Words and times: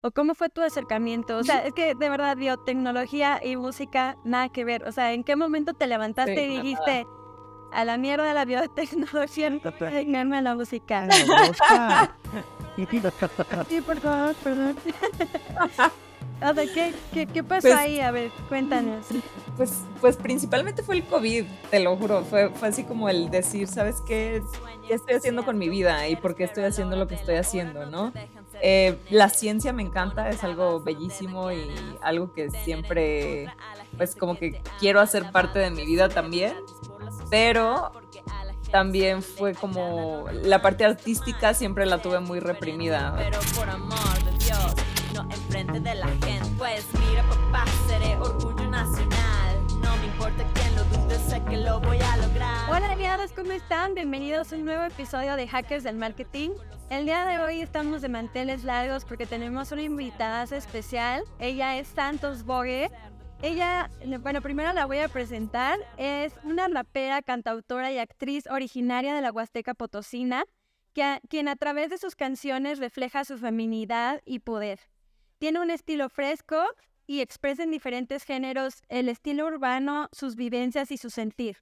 ¿O 0.00 0.12
cómo 0.12 0.34
fue 0.36 0.48
tu 0.48 0.62
acercamiento? 0.62 1.36
O 1.38 1.42
sea, 1.42 1.66
es 1.66 1.72
que 1.72 1.94
de 1.96 2.08
verdad, 2.08 2.36
biotecnología 2.36 3.40
y 3.44 3.56
música, 3.56 4.16
nada 4.24 4.48
que 4.48 4.64
ver. 4.64 4.84
O 4.84 4.92
sea, 4.92 5.12
¿en 5.12 5.24
qué 5.24 5.34
momento 5.34 5.74
te 5.74 5.88
levantaste 5.88 6.46
y 6.46 6.56
dijiste, 6.56 7.04
a 7.72 7.84
la 7.84 7.98
mierda 7.98 8.24
de 8.24 8.34
la 8.34 8.44
biotecnología, 8.44 9.50
venganme 9.80 10.38
a 10.38 10.42
la 10.42 10.54
música? 10.54 11.08
sí, 13.68 13.80
por 13.80 13.98
favor, 13.98 14.34
perdón. 14.36 14.76
A 16.40 16.52
ver, 16.52 16.72
¿qué, 16.72 16.94
qué, 17.12 17.26
qué 17.26 17.42
pasó 17.42 17.66
Pues- 17.66 17.74
ahí? 17.74 17.98
A 17.98 18.12
ver, 18.12 18.30
cuéntanos. 18.48 19.06
Pues, 19.56 19.82
pues 20.00 20.16
principalmente 20.16 20.84
fue 20.84 20.94
el 20.94 21.04
COVID, 21.04 21.44
te 21.68 21.80
lo 21.80 21.96
juro. 21.96 22.22
Fue, 22.22 22.50
fue 22.50 22.68
así 22.68 22.84
como 22.84 23.08
el 23.08 23.28
decir, 23.28 23.66
¿sabes 23.66 23.96
qué? 24.06 24.40
¿Qué 24.86 24.94
estoy 24.94 25.14
haciendo 25.16 25.44
con 25.44 25.58
mi 25.58 25.68
vida? 25.68 26.06
¿Y 26.06 26.14
por 26.14 26.36
qué 26.36 26.44
estoy 26.44 26.62
haciendo 26.62 26.94
lo 26.94 27.08
que 27.08 27.16
estoy 27.16 27.34
haciendo? 27.34 27.86
¿no? 27.86 28.12
Eh, 28.60 28.98
la 29.10 29.28
ciencia 29.28 29.72
me 29.72 29.82
encanta, 29.82 30.28
es 30.28 30.42
algo 30.44 30.80
bellísimo 30.80 31.52
y 31.52 31.70
algo 32.00 32.32
que 32.32 32.50
siempre, 32.50 33.52
pues 33.96 34.16
como 34.16 34.36
que 34.36 34.60
quiero 34.80 35.00
hacer 35.00 35.30
parte 35.30 35.58
de 35.58 35.70
mi 35.70 35.84
vida 35.84 36.08
también. 36.08 36.54
Pero 37.30 37.92
también 38.70 39.22
fue 39.22 39.54
como 39.54 40.26
la 40.30 40.60
parte 40.60 40.84
artística 40.84 41.54
siempre 41.54 41.86
la 41.86 42.00
tuve 42.02 42.20
muy 42.20 42.40
reprimida. 42.40 43.14
Pero 43.16 43.38
por 43.56 43.68
amor 43.68 44.24
de 44.24 44.44
Dios, 44.44 44.74
no 45.14 45.22
enfrente 45.22 45.80
de 45.80 45.94
la 45.94 46.06
gente. 46.06 46.48
Pues 46.56 46.84
mira, 47.08 47.22
papá, 47.28 47.64
que 51.48 51.56
lo 51.56 51.80
voy 51.80 51.98
a 51.98 52.16
lograr. 52.18 52.70
Hola 52.70 52.92
aliados, 52.92 53.32
¿cómo 53.32 53.52
están? 53.52 53.94
Bienvenidos 53.94 54.52
a 54.52 54.56
un 54.56 54.66
nuevo 54.66 54.82
episodio 54.82 55.34
de 55.34 55.48
Hackers 55.48 55.82
del 55.82 55.96
Marketing. 55.96 56.50
El 56.90 57.06
día 57.06 57.24
de 57.24 57.38
hoy 57.38 57.62
estamos 57.62 58.02
de 58.02 58.10
manteles 58.10 58.64
largos 58.64 59.06
porque 59.06 59.24
tenemos 59.24 59.72
una 59.72 59.82
invitada 59.82 60.42
especial. 60.44 61.22
Ella 61.38 61.78
es 61.78 61.88
Santos 61.88 62.44
Bogue. 62.44 62.90
Ella, 63.40 63.88
bueno, 64.20 64.42
primero 64.42 64.74
la 64.74 64.84
voy 64.84 64.98
a 64.98 65.08
presentar. 65.08 65.78
Es 65.96 66.34
una 66.44 66.68
rapera, 66.68 67.22
cantautora 67.22 67.92
y 67.92 67.98
actriz 67.98 68.46
originaria 68.50 69.14
de 69.14 69.22
la 69.22 69.32
Huasteca 69.32 69.72
Potosina, 69.72 70.44
que 70.92 71.20
quien 71.30 71.48
a 71.48 71.56
través 71.56 71.88
de 71.88 71.96
sus 71.96 72.14
canciones 72.14 72.78
refleja 72.78 73.24
su 73.24 73.38
feminidad 73.38 74.20
y 74.26 74.40
poder. 74.40 74.80
Tiene 75.38 75.60
un 75.60 75.70
estilo 75.70 76.10
fresco 76.10 76.62
y 77.08 77.22
expresa 77.22 77.64
en 77.64 77.72
diferentes 77.72 78.22
géneros 78.22 78.82
el 78.88 79.08
estilo 79.08 79.46
urbano, 79.46 80.08
sus 80.12 80.36
vivencias 80.36 80.92
y 80.92 80.98
su 80.98 81.10
sentir. 81.10 81.56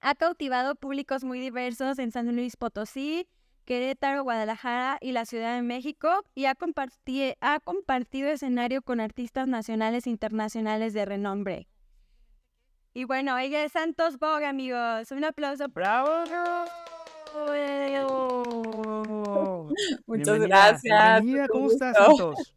Ha 0.00 0.14
cautivado 0.14 0.76
públicos 0.76 1.24
muy 1.24 1.40
diversos 1.40 1.98
en 1.98 2.12
San 2.12 2.34
Luis 2.34 2.56
Potosí, 2.56 3.26
Querétaro, 3.64 4.22
Guadalajara 4.22 4.98
y 5.00 5.12
la 5.12 5.26
Ciudad 5.26 5.56
de 5.56 5.62
México 5.62 6.24
y 6.34 6.46
ha, 6.46 6.54
comparti- 6.54 7.36
ha 7.40 7.60
compartido 7.60 8.28
escenario 8.28 8.82
con 8.82 9.00
artistas 9.00 9.48
nacionales 9.48 10.06
e 10.06 10.10
internacionales 10.10 10.94
de 10.94 11.04
renombre. 11.04 11.68
Y 12.94 13.04
bueno, 13.04 13.36
ella 13.38 13.64
es 13.64 13.72
Santos 13.72 14.18
Bog, 14.18 14.44
amigos. 14.44 15.10
Un 15.10 15.24
aplauso. 15.24 15.66
¡Bravo! 15.68 16.24
Muchas 20.06 20.38
Bienvenida, 20.38 20.46
gracias. 20.46 21.22
bienvenida, 21.22 21.48
¿cómo 21.48 21.70
estás. 21.70 21.96
Santos? 21.96 22.54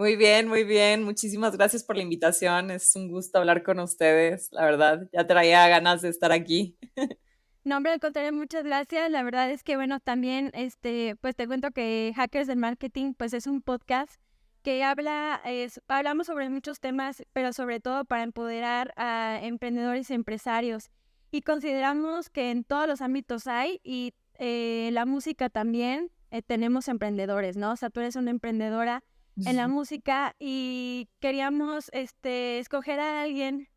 Muy 0.00 0.16
bien, 0.16 0.48
muy 0.48 0.64
bien. 0.64 1.04
Muchísimas 1.04 1.54
gracias 1.54 1.84
por 1.84 1.94
la 1.94 2.00
invitación. 2.00 2.70
Es 2.70 2.96
un 2.96 3.10
gusto 3.10 3.38
hablar 3.38 3.62
con 3.62 3.78
ustedes, 3.80 4.48
la 4.50 4.64
verdad. 4.64 5.06
Ya 5.12 5.26
traía 5.26 5.68
ganas 5.68 6.00
de 6.00 6.08
estar 6.08 6.32
aquí. 6.32 6.78
No, 7.62 7.76
hombre, 7.76 7.92
al 7.92 8.00
contrario, 8.00 8.32
muchas 8.32 8.64
gracias. 8.64 9.10
La 9.10 9.22
verdad 9.22 9.50
es 9.50 9.62
que, 9.62 9.76
bueno, 9.76 10.00
también, 10.00 10.50
este, 10.54 11.14
pues 11.20 11.36
te 11.36 11.46
cuento 11.46 11.70
que 11.72 12.10
Hackers 12.16 12.46
del 12.46 12.56
Marketing, 12.56 13.12
pues 13.12 13.34
es 13.34 13.46
un 13.46 13.60
podcast 13.60 14.18
que 14.62 14.82
habla, 14.82 15.42
es, 15.44 15.82
hablamos 15.86 16.28
sobre 16.28 16.48
muchos 16.48 16.80
temas, 16.80 17.22
pero 17.34 17.52
sobre 17.52 17.78
todo 17.78 18.06
para 18.06 18.22
empoderar 18.22 18.94
a 18.96 19.40
emprendedores 19.42 20.08
y 20.08 20.14
empresarios. 20.14 20.88
Y 21.30 21.42
consideramos 21.42 22.30
que 22.30 22.50
en 22.50 22.64
todos 22.64 22.88
los 22.88 23.02
ámbitos 23.02 23.46
hay, 23.46 23.78
y 23.84 24.14
eh, 24.38 24.88
la 24.94 25.04
música 25.04 25.50
también, 25.50 26.10
eh, 26.30 26.40
tenemos 26.40 26.88
emprendedores, 26.88 27.58
¿no? 27.58 27.72
O 27.72 27.76
sea, 27.76 27.90
tú 27.90 28.00
eres 28.00 28.16
una 28.16 28.30
emprendedora 28.30 29.04
en 29.36 29.56
la 29.56 29.68
música 29.68 30.34
y 30.38 31.08
queríamos 31.20 31.90
este, 31.92 32.58
escoger 32.58 33.00
a 33.00 33.22
alguien 33.22 33.68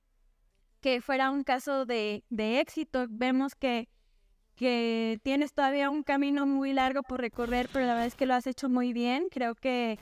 que 0.82 1.02
fuera 1.02 1.32
un 1.32 1.44
caso 1.44 1.86
de, 1.86 2.24
de 2.30 2.60
éxito. 2.60 3.06
Vemos 3.10 3.56
que, 3.56 3.88
que 4.56 5.20
tienes 5.24 5.54
todavía 5.54 5.90
un 5.90 6.04
camino 6.04 6.46
muy 6.46 6.74
largo 6.74 7.04
por 7.04 7.22
recorrer, 7.22 7.70
pero 7.72 7.86
la 7.86 7.94
verdad 7.94 8.08
es 8.08 8.16
que 8.16 8.26
lo 8.26 8.34
has 8.34 8.48
hecho 8.48 8.68
muy 8.70 8.92
bien. 8.94 9.28
Creo 9.32 9.56
que 9.56 9.98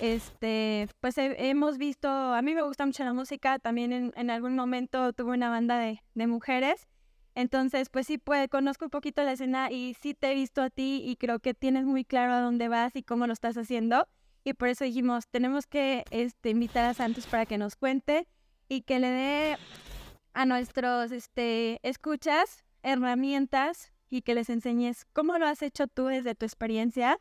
este, 0.00 0.88
pues 1.00 1.18
he- 1.18 1.50
hemos 1.50 1.78
visto, 1.78 2.08
a 2.08 2.40
mí 2.42 2.54
me 2.54 2.62
gusta 2.62 2.86
mucho 2.86 3.02
la 3.04 3.12
música, 3.12 3.58
también 3.58 3.92
en, 3.92 4.12
en 4.16 4.30
algún 4.30 4.54
momento 4.54 5.12
tuve 5.12 5.32
una 5.32 5.50
banda 5.50 5.78
de, 5.78 6.00
de 6.14 6.26
mujeres. 6.26 6.86
Entonces, 7.34 7.88
pues 7.90 8.06
sí, 8.06 8.18
pues, 8.18 8.48
conozco 8.48 8.84
un 8.86 8.90
poquito 8.90 9.22
la 9.22 9.32
escena 9.32 9.70
y 9.70 9.94
sí 10.00 10.14
te 10.14 10.32
he 10.32 10.34
visto 10.34 10.62
a 10.62 10.70
ti 10.70 11.02
y 11.04 11.16
creo 11.16 11.38
que 11.40 11.54
tienes 11.54 11.84
muy 11.84 12.04
claro 12.04 12.32
a 12.32 12.40
dónde 12.40 12.68
vas 12.68 12.94
y 12.96 13.02
cómo 13.02 13.26
lo 13.26 13.32
estás 13.32 13.56
haciendo. 13.56 14.06
Y 14.44 14.54
por 14.54 14.68
eso 14.68 14.84
dijimos, 14.84 15.28
tenemos 15.28 15.66
que 15.66 16.04
este, 16.10 16.50
invitar 16.50 16.84
a 16.84 16.94
Santos 16.94 17.26
para 17.26 17.46
que 17.46 17.58
nos 17.58 17.76
cuente 17.76 18.26
y 18.68 18.82
que 18.82 18.98
le 18.98 19.08
dé 19.08 19.56
a 20.32 20.46
nuestros 20.46 21.12
este, 21.12 21.80
escuchas 21.82 22.64
herramientas 22.82 23.92
y 24.08 24.22
que 24.22 24.34
les 24.34 24.48
enseñes 24.48 25.06
cómo 25.12 25.38
lo 25.38 25.46
has 25.46 25.62
hecho 25.62 25.86
tú 25.86 26.06
desde 26.06 26.34
tu 26.34 26.46
experiencia. 26.46 27.18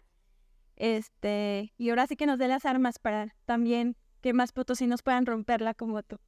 Este, 0.76 1.74
y 1.78 1.90
ahora 1.90 2.08
sí 2.08 2.16
que 2.16 2.26
nos 2.26 2.40
dé 2.40 2.48
las 2.48 2.66
armas 2.66 3.00
para 3.00 3.36
también 3.46 3.98
que 4.22 4.34
más 4.34 4.52
potosinos 4.52 5.04
puedan 5.04 5.26
romperla 5.26 5.74
como 5.74 6.02
tú. 6.04 6.20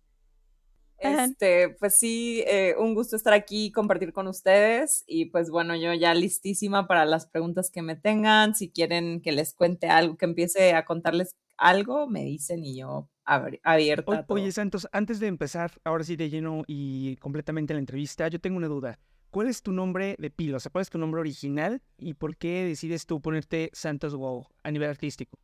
Este, 1.01 1.69
pues 1.79 1.95
sí, 1.95 2.43
eh, 2.47 2.75
un 2.77 2.93
gusto 2.93 3.15
estar 3.15 3.33
aquí 3.33 3.65
y 3.65 3.71
compartir 3.71 4.13
con 4.13 4.27
ustedes. 4.27 5.03
Y 5.07 5.25
pues 5.25 5.49
bueno, 5.49 5.75
yo 5.75 5.93
ya 5.93 6.13
listísima 6.13 6.87
para 6.87 7.05
las 7.05 7.27
preguntas 7.27 7.71
que 7.71 7.81
me 7.81 7.95
tengan. 7.95 8.55
Si 8.55 8.69
quieren 8.69 9.21
que 9.21 9.31
les 9.31 9.53
cuente 9.53 9.87
algo, 9.87 10.17
que 10.17 10.25
empiece 10.25 10.73
a 10.73 10.85
contarles 10.85 11.35
algo, 11.57 12.07
me 12.07 12.23
dicen 12.23 12.63
y 12.63 12.77
yo 12.77 13.09
abierta. 13.25 14.25
O-. 14.27 14.33
Oye, 14.33 14.51
Santos, 14.51 14.87
antes 14.91 15.19
de 15.19 15.27
empezar, 15.27 15.71
ahora 15.83 16.03
sí 16.03 16.15
de 16.15 16.29
lleno 16.29 16.63
y 16.67 17.15
completamente 17.17 17.73
la 17.73 17.79
entrevista, 17.79 18.27
yo 18.27 18.39
tengo 18.39 18.57
una 18.57 18.67
duda. 18.67 18.99
¿Cuál 19.31 19.47
es 19.47 19.61
tu 19.61 19.71
nombre 19.71 20.15
de 20.19 20.29
pila? 20.29 20.57
O 20.57 20.59
sea, 20.59 20.71
¿cuál 20.71 20.81
es 20.81 20.89
tu 20.89 20.97
nombre 20.97 21.21
original 21.21 21.81
y 21.97 22.15
por 22.15 22.35
qué 22.35 22.65
decides 22.65 23.05
tú 23.05 23.21
ponerte 23.21 23.69
Santos 23.71 24.13
Wow 24.13 24.45
a 24.63 24.71
nivel 24.71 24.89
artístico? 24.89 25.39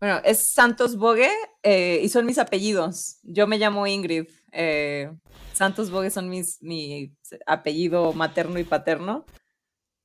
Bueno, 0.00 0.20
es 0.24 0.52
Santos 0.52 0.96
Bogue 0.96 1.30
eh, 1.62 2.00
y 2.02 2.08
son 2.10 2.26
mis 2.26 2.38
apellidos. 2.38 3.18
Yo 3.22 3.46
me 3.46 3.58
llamo 3.58 3.86
Ingrid. 3.86 4.26
eh, 4.52 5.10
Santos 5.54 5.90
Bogue 5.90 6.10
son 6.10 6.28
mis, 6.28 6.62
mi 6.62 7.14
apellido 7.46 8.12
materno 8.12 8.58
y 8.58 8.64
paterno. 8.64 9.24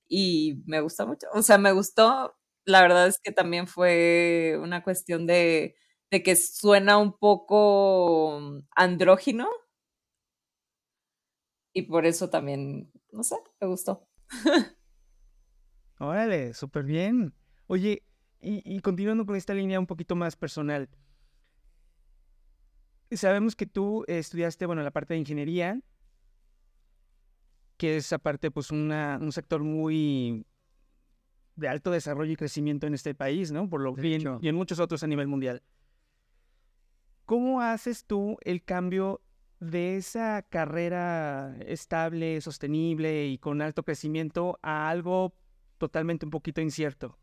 Y 0.08 0.64
me 0.66 0.82
gusta 0.82 1.06
mucho. 1.06 1.28
O 1.34 1.42
sea, 1.42 1.58
me 1.58 1.72
gustó. 1.74 2.36
La 2.66 2.82
verdad 2.82 3.08
es 3.08 3.20
que 3.22 3.32
también 3.32 3.68
fue 3.68 4.58
una 4.62 4.84
cuestión 4.84 5.28
de, 5.28 5.76
de 6.12 6.24
que 6.24 6.36
suena 6.36 6.98
un 6.98 7.18
poco 7.18 8.40
andrógino. 8.76 9.50
Y 11.74 11.84
por 11.84 12.06
eso 12.06 12.30
también, 12.30 12.92
no 13.12 13.24
sé, 13.24 13.36
me 13.60 13.68
gustó. 13.68 14.08
Órale, 16.00 16.54
súper 16.54 16.84
bien. 16.84 17.34
Oye, 17.68 18.04
y, 18.42 18.62
y 18.66 18.80
continuando 18.82 19.26
con 19.26 19.36
esta 19.36 19.54
línea 19.54 19.80
un 19.80 19.88
poquito 19.88 20.16
más 20.16 20.36
personal, 20.36 20.90
sabemos 23.12 23.56
que 23.56 23.66
tú 23.66 24.04
estudiaste, 24.08 24.66
bueno, 24.66 24.84
la 24.84 24.92
parte 24.92 25.14
de 25.14 25.20
ingeniería, 25.20 25.80
que 27.78 27.98
es 27.98 28.14
aparte, 28.14 28.52
pues, 28.52 28.72
una, 28.72 29.18
un 29.22 29.32
sector 29.32 29.64
muy 29.64 30.46
de 31.56 31.68
alto 31.68 31.92
desarrollo 31.92 32.32
y 32.32 32.36
crecimiento 32.36 32.88
en 32.88 32.94
este 32.94 33.14
país, 33.14 33.52
¿no? 33.52 33.70
Por 33.70 33.82
lo 33.82 33.94
que 33.96 34.16
en- 34.16 34.22
y 34.42 34.48
en 34.48 34.56
muchos 34.56 34.80
otros 34.80 35.04
a 35.04 35.08
nivel 35.08 35.28
mundial. 35.28 35.62
¿Cómo 37.26 37.62
haces 37.62 38.06
tú 38.06 38.38
el 38.42 38.64
cambio 38.64 39.22
de 39.60 39.98
esa 39.98 40.42
carrera 40.42 41.56
estable, 41.66 42.42
sostenible 42.42 43.28
y 43.28 43.38
con 43.38 43.62
alto 43.62 43.84
crecimiento 43.84 44.58
a 44.62 44.90
algo 44.90 45.34
totalmente 45.78 46.26
un 46.26 46.32
poquito 46.32 46.62
incierto? 46.62 47.18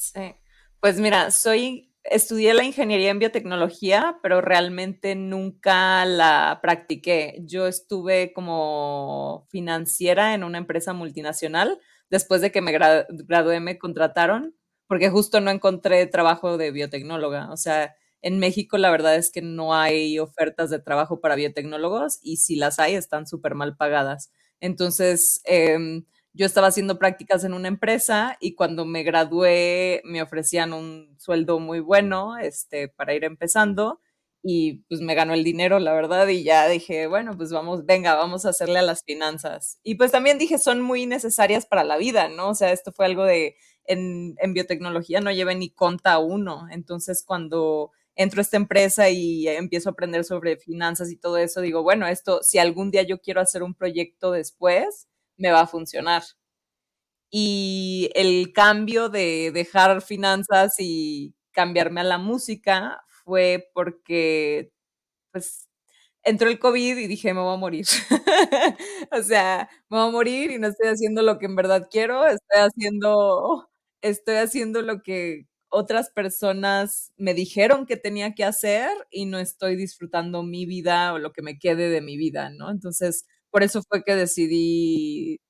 Sí. 0.00 0.34
Pues 0.80 0.98
mira, 0.98 1.30
soy, 1.30 1.92
estudié 2.04 2.54
la 2.54 2.64
ingeniería 2.64 3.10
en 3.10 3.18
biotecnología, 3.18 4.18
pero 4.22 4.40
realmente 4.40 5.14
nunca 5.14 6.06
la 6.06 6.58
practiqué. 6.62 7.36
Yo 7.44 7.66
estuve 7.66 8.32
como 8.32 9.46
financiera 9.50 10.32
en 10.34 10.42
una 10.44 10.56
empresa 10.58 10.94
multinacional. 10.94 11.78
Después 12.08 12.40
de 12.40 12.50
que 12.50 12.62
me 12.62 12.72
gra- 12.72 13.06
gradué, 13.10 13.60
me 13.60 13.78
contrataron 13.78 14.56
porque 14.86 15.10
justo 15.10 15.40
no 15.40 15.50
encontré 15.50 16.06
trabajo 16.06 16.56
de 16.56 16.70
biotecnóloga. 16.72 17.52
O 17.52 17.56
sea, 17.58 17.94
en 18.22 18.38
México 18.38 18.78
la 18.78 18.90
verdad 18.90 19.16
es 19.16 19.30
que 19.30 19.42
no 19.42 19.74
hay 19.74 20.18
ofertas 20.18 20.70
de 20.70 20.78
trabajo 20.80 21.20
para 21.20 21.36
biotecnólogos 21.36 22.18
y 22.22 22.38
si 22.38 22.56
las 22.56 22.78
hay 22.78 22.94
están 22.94 23.26
súper 23.26 23.54
mal 23.54 23.76
pagadas. 23.76 24.32
Entonces, 24.60 25.42
em, 25.44 26.04
yo 26.32 26.46
estaba 26.46 26.68
haciendo 26.68 26.98
prácticas 26.98 27.44
en 27.44 27.54
una 27.54 27.68
empresa 27.68 28.36
y 28.40 28.54
cuando 28.54 28.84
me 28.84 29.02
gradué 29.02 30.00
me 30.04 30.22
ofrecían 30.22 30.72
un 30.72 31.16
sueldo 31.18 31.58
muy 31.58 31.80
bueno 31.80 32.38
este, 32.38 32.88
para 32.88 33.14
ir 33.14 33.24
empezando 33.24 34.00
y 34.42 34.84
pues 34.88 35.00
me 35.00 35.14
ganó 35.14 35.34
el 35.34 35.44
dinero, 35.44 35.78
la 35.78 35.92
verdad, 35.92 36.26
y 36.28 36.42
ya 36.42 36.66
dije, 36.68 37.06
bueno, 37.06 37.36
pues 37.36 37.52
vamos, 37.52 37.84
venga, 37.84 38.14
vamos 38.14 38.46
a 38.46 38.50
hacerle 38.50 38.78
a 38.78 38.82
las 38.82 39.04
finanzas. 39.04 39.78
Y 39.82 39.96
pues 39.96 40.12
también 40.12 40.38
dije, 40.38 40.58
son 40.58 40.80
muy 40.80 41.04
necesarias 41.06 41.66
para 41.66 41.84
la 41.84 41.98
vida, 41.98 42.28
¿no? 42.28 42.48
O 42.50 42.54
sea, 42.54 42.72
esto 42.72 42.90
fue 42.92 43.04
algo 43.06 43.24
de, 43.24 43.56
en, 43.84 44.36
en 44.38 44.54
biotecnología 44.54 45.20
no 45.20 45.30
lleve 45.30 45.54
ni 45.54 45.70
conta 45.70 46.18
uno. 46.18 46.66
Entonces, 46.70 47.22
cuando 47.26 47.90
entro 48.14 48.40
a 48.40 48.42
esta 48.42 48.56
empresa 48.56 49.10
y 49.10 49.46
empiezo 49.48 49.90
a 49.90 49.92
aprender 49.92 50.24
sobre 50.24 50.56
finanzas 50.56 51.10
y 51.10 51.16
todo 51.16 51.36
eso, 51.36 51.60
digo, 51.60 51.82
bueno, 51.82 52.06
esto, 52.06 52.40
si 52.42 52.58
algún 52.58 52.90
día 52.90 53.02
yo 53.02 53.20
quiero 53.20 53.40
hacer 53.40 53.62
un 53.62 53.74
proyecto 53.74 54.32
después, 54.32 55.08
me 55.40 55.52
va 55.52 55.62
a 55.62 55.68
funcionar. 55.68 56.22
Y 57.32 58.10
el 58.14 58.52
cambio 58.52 59.08
de 59.08 59.52
dejar 59.52 60.02
finanzas 60.02 60.74
y 60.78 61.34
cambiarme 61.52 62.00
a 62.00 62.04
la 62.04 62.18
música 62.18 63.00
fue 63.24 63.68
porque, 63.74 64.72
pues, 65.32 65.68
entró 66.24 66.48
el 66.50 66.58
COVID 66.60 66.98
y 66.98 67.06
dije, 67.08 67.34
me 67.34 67.40
voy 67.42 67.54
a 67.54 67.58
morir. 67.58 67.86
o 69.12 69.22
sea, 69.24 69.68
me 69.90 69.98
voy 69.98 70.08
a 70.08 70.12
morir 70.12 70.50
y 70.52 70.58
no 70.58 70.68
estoy 70.68 70.88
haciendo 70.90 71.22
lo 71.22 71.38
que 71.38 71.46
en 71.46 71.56
verdad 71.56 71.88
quiero, 71.90 72.26
estoy 72.26 72.60
haciendo, 72.62 73.70
estoy 74.02 74.36
haciendo 74.36 74.82
lo 74.82 75.02
que 75.02 75.46
otras 75.70 76.10
personas 76.10 77.12
me 77.18 77.34
dijeron 77.34 77.86
que 77.86 77.96
tenía 77.98 78.34
que 78.34 78.44
hacer 78.44 78.90
y 79.10 79.26
no 79.26 79.38
estoy 79.40 79.76
disfrutando 79.76 80.42
mi 80.44 80.66
vida 80.66 81.12
o 81.14 81.18
lo 81.20 81.32
que 81.32 81.42
me 81.42 81.58
quede 81.58 81.90
de 81.90 82.00
mi 82.02 82.16
vida, 82.18 82.50
¿no? 82.50 82.70
Entonces, 82.70 83.26
por 83.50 83.62
eso 83.62 83.82
fue 83.88 84.02
que 84.04 84.14
decidí 84.14 85.40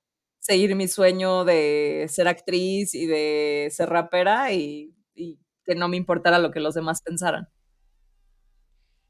seguir 0.41 0.75
mi 0.75 0.89
sueño 0.89 1.45
de 1.45 2.07
ser 2.09 2.29
actriz 2.29 2.95
y 2.95 3.07
de 3.07 3.69
ser 3.71 3.89
rapera 3.91 4.53
y, 4.53 4.95
y 5.15 5.39
que 5.65 5.75
no 5.75 5.89
me 5.89 5.97
importara 5.97 6.39
lo 6.39 6.51
que 6.51 6.61
los 6.61 6.75
demás 6.75 7.03
pensaran. 7.03 7.49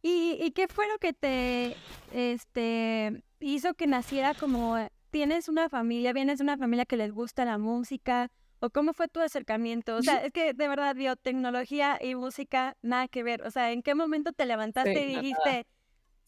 ¿Y, 0.02 0.38
¿Y, 0.40 0.52
qué 0.52 0.66
fue 0.66 0.88
lo 0.88 0.98
que 0.98 1.12
te 1.12 1.76
este, 2.12 3.22
hizo 3.38 3.74
que 3.74 3.86
naciera 3.86 4.34
como, 4.34 4.76
tienes 5.10 5.48
una 5.48 5.68
familia, 5.68 6.12
vienes 6.12 6.38
de 6.38 6.44
una 6.44 6.56
familia 6.56 6.86
que 6.86 6.96
les 6.96 7.12
gusta 7.12 7.44
la 7.44 7.58
música? 7.58 8.30
¿O 8.60 8.70
cómo 8.70 8.92
fue 8.94 9.08
tu 9.08 9.20
acercamiento? 9.20 9.96
O 9.96 10.02
sea, 10.02 10.16
es 10.24 10.32
que 10.32 10.54
de 10.54 10.68
verdad 10.68 10.94
biotecnología 10.94 11.98
y 12.00 12.14
música, 12.14 12.76
nada 12.82 13.08
que 13.08 13.22
ver. 13.22 13.42
O 13.42 13.50
sea, 13.50 13.72
¿en 13.72 13.82
qué 13.82 13.94
momento 13.94 14.32
te 14.32 14.46
levantaste 14.46 15.02
y 15.02 15.16
dijiste, 15.16 15.66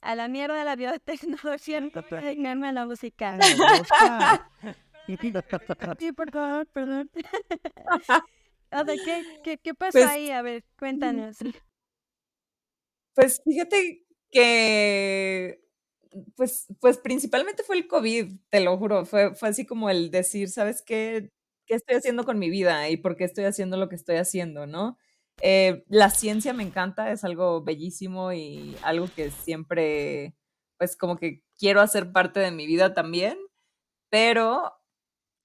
a 0.02 0.14
la 0.16 0.28
mierda 0.28 0.58
de 0.58 0.64
la 0.64 0.76
biotecnología, 0.76 1.80
no 1.80 2.66
a 2.66 2.72
la 2.72 2.86
música? 2.86 3.38
sí, 5.98 6.12
por 6.12 6.30
favor, 6.30 6.66
perdón. 6.66 7.10
o 8.72 8.84
sea, 8.84 8.96
¿qué, 9.04 9.40
qué, 9.42 9.58
qué 9.58 9.74
pasó 9.74 9.98
Pues 9.98 10.06
ahí? 10.06 10.30
A 10.30 10.42
ver, 10.42 10.64
cuéntanos. 10.78 11.38
Pues 13.14 13.42
fíjate 13.44 14.06
que, 14.30 15.60
pues, 16.34 16.66
pues 16.80 16.98
principalmente 16.98 17.62
fue 17.62 17.76
el 17.76 17.86
COVID, 17.86 18.32
te 18.48 18.60
lo 18.60 18.78
juro, 18.78 19.04
fue, 19.04 19.34
fue 19.34 19.50
así 19.50 19.66
como 19.66 19.90
el 19.90 20.10
decir, 20.10 20.48
¿sabes 20.48 20.82
qué? 20.82 21.30
¿Qué 21.66 21.74
estoy 21.74 21.96
haciendo 21.96 22.24
con 22.24 22.38
mi 22.38 22.50
vida 22.50 22.88
y 22.88 22.96
por 22.96 23.16
qué 23.16 23.24
estoy 23.24 23.44
haciendo 23.44 23.76
lo 23.76 23.88
que 23.88 23.96
estoy 23.96 24.16
haciendo, 24.16 24.66
no? 24.66 24.98
Eh, 25.44 25.82
la 25.88 26.08
ciencia 26.10 26.52
me 26.52 26.62
encanta, 26.62 27.10
es 27.10 27.24
algo 27.24 27.62
bellísimo 27.64 28.32
y 28.32 28.76
algo 28.82 29.08
que 29.14 29.32
siempre, 29.32 30.36
pues 30.78 30.96
como 30.96 31.16
que 31.16 31.42
quiero 31.58 31.80
hacer 31.80 32.12
parte 32.12 32.38
de 32.38 32.52
mi 32.52 32.64
vida 32.64 32.94
también, 32.94 33.36
pero 34.08 34.72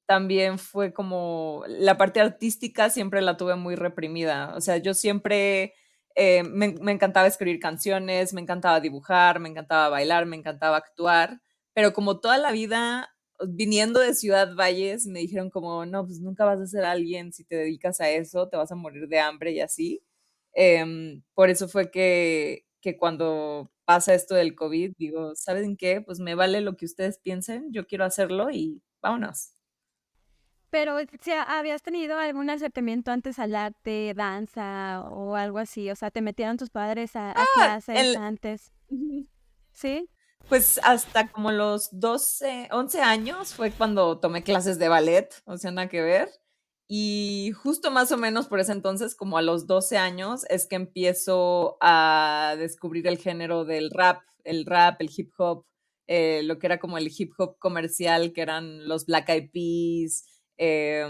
también 0.08 0.60
fue 0.60 0.94
como 0.94 1.64
la 1.68 1.98
parte 1.98 2.22
artística 2.22 2.92
siempre 2.92 3.22
la 3.22 3.38
tuve 3.38 3.56
muy 3.56 3.76
reprimida, 3.76 4.54
o 4.56 4.62
sea, 4.62 4.78
yo 4.78 4.94
siempre 4.94 5.74
eh, 6.16 6.44
me, 6.44 6.76
me, 6.80 6.92
encantaba 6.92 7.28
escribir 7.28 7.60
canciones, 7.60 8.34
me 8.34 8.42
encantaba 8.42 8.80
dibujar, 8.80 9.40
me 9.40 9.50
encantaba 9.50 9.90
bailar, 9.90 10.28
me 10.28 10.38
encantaba 10.38 10.78
actuar, 10.78 11.42
pero 11.74 11.94
como 11.94 12.20
toda 12.20 12.38
la 12.38 12.52
vida 12.52 13.10
viniendo 13.48 14.00
de 14.00 14.13
Ciudad 14.16 14.56
Valles, 14.56 15.06
me 15.07 15.19
dijeron 15.19 15.50
como, 15.50 15.86
no, 15.86 16.06
pues 16.06 16.19
nunca 16.22 16.45
vas 16.45 16.60
a 16.60 16.68
ser 16.68 16.86
alguien 16.86 17.34
si 17.34 17.44
te 17.45 17.56
dedicas 17.56 18.01
a 18.01 18.10
eso, 18.10 18.50
te 18.50 18.57
vas 18.57 18.72
a 18.72 18.75
morir 18.75 19.07
de 19.07 19.19
hambre 19.19 19.51
y 19.51 19.62
así. 19.62 20.04
Eh, 20.54 21.22
por 21.34 21.50
eso 21.50 21.68
fue 21.68 21.92
que, 21.92 22.66
que 22.81 22.98
cuando 22.98 23.72
pasa 23.86 24.13
esto 24.13 24.36
del 24.36 24.56
COVID, 24.56 24.94
digo, 24.98 25.36
¿saben 25.36 25.78
qué? 25.78 26.01
Pues 26.01 26.19
me 26.19 26.36
vale 26.36 26.62
lo 26.62 26.75
que 26.75 26.86
ustedes 26.86 27.19
piensen, 27.19 27.72
yo 27.72 27.86
quiero 27.88 28.06
hacerlo 28.06 28.50
y 28.51 28.81
vámonos. 29.01 29.54
Pero, 30.69 30.98
si 31.22 31.31
¿habías 31.31 31.81
tenido 31.81 32.18
algún 32.18 32.50
acercamiento 32.50 33.12
antes 33.12 33.40
al 33.40 33.56
arte, 33.56 34.13
danza 34.16 35.01
o 35.10 35.36
algo 35.36 35.60
así? 35.60 35.90
O 35.90 35.95
sea, 35.95 36.12
¿te 36.12 36.22
metieron 36.22 36.57
tus 36.57 36.69
padres 36.69 37.16
a, 37.16 37.31
a 37.31 37.33
Ah, 37.36 37.45
clases 37.48 37.95
el, 37.98 38.16
antes? 38.16 38.74
¿Sí? 39.72 40.10
Pues 40.50 40.80
hasta 40.84 41.30
como 41.32 41.52
los 41.52 41.90
12, 42.00 42.70
11 42.72 43.02
años 43.02 43.54
fue 43.54 43.72
cuando 43.72 44.20
tomé 44.20 44.44
clases 44.44 44.80
de 44.80 44.88
ballet, 44.88 45.30
o 45.46 45.58
sea, 45.58 45.72
nada 45.72 45.90
que 45.90 46.02
ver. 46.02 46.30
Y 46.90 47.52
justo 47.54 47.92
más 47.92 48.12
o 48.14 48.18
menos 48.18 48.48
por 48.48 48.60
ese 48.60 48.72
entonces, 48.72 49.14
como 49.16 49.38
a 49.38 49.42
los 49.42 49.68
12 49.68 49.98
años, 49.98 50.46
es 50.50 50.68
que 50.68 50.78
empiezo 50.78 51.78
a 51.82 52.56
descubrir 52.58 53.08
el 53.08 53.18
género 53.18 53.66
del 53.66 53.92
rap, 53.92 54.22
el 54.46 54.66
rap, 54.66 55.02
el 55.02 55.10
hip 55.16 55.32
hop, 55.38 55.66
eh, 56.08 56.42
lo 56.44 56.60
que 56.60 56.68
era 56.68 56.80
como 56.80 56.98
el 56.98 57.12
hip 57.16 57.34
hop 57.38 57.58
comercial, 57.60 58.32
que 58.32 58.42
eran 58.42 58.88
los 58.88 59.06
Black 59.06 59.28
Eyed 59.30 59.50
Peas, 59.52 60.26
eh, 60.58 61.06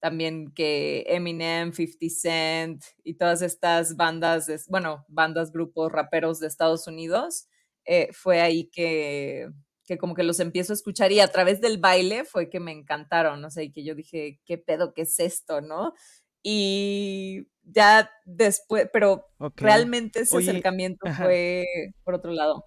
también 0.00 0.52
que 0.54 1.04
Eminem, 1.06 1.72
50 1.72 2.06
Cent 2.10 2.84
y 3.04 3.14
todas 3.14 3.42
estas 3.42 3.96
bandas, 3.96 4.46
de, 4.46 4.58
bueno, 4.68 5.04
bandas, 5.08 5.52
grupos, 5.52 5.92
raperos 5.92 6.40
de 6.40 6.46
Estados 6.46 6.86
Unidos, 6.86 7.46
eh, 7.84 8.08
fue 8.12 8.40
ahí 8.40 8.68
que, 8.70 9.48
que 9.84 9.98
como 9.98 10.14
que 10.14 10.22
los 10.22 10.40
empiezo 10.40 10.72
a 10.72 10.74
escuchar 10.74 11.12
y 11.12 11.20
a 11.20 11.28
través 11.28 11.60
del 11.60 11.78
baile 11.78 12.24
fue 12.24 12.48
que 12.50 12.60
me 12.60 12.72
encantaron, 12.72 13.40
no 13.40 13.50
sé, 13.50 13.64
y 13.64 13.72
que 13.72 13.84
yo 13.84 13.94
dije, 13.94 14.40
¿qué 14.44 14.58
pedo, 14.58 14.94
qué 14.94 15.02
es 15.02 15.18
esto, 15.20 15.60
no? 15.60 15.94
Y 16.42 17.48
ya 17.62 18.10
después, 18.24 18.88
pero 18.92 19.26
realmente 19.56 20.20
ese 20.20 20.36
Oye, 20.36 20.50
acercamiento 20.50 21.06
ajá. 21.06 21.24
fue 21.24 21.64
por 22.04 22.14
otro 22.14 22.32
lado, 22.32 22.66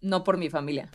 no 0.00 0.24
por 0.24 0.38
mi 0.38 0.50
familia. 0.50 0.90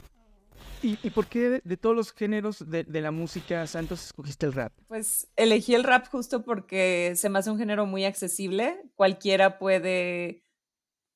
¿Y, 0.81 0.99
y 1.01 1.09
por 1.09 1.25
qué 1.27 1.49
de, 1.49 1.61
de 1.63 1.77
todos 1.77 1.95
los 1.95 2.11
géneros 2.13 2.69
de, 2.69 2.83
de 2.83 3.01
la 3.01 3.11
música, 3.11 3.65
Santos, 3.65 4.05
escogiste 4.05 4.45
el 4.45 4.53
rap? 4.53 4.71
Pues 4.87 5.27
elegí 5.35 5.73
el 5.73 5.83
rap 5.83 6.07
justo 6.07 6.43
porque 6.43 7.13
se 7.15 7.29
me 7.29 7.39
hace 7.39 7.49
un 7.49 7.57
género 7.57 7.85
muy 7.85 8.05
accesible. 8.05 8.79
Cualquiera 8.95 9.57
puede 9.57 10.43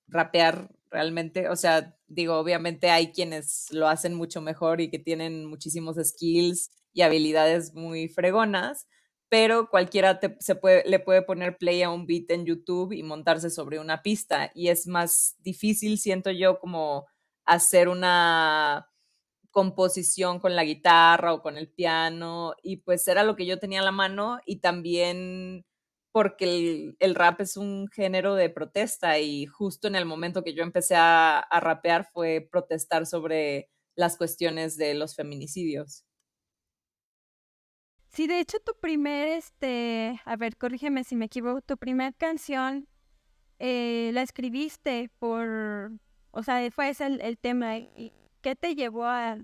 rapear 0.07 0.71
realmente. 0.91 1.49
O 1.49 1.55
sea, 1.55 1.95
digo, 2.07 2.35
obviamente 2.37 2.89
hay 2.89 3.11
quienes 3.11 3.67
lo 3.71 3.87
hacen 3.87 4.13
mucho 4.15 4.41
mejor 4.41 4.81
y 4.81 4.89
que 4.89 4.99
tienen 4.99 5.45
muchísimos 5.45 5.97
skills 6.03 6.71
y 6.93 7.01
habilidades 7.01 7.73
muy 7.75 8.07
fregonas, 8.09 8.87
pero 9.29 9.69
cualquiera 9.69 10.19
te- 10.19 10.35
se 10.39 10.55
puede, 10.55 10.83
le 10.89 10.99
puede 10.99 11.21
poner 11.21 11.57
play 11.57 11.83
a 11.83 11.89
un 11.91 12.05
beat 12.07 12.29
en 12.31 12.45
YouTube 12.45 12.93
y 12.93 13.03
montarse 13.03 13.49
sobre 13.49 13.79
una 13.79 14.01
pista. 14.01 14.51
Y 14.55 14.69
es 14.69 14.87
más 14.87 15.35
difícil, 15.39 15.97
siento 15.99 16.31
yo, 16.31 16.59
como 16.59 17.05
hacer 17.45 17.89
una 17.89 18.87
composición 19.51 20.39
con 20.39 20.55
la 20.55 20.63
guitarra 20.63 21.33
o 21.33 21.41
con 21.41 21.57
el 21.57 21.69
piano 21.69 22.53
y 22.63 22.77
pues 22.77 23.07
era 23.07 23.23
lo 23.23 23.35
que 23.35 23.45
yo 23.47 23.59
tenía 23.59 23.81
a 23.81 23.83
la 23.83 23.91
mano 23.91 24.39
y 24.45 24.57
también 24.61 25.65
porque 26.11 26.95
el, 26.99 27.15
rap 27.15 27.41
es 27.41 27.57
un 27.57 27.87
género 27.87 28.35
de 28.35 28.49
protesta 28.49 29.19
y 29.19 29.45
justo 29.45 29.87
en 29.87 29.95
el 29.95 30.05
momento 30.05 30.43
que 30.43 30.53
yo 30.53 30.63
empecé 30.63 30.95
a, 30.97 31.47
rapear 31.61 32.05
fue 32.11 32.47
protestar 32.51 33.05
sobre 33.05 33.69
las 33.95 34.17
cuestiones 34.17 34.77
de 34.77 34.93
los 34.93 35.15
feminicidios. 35.15 36.05
Sí, 38.07 38.25
de 38.25 38.39
hecho, 38.39 38.57
tu 38.59 38.73
primer, 38.79 39.27
este, 39.27 40.19
a 40.25 40.35
ver, 40.35 40.57
corrígeme 40.57 41.03
si 41.03 41.15
me 41.15 41.25
equivoco, 41.25 41.61
tu 41.61 41.77
primer 41.77 42.15
canción 42.15 42.87
eh, 43.59 44.09
la 44.13 44.23
escribiste 44.23 45.11
por, 45.19 45.91
o 46.31 46.41
sea, 46.41 46.69
fue 46.71 46.89
ese 46.89 47.05
el, 47.05 47.37
tema. 47.37 47.77
¿Y 47.77 48.13
qué 48.41 48.55
te 48.55 48.73
llevó 48.73 49.05
a 49.05 49.37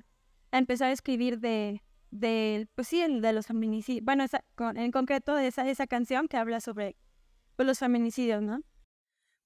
empezar 0.52 0.90
a 0.90 0.94
escribir 0.94 1.40
de, 1.40 1.84
de, 2.20 2.68
pues 2.76 2.88
sí, 2.88 3.02
el 3.02 3.22
de 3.22 3.34
los 3.34 3.48
feminicidios? 3.48 4.04
Bueno, 4.06 4.26
en 4.76 4.92
concreto 4.92 5.36
de 5.36 5.48
esa, 5.48 5.70
esa 5.70 5.88
canción 5.88 6.28
que 6.28 6.38
habla 6.38 6.62
sobre 6.62 6.96
pues, 7.56 7.68
los 7.68 7.80
feminicidios, 7.80 8.42
¿no? 8.42 8.62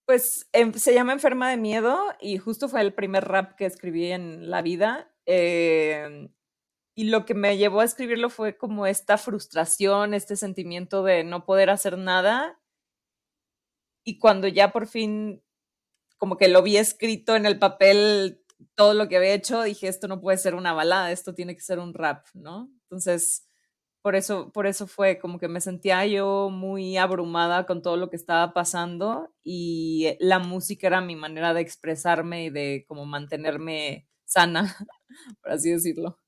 Pues 0.05 0.49
em, 0.53 0.73
se 0.73 0.93
llama 0.93 1.13
Enferma 1.13 1.49
de 1.49 1.57
Miedo 1.57 1.97
y 2.19 2.37
justo 2.37 2.67
fue 2.67 2.81
el 2.81 2.93
primer 2.93 3.25
rap 3.25 3.55
que 3.55 3.65
escribí 3.65 4.11
en 4.11 4.49
la 4.49 4.61
vida. 4.61 5.11
eh, 5.25 6.29
y 6.99 7.05
lo 7.05 7.23
que 7.23 7.33
me 7.33 7.55
llevó 7.57 7.79
a 7.79 7.85
escribirlo 7.85 8.29
fue 8.29 8.57
como 8.57 8.85
esta 8.85 9.17
frustración, 9.17 10.13
este 10.13 10.35
sentimiento 10.35 11.01
de 11.01 11.23
no 11.23 11.45
poder 11.45 11.69
hacer 11.69 11.97
nada. 11.97 12.59
Y 14.03 14.19
cuando 14.19 14.49
ya 14.49 14.73
por 14.73 14.85
fin 14.85 15.41
como 16.17 16.35
que 16.35 16.49
lo 16.49 16.61
vi 16.61 16.75
escrito 16.75 17.37
en 17.37 17.45
el 17.45 17.57
papel, 17.57 18.43
todo 18.75 18.93
lo 18.93 19.07
que 19.07 19.17
había 19.17 19.33
hecho, 19.33 19.61
dije, 19.63 19.87
esto 19.87 20.07
no 20.07 20.21
puede 20.21 20.37
ser 20.37 20.55
una 20.55 20.73
balada, 20.73 21.11
esto 21.11 21.33
tiene 21.33 21.55
que 21.55 21.61
ser 21.61 21.79
un 21.79 21.93
rap, 21.93 22.25
¿no? 22.33 22.69
Entonces, 22.83 23.47
por 24.01 24.15
eso, 24.15 24.51
por 24.51 24.67
eso 24.67 24.87
fue 24.87 25.19
como 25.19 25.39
que 25.39 25.47
me 25.47 25.61
sentía 25.61 26.05
yo 26.05 26.49
muy 26.49 26.97
abrumada 26.97 27.65
con 27.65 27.81
todo 27.81 27.97
lo 27.97 28.09
que 28.09 28.15
estaba 28.15 28.53
pasando 28.53 29.33
y 29.43 30.15
la 30.19 30.39
música 30.39 30.87
era 30.87 31.01
mi 31.01 31.15
manera 31.15 31.53
de 31.53 31.61
expresarme 31.61 32.45
y 32.45 32.49
de 32.49 32.85
como 32.87 33.05
mantenerme 33.05 34.07
sana, 34.25 34.63
por 35.41 35.51
así 35.51 35.71
decirlo. 35.71 36.19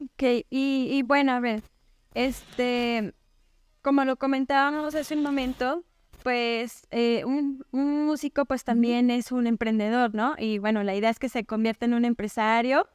Ok, 0.00 0.22
y, 0.48 0.88
y 0.90 1.02
bueno, 1.02 1.32
a 1.32 1.40
ver, 1.40 1.62
este, 2.14 3.14
como 3.82 4.04
lo 4.04 4.16
comentábamos 4.16 4.94
hace 4.94 5.14
un 5.14 5.22
momento, 5.22 5.84
pues 6.22 6.86
eh, 6.90 7.24
un, 7.24 7.64
un, 7.72 8.06
músico 8.06 8.44
pues 8.44 8.64
también 8.64 9.10
es 9.10 9.32
un 9.32 9.46
emprendedor, 9.46 10.14
¿no? 10.14 10.34
Y 10.38 10.58
bueno, 10.58 10.82
la 10.82 10.94
idea 10.94 11.10
es 11.10 11.18
que 11.18 11.28
se 11.28 11.44
convierta 11.44 11.86
en 11.86 11.94
un 11.94 12.04
empresario 12.04 12.88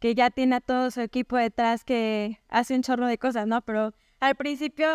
que 0.00 0.14
ya 0.14 0.30
tiene 0.30 0.56
a 0.56 0.60
todo 0.60 0.90
su 0.90 1.00
equipo 1.00 1.36
detrás 1.36 1.84
que 1.84 2.40
hace 2.48 2.74
un 2.74 2.82
chorro 2.82 3.06
de 3.06 3.18
cosas, 3.18 3.46
¿no? 3.46 3.60
Pero 3.62 3.92
al 4.18 4.34
principio, 4.34 4.88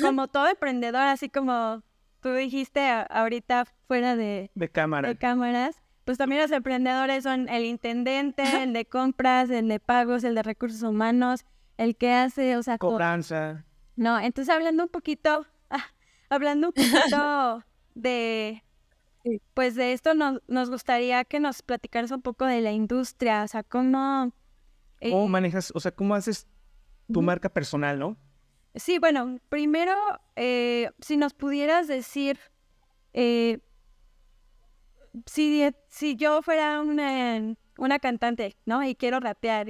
como 0.00 0.28
todo 0.28 0.48
emprendedor, 0.48 1.02
así 1.02 1.28
como 1.28 1.82
tú 2.20 2.32
dijiste 2.32 2.80
ahorita 3.10 3.66
fuera 3.86 4.16
de, 4.16 4.50
de, 4.54 4.68
cámara. 4.68 5.08
de 5.08 5.16
cámaras, 5.16 5.82
pues 6.04 6.18
también 6.18 6.42
los 6.42 6.50
emprendedores 6.50 7.24
son 7.24 7.48
el 7.48 7.64
intendente, 7.64 8.42
el 8.62 8.72
de 8.72 8.86
compras, 8.86 9.50
el 9.50 9.68
de 9.68 9.80
pagos, 9.80 10.24
el 10.24 10.34
de 10.34 10.42
recursos 10.42 10.82
humanos, 10.82 11.44
el 11.76 11.96
que 11.96 12.12
hace, 12.12 12.56
o 12.56 12.62
sea... 12.62 12.78
Cobranza. 12.78 13.64
No, 13.96 14.18
entonces 14.18 14.54
hablando 14.54 14.84
un 14.84 14.88
poquito, 14.88 15.46
hablando 16.32 16.68
un 16.68 16.72
poquito 16.72 17.64
de, 17.94 18.62
pues 19.54 19.74
de 19.74 19.92
esto 19.92 20.14
nos, 20.14 20.40
nos 20.48 20.70
gustaría 20.70 21.24
que 21.24 21.40
nos 21.40 21.62
platicaras 21.62 22.10
un 22.10 22.22
poco 22.22 22.46
de 22.46 22.60
la 22.60 22.72
industria, 22.72 23.44
o 23.44 23.48
sea, 23.48 23.62
cómo... 23.62 24.32
¿Cómo 25.00 25.28
manejas, 25.28 25.72
o 25.74 25.80
sea, 25.80 25.90
cómo 25.90 26.14
haces 26.14 26.46
tu 27.12 27.22
marca 27.22 27.48
personal, 27.48 27.98
no? 27.98 28.16
Sí, 28.74 28.98
bueno, 28.98 29.38
primero, 29.48 29.94
eh, 30.36 30.90
si 31.00 31.16
nos 31.16 31.34
pudieras 31.34 31.88
decir, 31.88 32.38
eh, 33.12 33.58
si, 35.26 35.68
si 35.88 36.16
yo 36.16 36.40
fuera 36.42 36.80
una, 36.80 37.54
una 37.76 37.98
cantante, 37.98 38.56
¿no? 38.64 38.82
Y 38.84 38.94
quiero 38.94 39.20
rapear, 39.20 39.66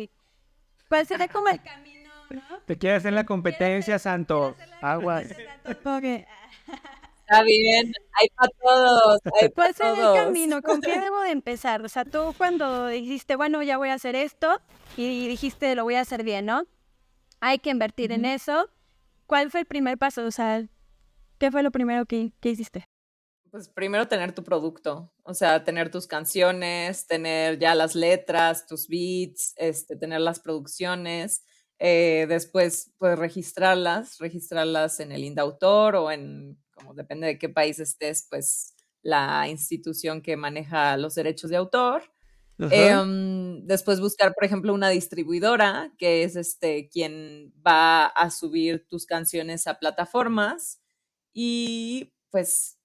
¿cuál 0.89 1.07
sería 1.07 1.29
como 1.29 1.49
el 1.49 1.63
camino, 1.63 2.02
no? 2.02 2.02
Te 2.67 2.79
quieres 2.79 2.99
hacer 2.99 3.13
la 3.13 3.25
competencia, 3.25 3.99
Santo. 3.99 4.57
Aguas. 4.81 5.27
Está 7.33 7.45
bien, 7.45 7.93
hay 8.21 8.29
para 8.37 8.51
todos. 8.63 9.21
Hay 9.41 9.51
¿Cuál 9.51 9.75
sería 9.75 10.11
el 10.11 10.25
camino? 10.25 10.61
¿Con 10.61 10.81
qué 10.81 11.01
debo 11.01 11.21
de 11.21 11.31
empezar? 11.31 11.83
O 11.83 11.89
sea, 11.89 12.05
tú 12.05 12.35
cuando 12.37 12.89
dijiste, 12.89 13.37
bueno, 13.37 13.63
ya 13.63 13.79
voy 13.79 13.89
a 13.89 13.95
hacer 13.95 14.17
esto, 14.17 14.61
y 14.97 15.29
dijiste, 15.29 15.75
lo 15.75 15.85
voy 15.85 15.95
a 15.95 16.01
hacer 16.01 16.25
bien, 16.25 16.47
¿no? 16.47 16.65
Hay 17.41 17.59
que 17.59 17.71
invertir 17.71 18.13
en 18.13 18.25
eso. 18.25 18.69
¿Cuál 19.27 19.51
fue 19.51 19.61
el 19.61 19.67
primer 19.67 19.99
paso? 19.99 20.25
O 20.27 20.31
sea, 20.31 20.67
¿qué 21.39 21.51
fue 21.51 21.63
lo 21.63 21.71
primero 21.71 22.05
que, 22.05 22.33
que 22.41 22.51
hiciste? 22.51 22.87
Pues 23.51 23.69
primero 23.69 24.09
tener 24.09 24.35
tu 24.35 24.45
producto, 24.45 25.13
o 25.25 25.35
sea, 25.35 25.63
tener 25.65 25.91
tus 25.91 26.07
canciones, 26.07 27.07
tener 27.07 27.59
ya 27.59 27.75
las 27.75 27.95
letras, 27.95 28.67
tus 28.67 28.89
beats, 28.89 29.53
este, 29.57 29.97
tener 29.97 30.21
las 30.21 30.41
producciones, 30.41 31.45
eh, 31.85 32.27
después 32.29 32.93
pues 32.97 33.19
registrarlas, 33.19 34.19
registrarlas 34.21 35.01
en 35.01 35.11
el 35.11 35.25
Indautor 35.25 35.97
o 35.97 36.13
en, 36.13 36.57
como 36.77 36.95
depende 36.95 37.27
de 37.27 37.39
qué 37.41 37.49
país 37.49 37.81
estés, 37.81 38.29
pues 38.31 38.77
la 39.03 39.49
institución 39.49 40.23
que 40.23 40.37
maneja 40.37 40.97
los 40.97 41.17
derechos 41.17 41.51
de 41.51 41.57
autor. 41.57 42.05
Eh, 42.71 42.95
después 43.65 43.99
buscar, 43.99 44.33
por 44.33 44.45
ejemplo, 44.45 44.73
una 44.73 44.91
distribuidora, 44.91 45.93
que 45.99 46.23
es 46.23 46.37
este 46.37 46.89
quien 46.89 47.53
va 47.67 48.07
a 48.07 48.31
subir 48.31 48.87
tus 48.87 49.05
canciones 49.05 49.67
a 49.67 49.81
plataformas 49.81 50.81
y 51.33 52.13
pues 52.31 52.79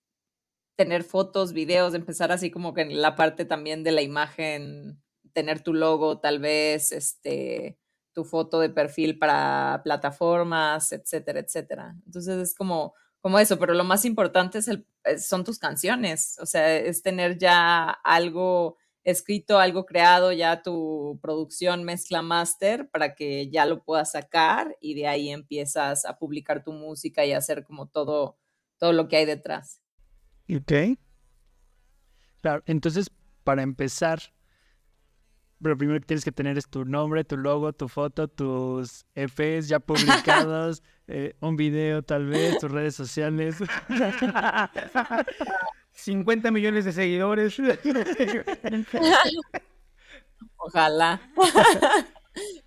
tener 0.76 1.04
fotos, 1.04 1.54
videos, 1.54 1.94
empezar 1.94 2.32
así 2.32 2.50
como 2.50 2.74
que 2.74 2.82
en 2.82 3.00
la 3.00 3.16
parte 3.16 3.46
también 3.46 3.84
de 3.84 3.92
la 3.92 4.02
imagen, 4.02 5.04
tener 5.34 5.62
tu 5.62 5.76
logo, 5.76 6.20
tal 6.20 6.40
vez, 6.40 6.92
este, 6.92 7.78
tu 8.18 8.26
foto 8.26 8.60
de 8.60 8.72
perfil 8.72 9.20
para 9.20 9.80
plataformas, 9.84 10.92
etcétera, 10.92 11.40
etcétera. 11.40 11.96
Entonces 12.04 12.50
es 12.50 12.56
como, 12.56 12.96
como 13.22 13.38
eso, 13.38 13.60
pero 13.60 13.76
lo 13.76 13.84
más 13.84 14.06
importante 14.06 14.58
es 14.58 14.68
el, 14.68 14.88
son 15.20 15.44
tus 15.44 15.60
canciones, 15.60 16.36
o 16.42 16.48
sea, 16.48 16.78
es 16.78 17.04
tener 17.04 17.38
ya 17.38 17.92
algo 17.92 18.78
escrito, 19.04 19.60
algo 19.60 19.86
creado, 19.86 20.32
ya 20.32 20.64
tu 20.64 21.20
producción 21.22 21.84
mezcla 21.84 22.24
master 22.24 22.90
para 22.90 23.14
que 23.14 23.52
ya 23.52 23.68
lo 23.68 23.84
puedas 23.84 24.14
sacar 24.14 24.76
y 24.82 24.96
de 24.96 25.06
ahí 25.06 25.30
empiezas 25.30 26.04
a 26.04 26.18
publicar 26.18 26.64
tu 26.64 26.74
música 26.74 27.24
y 27.24 27.34
hacer 27.34 27.66
como 27.66 27.86
todo, 27.86 28.40
todo 28.80 28.94
lo 28.94 29.08
que 29.08 29.18
hay 29.18 29.26
detrás. 29.26 29.80
Ok. 30.50 30.98
Claro, 32.42 32.64
entonces 32.66 33.12
para 33.44 33.62
empezar, 33.62 34.34
lo 35.60 35.78
primero 35.78 36.00
que 36.00 36.06
tienes 36.06 36.24
que 36.24 36.32
tener 36.32 36.58
es 36.58 36.68
tu 36.70 36.86
nombre, 36.86 37.24
tu 37.24 37.38
logo, 37.38 37.74
tu 37.74 37.88
foto, 37.88 38.28
tus 38.28 39.06
EPs 39.16 39.68
ya 39.68 39.80
publicados, 39.80 40.84
eh, 41.08 41.36
un 41.40 41.56
video 41.56 42.04
tal 42.04 42.28
vez, 42.28 42.60
tus 42.60 42.72
redes 42.72 42.96
sociales. 42.96 43.58
50 45.94 46.52
millones 46.52 46.86
de 46.86 46.94
seguidores. 46.94 47.58
Ojalá. 50.58 51.22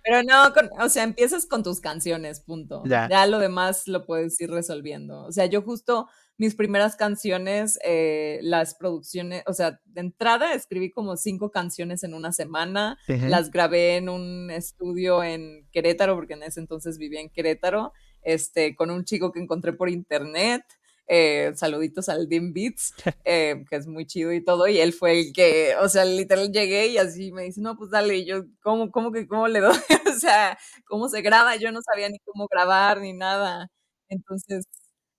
Pero 0.03 0.23
no, 0.23 0.53
o 0.83 0.89
sea, 0.89 1.03
empiezas 1.03 1.45
con 1.45 1.63
tus 1.63 1.79
canciones, 1.79 2.41
punto. 2.41 2.83
Ya. 2.85 3.07
ya. 3.09 3.25
lo 3.25 3.39
demás 3.39 3.87
lo 3.87 4.05
puedes 4.05 4.39
ir 4.41 4.51
resolviendo. 4.51 5.23
O 5.23 5.31
sea, 5.31 5.45
yo 5.45 5.61
justo 5.61 6.09
mis 6.41 6.55
primeras 6.55 6.95
canciones, 6.95 7.77
eh, 7.85 8.39
las 8.41 8.73
producciones, 8.73 9.43
o 9.45 9.53
sea, 9.53 9.79
de 9.85 10.01
entrada 10.01 10.55
escribí 10.55 10.89
como 10.89 11.15
cinco 11.15 11.51
canciones 11.51 12.03
en 12.03 12.15
una 12.15 12.31
semana, 12.31 12.97
las 13.05 13.51
grabé 13.51 13.97
en 13.97 14.09
un 14.09 14.49
estudio 14.49 15.23
en 15.23 15.67
Querétaro, 15.71 16.15
porque 16.15 16.33
en 16.33 16.41
ese 16.41 16.59
entonces 16.59 16.97
vivía 16.97 17.21
en 17.21 17.29
Querétaro, 17.29 17.93
este, 18.23 18.75
con 18.75 18.89
un 18.89 19.05
chico 19.05 19.31
que 19.31 19.39
encontré 19.39 19.73
por 19.73 19.87
internet. 19.87 20.63
Eh, 21.05 21.51
saluditos 21.55 22.09
al 22.09 22.27
Dim 22.27 22.53
Beats, 22.53 22.95
eh, 23.25 23.63
que 23.69 23.75
es 23.75 23.85
muy 23.85 24.07
chido 24.07 24.33
y 24.33 24.43
todo, 24.43 24.67
y 24.67 24.79
él 24.79 24.93
fue 24.93 25.19
el 25.19 25.33
que, 25.33 25.75
o 25.79 25.89
sea, 25.89 26.05
literal 26.05 26.51
llegué 26.51 26.87
y 26.87 26.97
así 26.97 27.31
me 27.31 27.43
dice, 27.43 27.61
no, 27.61 27.77
pues 27.77 27.91
dale, 27.91 28.17
y 28.17 28.25
yo, 28.25 28.45
¿cómo, 28.63 28.89
cómo 28.89 29.11
que, 29.11 29.27
cómo 29.27 29.47
le 29.47 29.59
doy? 29.59 29.75
o 30.09 30.19
sea, 30.19 30.57
¿cómo 30.87 31.07
se 31.07 31.21
graba? 31.21 31.55
Yo 31.57 31.71
no 31.71 31.81
sabía 31.83 32.09
ni 32.09 32.17
cómo 32.25 32.47
grabar 32.49 32.99
ni 32.99 33.13
nada. 33.13 33.67
Entonces, 34.09 34.65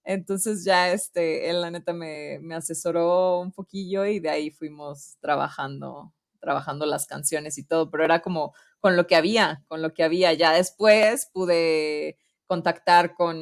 entonces 0.04 0.64
ya 0.64 0.92
este, 0.92 1.50
él 1.50 1.60
la 1.60 1.70
neta 1.70 1.92
me, 1.92 2.38
me, 2.40 2.54
asesoró 2.54 3.40
un 3.40 3.52
poquillo 3.52 4.04
y 4.06 4.20
de 4.20 4.30
ahí 4.30 4.50
fuimos 4.50 5.16
trabajando, 5.20 6.12
trabajando 6.40 6.86
las 6.86 7.06
canciones 7.06 7.58
y 7.58 7.64
todo, 7.64 7.90
pero 7.90 8.04
era 8.04 8.20
como 8.20 8.54
con 8.80 8.96
lo 8.96 9.06
que 9.06 9.16
había, 9.16 9.62
con 9.68 9.82
lo 9.82 9.94
que 9.94 10.02
había. 10.02 10.32
Ya 10.32 10.52
después 10.52 11.30
pude 11.32 12.18
contactar 12.52 13.14
con, 13.14 13.38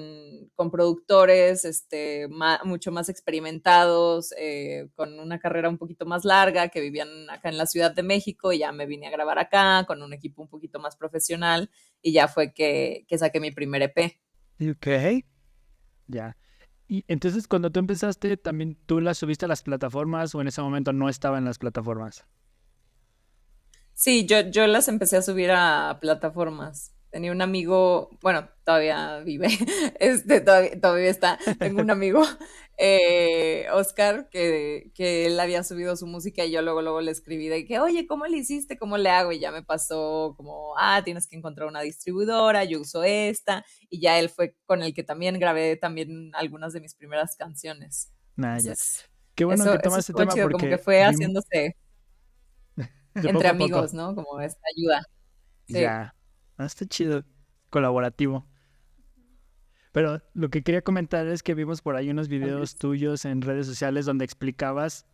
con 0.55 0.71
productores 0.71 1.65
este, 1.65 2.29
mucho 2.63 2.93
más 2.93 3.09
experimentados, 3.09 4.33
eh, 4.39 4.89
con 4.95 5.19
una 5.19 5.41
carrera 5.41 5.69
un 5.69 5.79
poquito 5.79 6.07
más 6.07 6.25
larga, 6.25 6.69
que 6.69 6.81
vivían 6.81 7.29
acá 7.29 7.49
en 7.49 7.59
la 7.59 7.67
Ciudad 7.67 7.93
de 7.93 8.05
México 8.05 8.53
y 8.53 8.59
ya 8.59 8.71
me 8.71 8.87
vine 8.87 9.09
a 9.09 9.11
grabar 9.11 9.41
acá 9.41 9.85
con 9.89 10.01
un 10.03 10.13
equipo 10.13 10.43
un 10.43 10.49
poquito 10.49 10.79
más 10.79 10.95
profesional 10.95 11.71
y 12.01 12.13
ya 12.13 12.29
fue 12.29 12.53
que, 12.53 13.05
que 13.09 13.19
saqué 13.19 13.41
mi 13.41 13.51
primer 13.51 13.83
EP. 13.83 14.17
Ok, 14.61 15.25
ya. 16.07 16.37
Y 16.91 17.05
entonces 17.07 17.47
cuando 17.47 17.71
tú 17.71 17.79
empezaste, 17.79 18.37
también 18.37 18.77
tú 18.87 19.01
las 19.01 19.17
subiste 19.17 19.45
a 19.45 19.49
las 19.49 19.63
plataformas 19.63 20.35
o 20.35 20.41
en 20.41 20.49
ese 20.49 20.61
momento 20.61 20.93
no 20.93 21.09
estaba 21.09 21.39
en 21.39 21.45
las 21.45 21.57
plataformas? 21.57 22.25
Sí, 23.95 24.27
yo, 24.27 24.41
yo 24.41 24.67
las 24.67 24.89
empecé 24.89 25.19
a 25.19 25.23
subir 25.23 25.53
a 25.53 25.99
plataformas. 26.01 26.93
Tenía 27.11 27.31
un 27.31 27.43
amigo, 27.43 28.11
bueno, 28.23 28.49
todavía 28.65 29.21
vive, 29.21 29.51
este, 30.01 30.41
todavía, 30.41 31.09
está. 31.09 31.39
Tengo 31.61 31.81
un 31.81 31.91
amigo, 31.93 32.25
eh, 32.83 33.67
Oscar, 33.73 34.31
que, 34.31 34.91
que 34.95 35.27
él 35.27 35.39
había 35.39 35.63
subido 35.63 35.97
su 35.97 36.07
música 36.07 36.47
y 36.47 36.51
yo 36.51 36.63
luego, 36.63 36.81
luego 36.81 37.03
le 37.03 37.11
escribí 37.11 37.47
de 37.49 37.67
que, 37.67 37.79
oye, 37.79 38.07
¿cómo 38.07 38.27
le 38.27 38.39
hiciste? 38.39 38.79
¿Cómo 38.79 38.97
le 38.97 39.11
hago? 39.11 39.33
Y 39.33 39.39
ya 39.39 39.53
me 39.53 39.63
pasó 39.63 40.33
como, 40.35 40.73
ah, 40.79 41.03
tienes 41.05 41.27
que 41.27 41.37
encontrar 41.37 41.69
una 41.69 41.83
distribuidora, 41.83 42.65
yo 42.65 42.81
uso 42.81 43.05
esta. 43.05 43.67
Y 43.91 44.01
ya 44.01 44.19
él 44.19 44.31
fue 44.31 44.57
con 44.65 44.83
el 44.83 44.95
que 44.95 45.03
también 45.03 45.39
grabé 45.39 45.77
también 45.77 46.31
algunas 46.33 46.73
de 46.73 46.81
mis 46.81 46.95
primeras 46.95 47.37
canciones. 47.37 48.15
Nah, 48.35 48.59
ya. 48.59 48.73
Qué 49.35 49.45
bueno 49.45 49.71
que 49.71 49.79
tomas 49.79 49.99
este 49.99 50.15
tema 50.15 50.33
porque... 50.33 50.53
Como 50.53 50.67
que 50.71 50.79
fue 50.79 51.03
haciéndose 51.03 51.77
entre 53.15 53.49
amigos, 53.49 53.93
¿no? 53.93 54.15
Como 54.15 54.41
esta 54.41 54.63
ayuda. 54.75 55.03
Ya. 55.69 56.15
Ah, 56.57 56.65
está 56.65 56.87
chido. 56.87 57.25
Colaborativo. 57.69 58.50
Pero 59.93 60.23
lo 60.35 60.51
que 60.51 60.63
quería 60.63 60.83
comentar 60.83 61.27
es 61.27 61.43
que 61.43 61.55
vimos 61.55 61.83
por 61.83 61.97
ahí 61.97 62.11
unos 62.11 62.29
videos 62.29 62.77
tuyos 62.77 63.25
en 63.25 63.43
redes 63.43 63.67
sociales 63.67 64.07
donde 64.07 64.25
explicabas 64.25 65.07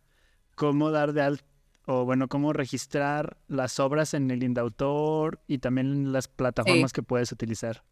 cómo 0.55 0.91
dar 0.91 1.13
de 1.13 1.21
alto, 1.21 1.45
o 1.85 2.05
bueno, 2.05 2.27
cómo 2.27 2.53
registrar 2.53 3.37
las 3.47 3.79
obras 3.79 4.13
en 4.13 4.29
el 4.29 4.43
Indautor 4.43 5.41
y 5.47 5.59
también 5.59 6.11
las 6.11 6.27
plataformas 6.27 6.93
que 6.93 7.01
puedes 7.01 7.31
utilizar. 7.31 7.83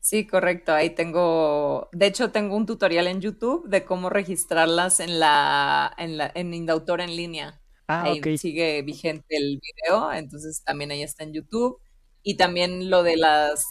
Sí, 0.00 0.26
correcto. 0.26 0.74
Ahí 0.74 0.90
tengo, 0.90 1.88
de 1.92 2.06
hecho, 2.06 2.30
tengo 2.30 2.56
un 2.56 2.66
tutorial 2.66 3.06
en 3.06 3.22
YouTube 3.22 3.66
de 3.68 3.86
cómo 3.86 4.10
registrarlas 4.10 5.00
en 5.00 5.18
la, 5.18 5.94
en 5.96 6.18
la, 6.18 6.30
en 6.34 6.52
Indautor 6.52 7.00
en 7.00 7.16
línea. 7.16 7.62
Ah, 7.88 8.02
Ahí 8.02 8.18
ok. 8.18 8.36
sigue 8.36 8.82
vigente 8.82 9.36
el 9.36 9.60
video, 9.62 10.12
entonces 10.12 10.62
también 10.62 10.90
ahí 10.90 11.02
está 11.02 11.24
en 11.24 11.32
YouTube. 11.32 11.80
Y 12.22 12.36
también 12.36 12.90
lo 12.90 13.02
de 13.02 13.16
las, 13.16 13.64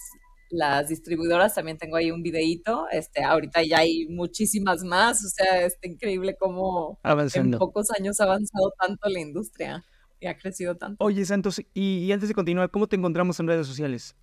las 0.54 0.88
distribuidoras, 0.88 1.56
también 1.56 1.78
tengo 1.78 1.98
ahí 1.98 2.12
un 2.12 2.22
videíto. 2.22 2.88
Este, 2.92 3.24
ahorita 3.24 3.64
ya 3.64 3.80
hay 3.80 4.08
muchísimas 4.08 4.84
más, 4.84 5.24
o 5.26 5.30
sea, 5.30 5.66
está 5.66 5.88
increíble 5.88 6.36
cómo 6.40 7.00
en 7.04 7.52
pocos 7.52 7.92
años 7.92 8.20
ha 8.20 8.26
avanzado 8.26 8.72
tanto 8.80 9.10
la 9.10 9.20
industria 9.20 9.84
y 10.20 10.28
ha 10.28 10.38
crecido 10.38 10.76
tanto. 10.76 11.04
Oye, 11.04 11.26
Santos, 11.26 11.60
y, 11.74 11.98
y 12.06 12.12
antes 12.12 12.30
de 12.30 12.36
continuar, 12.36 12.70
¿cómo 12.72 12.88
te 12.88 12.96
encontramos 12.96 13.40
en 13.40 13.48
redes 13.48 13.68
sociales? 13.68 14.16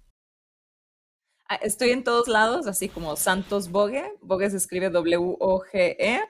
Ah, 1.49 1.57
Estoy 1.57 1.91
en 1.91 2.05
todos 2.05 2.29
lados, 2.29 2.69
así 2.69 2.89
como 2.89 3.17
Santos 3.17 3.71
Bogue. 3.71 4.05
Bogue 4.23 4.49
se 4.51 4.57
escribe 4.57 4.89
W-O-G-E. 4.89 6.21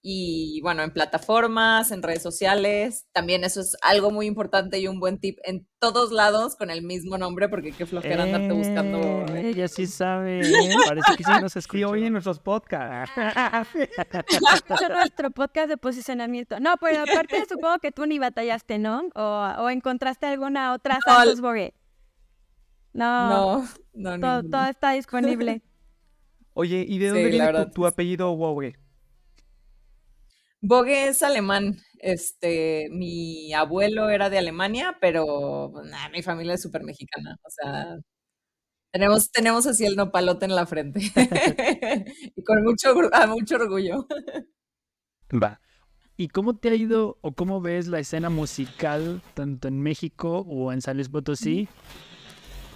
Y 0.00 0.60
bueno, 0.62 0.82
en 0.84 0.92
plataformas, 0.92 1.90
en 1.90 2.02
redes 2.04 2.22
sociales. 2.22 3.08
También 3.12 3.42
eso 3.42 3.60
es 3.60 3.76
algo 3.82 4.10
muy 4.12 4.26
importante 4.26 4.78
y 4.78 4.86
un 4.86 5.00
buen 5.00 5.18
tip 5.18 5.38
en 5.44 5.66
todos 5.80 6.12
lados 6.12 6.54
con 6.54 6.70
el 6.70 6.82
mismo 6.82 7.18
nombre, 7.18 7.48
porque 7.48 7.72
qué 7.72 7.84
flojera 7.84 8.22
andarte 8.22 8.52
buscando. 8.52 8.98
Eh, 9.34 9.48
ella 9.50 9.66
sí 9.66 9.86
sabe, 9.88 10.40
¿eh? 10.40 10.74
Parece 10.86 11.16
que 11.16 11.24
sí 11.24 11.30
nos 11.40 11.52
Sí, 11.52 11.58
escucha. 11.58 11.88
oye, 11.88 12.10
nuestros 12.10 12.38
podcasts. 12.38 13.12
Escucha 14.54 14.88
nuestro 14.88 15.30
podcast 15.32 15.68
de 15.68 15.76
posicionamiento. 15.76 16.60
No, 16.60 16.76
pero 16.80 17.00
aparte 17.02 17.44
supongo 17.48 17.78
que 17.80 17.90
tú 17.92 18.06
ni 18.06 18.18
batallaste, 18.20 18.78
¿no? 18.78 19.02
O, 19.16 19.54
o 19.58 19.68
encontraste 19.70 20.26
alguna 20.26 20.72
otra 20.74 21.00
No, 21.06 21.14
Santos 21.14 21.40
Bogue. 21.40 21.74
No, 22.92 23.64
No, 23.94 24.16
no, 24.16 24.20
todo, 24.20 24.48
todo 24.48 24.64
está 24.70 24.92
disponible. 24.92 25.62
Oye, 26.54 26.84
¿y 26.88 26.98
de 26.98 27.06
Sí, 27.10 27.14
dónde 27.14 27.36
la 27.38 27.50
viene 27.52 27.66
tu, 27.66 27.70
tu 27.72 27.82
sí. 27.82 27.88
apellido 27.88 28.32
Wowe? 28.32 28.74
Bogue 30.60 31.08
es 31.08 31.22
alemán. 31.22 31.76
Este, 32.00 32.88
mi 32.90 33.52
abuelo 33.54 34.08
era 34.10 34.30
de 34.30 34.38
Alemania, 34.38 34.96
pero 35.00 35.70
pues, 35.72 35.86
nah, 35.90 36.08
mi 36.10 36.22
familia 36.22 36.54
es 36.54 36.62
súper 36.62 36.82
mexicana. 36.84 37.36
O 37.44 37.50
sea, 37.50 37.96
tenemos, 38.92 39.30
tenemos 39.32 39.66
así 39.66 39.86
el 39.86 39.96
nopalote 39.96 40.46
en 40.46 40.54
la 40.56 40.66
frente. 40.66 41.00
Y 42.36 42.42
con 42.44 42.62
mucho, 42.64 42.94
mucho 43.28 43.56
orgullo. 43.56 44.06
Va. 45.32 45.60
¿Y 46.16 46.28
cómo 46.28 46.56
te 46.56 46.70
ha 46.70 46.74
ido 46.74 47.18
o 47.22 47.32
cómo 47.34 47.60
ves 47.60 47.86
la 47.88 48.00
escena 48.00 48.30
musical 48.30 49.22
tanto 49.34 49.68
en 49.68 49.80
México 49.82 50.40
o 50.48 50.72
en 50.72 50.82
San 50.82 50.96
Luis 50.96 51.08
Potosí? 51.08 51.68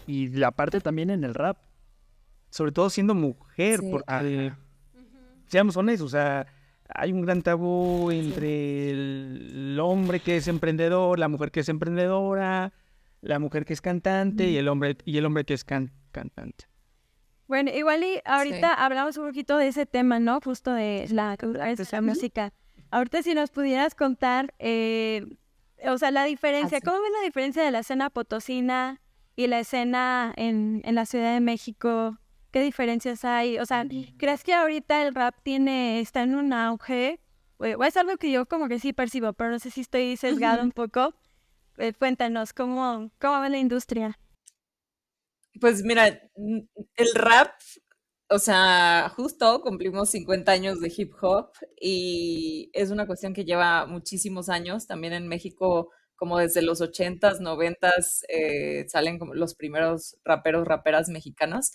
Y 0.06 0.28
la 0.28 0.52
parte 0.52 0.80
también 0.80 1.10
en 1.10 1.24
el 1.24 1.34
rap. 1.34 1.58
Sobre 2.50 2.72
todo 2.72 2.90
siendo 2.90 3.14
mujer, 3.14 3.80
Sí. 3.80 3.90
porque, 3.90 4.52
seamos 5.48 5.76
honestos, 5.76 6.06
o 6.06 6.10
sea, 6.10 6.46
hay 6.94 7.12
un 7.12 7.22
gran 7.22 7.42
tabú 7.42 8.10
entre 8.10 8.90
el 8.90 9.78
hombre 9.80 10.20
que 10.20 10.36
es 10.36 10.48
emprendedor, 10.48 11.18
la 11.18 11.28
mujer 11.28 11.50
que 11.50 11.60
es 11.60 11.68
emprendedora, 11.68 12.72
la 13.20 13.38
mujer 13.38 13.64
que 13.64 13.72
es 13.72 13.80
cantante 13.80 14.48
y 14.50 14.56
el 14.56 14.68
hombre, 14.68 14.96
y 15.04 15.16
el 15.18 15.26
hombre 15.26 15.44
que 15.44 15.54
es 15.54 15.64
can- 15.64 15.92
cantante. 16.10 16.66
Bueno, 17.48 17.70
igual 17.74 18.02
y 18.02 18.20
ahorita 18.24 18.72
hablamos 18.72 19.16
un 19.18 19.26
poquito 19.26 19.58
de 19.58 19.68
ese 19.68 19.84
tema, 19.86 20.18
¿no? 20.18 20.40
Justo 20.40 20.72
de 20.72 21.06
la, 21.10 21.36
de 21.36 21.86
la 21.92 22.00
música. 22.00 22.52
Ahorita 22.90 23.22
si 23.22 23.34
nos 23.34 23.50
pudieras 23.50 23.94
contar, 23.94 24.54
eh, 24.58 25.26
o 25.86 25.98
sea, 25.98 26.10
la 26.10 26.24
diferencia. 26.24 26.80
¿cómo 26.80 27.00
ves 27.00 27.12
la 27.20 27.24
diferencia 27.26 27.62
de 27.62 27.70
la 27.70 27.80
escena 27.80 28.10
potosina 28.10 29.00
y 29.36 29.46
la 29.48 29.60
escena 29.60 30.32
en, 30.36 30.80
en 30.84 30.94
la 30.94 31.04
Ciudad 31.06 31.34
de 31.34 31.40
México? 31.40 32.18
¿Qué 32.52 32.62
diferencias 32.62 33.24
hay? 33.24 33.58
O 33.58 33.64
sea, 33.64 33.86
¿crees 34.18 34.44
que 34.44 34.52
ahorita 34.52 35.02
el 35.06 35.14
rap 35.14 35.34
tiene, 35.42 36.00
está 36.00 36.22
en 36.22 36.34
un 36.34 36.52
auge? 36.52 37.18
O 37.56 37.64
o 37.64 37.84
es 37.84 37.96
algo 37.96 38.16
que 38.18 38.30
yo 38.30 38.46
como 38.46 38.68
que 38.68 38.78
sí 38.78 38.92
percibo, 38.92 39.32
pero 39.32 39.50
no 39.50 39.58
sé 39.58 39.70
si 39.70 39.80
estoy 39.80 40.16
sesgado 40.18 40.62
un 40.62 40.72
poco. 40.72 41.14
Eh, 41.78 41.94
cuéntanos, 41.94 42.52
¿cómo, 42.52 43.10
¿cómo 43.18 43.40
ves 43.40 43.50
la 43.50 43.58
industria? 43.58 44.18
Pues 45.60 45.82
mira, 45.82 46.08
el 46.08 47.14
rap, 47.14 47.52
o 48.28 48.38
sea, 48.38 49.10
justo 49.16 49.62
cumplimos 49.62 50.10
50 50.10 50.52
años 50.52 50.80
de 50.80 50.92
hip 50.94 51.12
hop 51.22 51.52
y 51.80 52.70
es 52.74 52.90
una 52.90 53.06
cuestión 53.06 53.32
que 53.32 53.44
lleva 53.44 53.86
muchísimos 53.86 54.50
años. 54.50 54.86
También 54.86 55.14
en 55.14 55.28
México, 55.28 55.90
como 56.16 56.38
desde 56.38 56.60
los 56.62 56.80
80s, 56.82 57.40
90s, 57.40 58.24
eh, 58.28 58.84
salen 58.88 59.18
como 59.18 59.34
los 59.34 59.54
primeros 59.54 60.18
raperos, 60.24 60.66
raperas 60.66 61.08
mexicanas. 61.08 61.72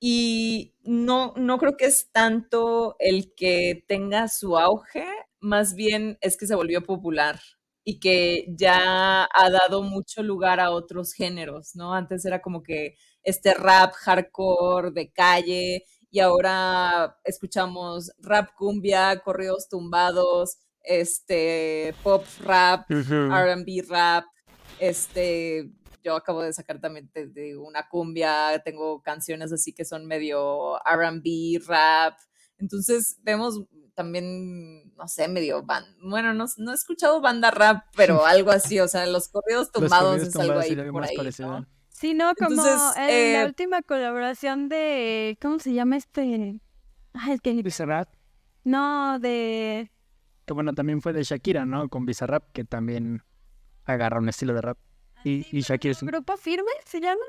Y 0.00 0.74
no, 0.82 1.32
no 1.36 1.58
creo 1.58 1.76
que 1.76 1.86
es 1.86 2.10
tanto 2.12 2.96
el 2.98 3.34
que 3.34 3.84
tenga 3.88 4.28
su 4.28 4.58
auge, 4.58 5.06
más 5.40 5.74
bien 5.74 6.18
es 6.20 6.36
que 6.36 6.46
se 6.46 6.54
volvió 6.54 6.82
popular 6.82 7.40
y 7.84 8.00
que 8.00 8.46
ya 8.48 9.24
ha 9.24 9.50
dado 9.50 9.82
mucho 9.82 10.22
lugar 10.22 10.58
a 10.60 10.70
otros 10.70 11.12
géneros, 11.12 11.74
¿no? 11.76 11.94
Antes 11.94 12.24
era 12.24 12.40
como 12.40 12.62
que 12.62 12.96
este 13.22 13.54
rap 13.54 13.92
hardcore 13.92 14.90
de 14.92 15.12
calle 15.12 15.84
y 16.10 16.20
ahora 16.20 17.18
escuchamos 17.24 18.12
rap 18.18 18.50
cumbia, 18.56 19.18
corridos 19.20 19.68
tumbados, 19.68 20.58
este 20.82 21.94
pop 22.02 22.24
rap, 22.40 22.90
R&B 22.90 23.84
rap, 23.88 24.24
este, 24.78 25.70
yo 26.04 26.14
acabo 26.14 26.42
de 26.42 26.52
sacar 26.52 26.80
también 26.80 27.10
de, 27.14 27.26
de 27.26 27.56
una 27.56 27.88
cumbia, 27.88 28.60
tengo 28.64 29.00
canciones 29.02 29.52
así 29.52 29.72
que 29.72 29.84
son 29.84 30.06
medio 30.06 30.76
R&B, 30.84 31.60
rap, 31.66 32.14
entonces 32.58 33.18
vemos 33.22 33.64
también, 33.94 34.94
no 34.96 35.08
sé, 35.08 35.28
medio 35.28 35.62
band, 35.64 35.86
bueno, 36.02 36.34
no, 36.34 36.46
no 36.58 36.72
he 36.72 36.74
escuchado 36.74 37.20
banda 37.20 37.50
rap, 37.50 37.84
pero 37.96 38.24
algo 38.26 38.50
así, 38.50 38.78
o 38.80 38.88
sea, 38.88 39.06
los 39.06 39.28
corridos 39.28 39.70
Los 39.72 39.72
tumbados 39.72 40.10
corridos 40.12 40.28
es 40.28 40.36
algo 40.36 40.52
tumbados 40.52 40.70
ahí 40.70 40.78
algo 40.78 40.92
por 40.92 41.04
ahí. 41.04 41.16
¿no? 41.40 41.66
Sí, 41.88 42.12
no, 42.12 42.34
como 42.34 42.50
Entonces, 42.50 42.96
en 42.96 43.32
la 43.32 43.42
eh, 43.42 43.46
última 43.46 43.82
colaboración 43.82 44.68
de, 44.68 45.38
¿cómo 45.40 45.58
se 45.58 45.72
llama 45.72 45.96
este? 45.96 46.60
Ay, 47.12 47.32
es 47.32 47.40
que 47.40 47.52
Bizarrap. 47.62 48.08
no, 48.64 49.18
de, 49.20 49.90
Que 50.44 50.52
bueno, 50.52 50.74
también 50.74 51.00
fue 51.00 51.12
de 51.12 51.22
Shakira, 51.22 51.64
¿no? 51.64 51.88
Con 51.88 52.04
Bizarrap, 52.04 52.50
que 52.52 52.64
también 52.64 53.22
agarra 53.84 54.18
un 54.18 54.28
estilo 54.28 54.54
de 54.54 54.60
rap. 54.60 54.78
Y, 55.24 55.46
y 55.50 55.60
Shakira 55.62 55.92
es 55.92 56.02
un... 56.02 56.08
Grupo 56.08 56.36
Firme 56.36 56.70
se 56.84 57.00
llama, 57.00 57.22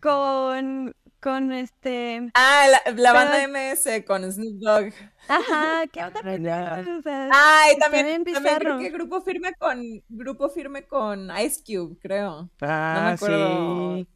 con, 0.00 0.94
con 1.20 1.52
este, 1.52 2.30
Ah, 2.34 2.66
la, 2.70 2.92
la 2.94 3.12
banda 3.12 3.32
Pero- 3.38 3.52
MS 3.52 4.04
con 4.06 4.30
Snoop 4.30 4.54
Dogg. 4.60 4.92
ajá, 5.28 5.86
¿qué 5.92 6.04
onda? 6.04 6.36
Ya. 6.36 6.84
O 6.98 7.02
sea, 7.02 7.28
Ay, 7.32 7.76
también, 7.78 8.24
también 8.24 8.56
creo 8.58 8.78
que 8.78 8.90
grupo 8.90 9.20
firme 9.22 9.52
con 9.54 9.82
grupo 10.08 10.48
firme 10.50 10.86
con 10.86 11.30
Ice 11.44 11.62
Cube, 11.66 11.96
creo. 12.00 12.50
Ah, 12.60 13.12
acuerdo. 13.14 13.96
sí. 13.96 14.08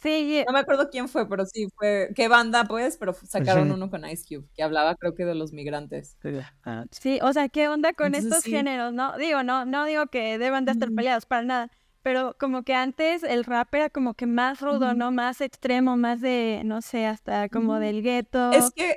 Sí, 0.00 0.44
No 0.46 0.52
me 0.52 0.60
acuerdo 0.60 0.90
quién 0.90 1.08
fue, 1.08 1.28
pero 1.28 1.44
sí 1.44 1.66
fue 1.74 2.10
qué 2.14 2.28
banda 2.28 2.64
pues, 2.66 2.96
pero 2.96 3.12
sacaron 3.14 3.72
uno 3.72 3.90
con 3.90 4.04
Ice 4.08 4.24
Cube 4.28 4.46
que 4.54 4.62
hablaba 4.62 4.94
creo 4.94 5.12
que 5.16 5.24
de 5.24 5.34
los 5.34 5.52
migrantes. 5.52 6.16
Ah, 6.64 6.84
sí, 6.92 7.18
o 7.20 7.32
sea, 7.32 7.48
¿qué 7.48 7.66
onda 7.66 7.92
con 7.94 8.06
Entonces, 8.14 8.26
estos 8.30 8.44
sí. 8.44 8.52
géneros, 8.52 8.92
no? 8.92 9.16
Digo, 9.18 9.42
no, 9.42 9.64
no 9.64 9.84
digo 9.86 10.06
que 10.06 10.38
deban 10.38 10.64
de 10.66 10.70
estar 10.72 10.90
peleados 10.92 11.26
para 11.26 11.42
nada, 11.42 11.70
pero 12.08 12.34
como 12.38 12.62
que 12.62 12.72
antes 12.72 13.22
el 13.22 13.44
rap 13.44 13.74
era 13.74 13.90
como 13.90 14.14
que 14.14 14.24
más 14.24 14.62
rudo. 14.62 14.94
¿no? 14.94 15.10
Más 15.10 15.42
extremo, 15.42 15.98
más 15.98 16.22
de, 16.22 16.62
no 16.64 16.80
sé, 16.80 17.04
hasta 17.04 17.50
como 17.50 17.78
del 17.78 18.02
gueto. 18.02 18.50
Es 18.50 18.70
que 18.74 18.96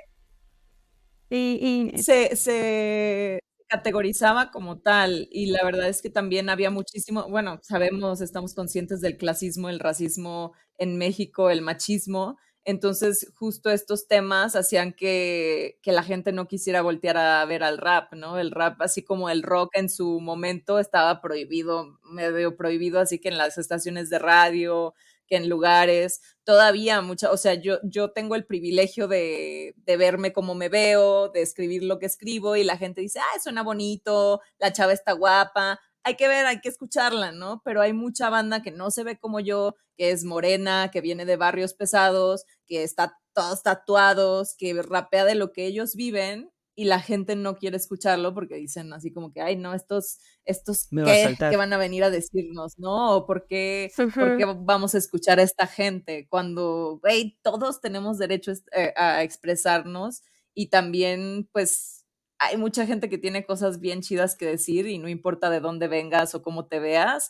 Y, 1.29 1.91
y 1.93 2.01
se, 2.01 2.37
se 2.37 3.39
categorizaba 3.67 4.49
como 4.49 4.79
tal 4.79 5.27
y 5.29 5.47
la 5.47 5.61
verdad 5.65 5.89
es 5.89 6.01
que 6.01 6.09
también 6.09 6.49
había 6.49 6.69
muchísimo, 6.69 7.27
bueno, 7.29 7.59
sabemos, 7.63 8.21
estamos 8.21 8.53
conscientes 8.53 9.01
del 9.01 9.17
clasismo, 9.17 9.67
el 9.67 9.81
racismo 9.81 10.53
en 10.77 10.97
México, 10.97 11.49
el 11.49 11.61
machismo, 11.61 12.37
entonces 12.63 13.27
justo 13.35 13.69
estos 13.71 14.07
temas 14.07 14.55
hacían 14.55 14.93
que, 14.93 15.79
que 15.81 15.91
la 15.91 16.03
gente 16.03 16.31
no 16.31 16.47
quisiera 16.47 16.81
voltear 16.81 17.17
a 17.17 17.43
ver 17.45 17.63
al 17.63 17.77
rap, 17.77 18.13
¿no? 18.13 18.37
El 18.39 18.51
rap, 18.51 18.81
así 18.81 19.03
como 19.03 19.29
el 19.29 19.43
rock 19.43 19.71
en 19.73 19.89
su 19.89 20.19
momento 20.19 20.79
estaba 20.79 21.21
prohibido, 21.21 21.99
medio 22.03 22.55
prohibido, 22.55 22.99
así 22.99 23.19
que 23.19 23.29
en 23.29 23.37
las 23.37 23.57
estaciones 23.57 24.09
de 24.09 24.19
radio, 24.19 24.93
que 25.27 25.37
en 25.37 25.49
lugares, 25.49 26.21
todavía 26.43 27.01
mucha, 27.01 27.31
o 27.31 27.37
sea, 27.37 27.53
yo, 27.55 27.79
yo 27.83 28.11
tengo 28.11 28.35
el 28.35 28.45
privilegio 28.45 29.07
de, 29.07 29.73
de 29.77 29.97
verme 29.97 30.33
como 30.33 30.55
me 30.55 30.67
veo, 30.69 31.29
de 31.29 31.41
escribir 31.41 31.83
lo 31.83 31.99
que 31.99 32.05
escribo 32.05 32.57
y 32.57 32.63
la 32.63 32.77
gente 32.77 33.01
dice, 33.01 33.19
ay, 33.33 33.39
suena 33.39 33.63
bonito, 33.63 34.41
la 34.59 34.73
chava 34.73 34.91
está 34.93 35.13
guapa, 35.13 35.79
hay 36.03 36.15
que 36.15 36.27
ver, 36.27 36.45
hay 36.45 36.61
que 36.61 36.69
escucharla, 36.69 37.31
¿no? 37.31 37.61
Pero 37.63 37.81
hay 37.81 37.93
mucha 37.93 38.29
banda 38.29 38.61
que 38.61 38.71
no 38.71 38.91
se 38.91 39.03
ve 39.03 39.17
como 39.17 39.39
yo, 39.39 39.75
que 40.01 40.09
es 40.09 40.23
morena, 40.23 40.89
que 40.91 40.99
viene 40.99 41.25
de 41.25 41.37
barrios 41.37 41.75
pesados, 41.75 42.45
que 42.65 42.81
está 42.81 43.19
todos 43.35 43.61
tatuados, 43.61 44.55
que 44.57 44.81
rapea 44.81 45.25
de 45.25 45.35
lo 45.35 45.51
que 45.51 45.67
ellos 45.67 45.95
viven 45.95 46.49
y 46.75 46.85
la 46.85 46.99
gente 46.99 47.35
no 47.35 47.55
quiere 47.55 47.77
escucharlo 47.77 48.33
porque 48.33 48.55
dicen 48.55 48.91
así 48.93 49.13
como 49.13 49.31
que, 49.31 49.41
ay, 49.41 49.57
no, 49.57 49.75
estos, 49.75 50.17
estos, 50.43 50.87
Me 50.89 51.03
¿qué? 51.03 51.35
¿Qué 51.37 51.55
van 51.55 51.71
a 51.71 51.77
venir 51.77 52.03
a 52.03 52.09
decirnos? 52.09 52.79
¿No? 52.79 53.15
¿O 53.15 53.27
por 53.27 53.45
qué, 53.45 53.91
por 53.95 54.37
qué 54.37 54.45
vamos 54.45 54.95
a 54.95 54.97
escuchar 54.97 55.37
a 55.37 55.43
esta 55.43 55.67
gente? 55.67 56.25
Cuando, 56.31 56.97
güey, 56.99 57.37
todos 57.43 57.79
tenemos 57.79 58.17
derecho 58.17 58.53
eh, 58.71 58.95
a 58.97 59.21
expresarnos 59.21 60.23
y 60.55 60.71
también, 60.71 61.47
pues, 61.53 62.07
hay 62.39 62.57
mucha 62.57 62.87
gente 62.87 63.07
que 63.07 63.19
tiene 63.19 63.45
cosas 63.45 63.79
bien 63.79 64.01
chidas 64.01 64.35
que 64.35 64.47
decir 64.47 64.87
y 64.87 64.97
no 64.97 65.09
importa 65.09 65.51
de 65.51 65.59
dónde 65.59 65.87
vengas 65.87 66.33
o 66.33 66.41
cómo 66.41 66.65
te 66.65 66.79
veas, 66.79 67.29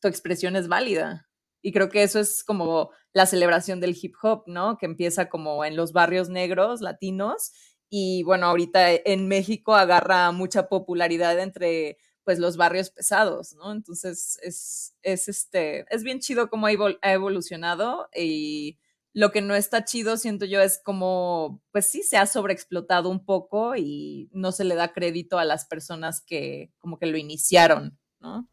tu 0.00 0.06
expresión 0.06 0.54
es 0.54 0.68
válida. 0.68 1.25
Y 1.66 1.72
creo 1.72 1.88
que 1.88 2.04
eso 2.04 2.20
es 2.20 2.44
como 2.44 2.92
la 3.12 3.26
celebración 3.26 3.80
del 3.80 3.98
hip 4.00 4.14
hop, 4.22 4.44
¿no? 4.46 4.78
Que 4.78 4.86
empieza 4.86 5.28
como 5.28 5.64
en 5.64 5.74
los 5.74 5.92
barrios 5.92 6.28
negros, 6.28 6.80
latinos, 6.80 7.50
y 7.90 8.22
bueno, 8.22 8.46
ahorita 8.46 8.92
en 8.92 9.26
México 9.26 9.74
agarra 9.74 10.30
mucha 10.30 10.68
popularidad 10.68 11.40
entre 11.40 11.98
pues 12.22 12.38
los 12.38 12.56
barrios 12.56 12.90
pesados, 12.90 13.54
¿no? 13.54 13.72
Entonces 13.72 14.38
es, 14.44 14.94
es 15.02 15.26
este, 15.26 15.92
es 15.92 16.04
bien 16.04 16.20
chido 16.20 16.50
cómo 16.50 16.68
ha 16.68 17.12
evolucionado 17.12 18.08
y 18.14 18.78
lo 19.12 19.32
que 19.32 19.40
no 19.40 19.56
está 19.56 19.84
chido, 19.84 20.18
siento 20.18 20.44
yo, 20.44 20.60
es 20.60 20.78
como, 20.78 21.60
pues 21.72 21.86
sí, 21.90 22.04
se 22.04 22.16
ha 22.16 22.26
sobreexplotado 22.26 23.08
un 23.10 23.24
poco 23.24 23.74
y 23.74 24.30
no 24.32 24.52
se 24.52 24.62
le 24.62 24.76
da 24.76 24.92
crédito 24.92 25.40
a 25.40 25.44
las 25.44 25.64
personas 25.64 26.20
que 26.20 26.70
como 26.78 26.96
que 27.00 27.06
lo 27.06 27.16
iniciaron, 27.16 27.98
¿no? 28.20 28.48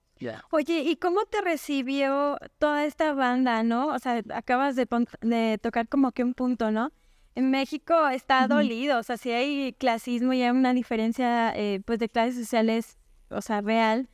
Oye, 0.51 0.81
¿y 0.81 0.95
cómo 0.95 1.25
te 1.25 1.41
recibió 1.41 2.37
toda 2.59 2.85
esta 2.85 3.13
banda, 3.13 3.63
no? 3.63 3.87
O 3.87 3.99
sea, 3.99 4.21
acabas 4.33 4.75
de, 4.75 4.87
de 5.21 5.57
tocar 5.61 5.87
como 5.87 6.11
que 6.11 6.23
un 6.23 6.33
punto, 6.33 6.71
¿no? 6.71 6.91
En 7.35 7.49
México 7.49 8.07
está 8.09 8.47
dolido, 8.47 8.99
o 8.99 9.03
sea, 9.03 9.17
si 9.17 9.31
hay 9.31 9.73
clasismo 9.73 10.33
y 10.33 10.43
hay 10.43 10.51
una 10.51 10.73
diferencia, 10.73 11.51
eh, 11.55 11.81
pues, 11.83 11.97
de 11.99 12.07
clases 12.09 12.35
sociales, 12.35 12.97
o 13.29 13.41
sea, 13.41 13.61
real. 13.61 14.07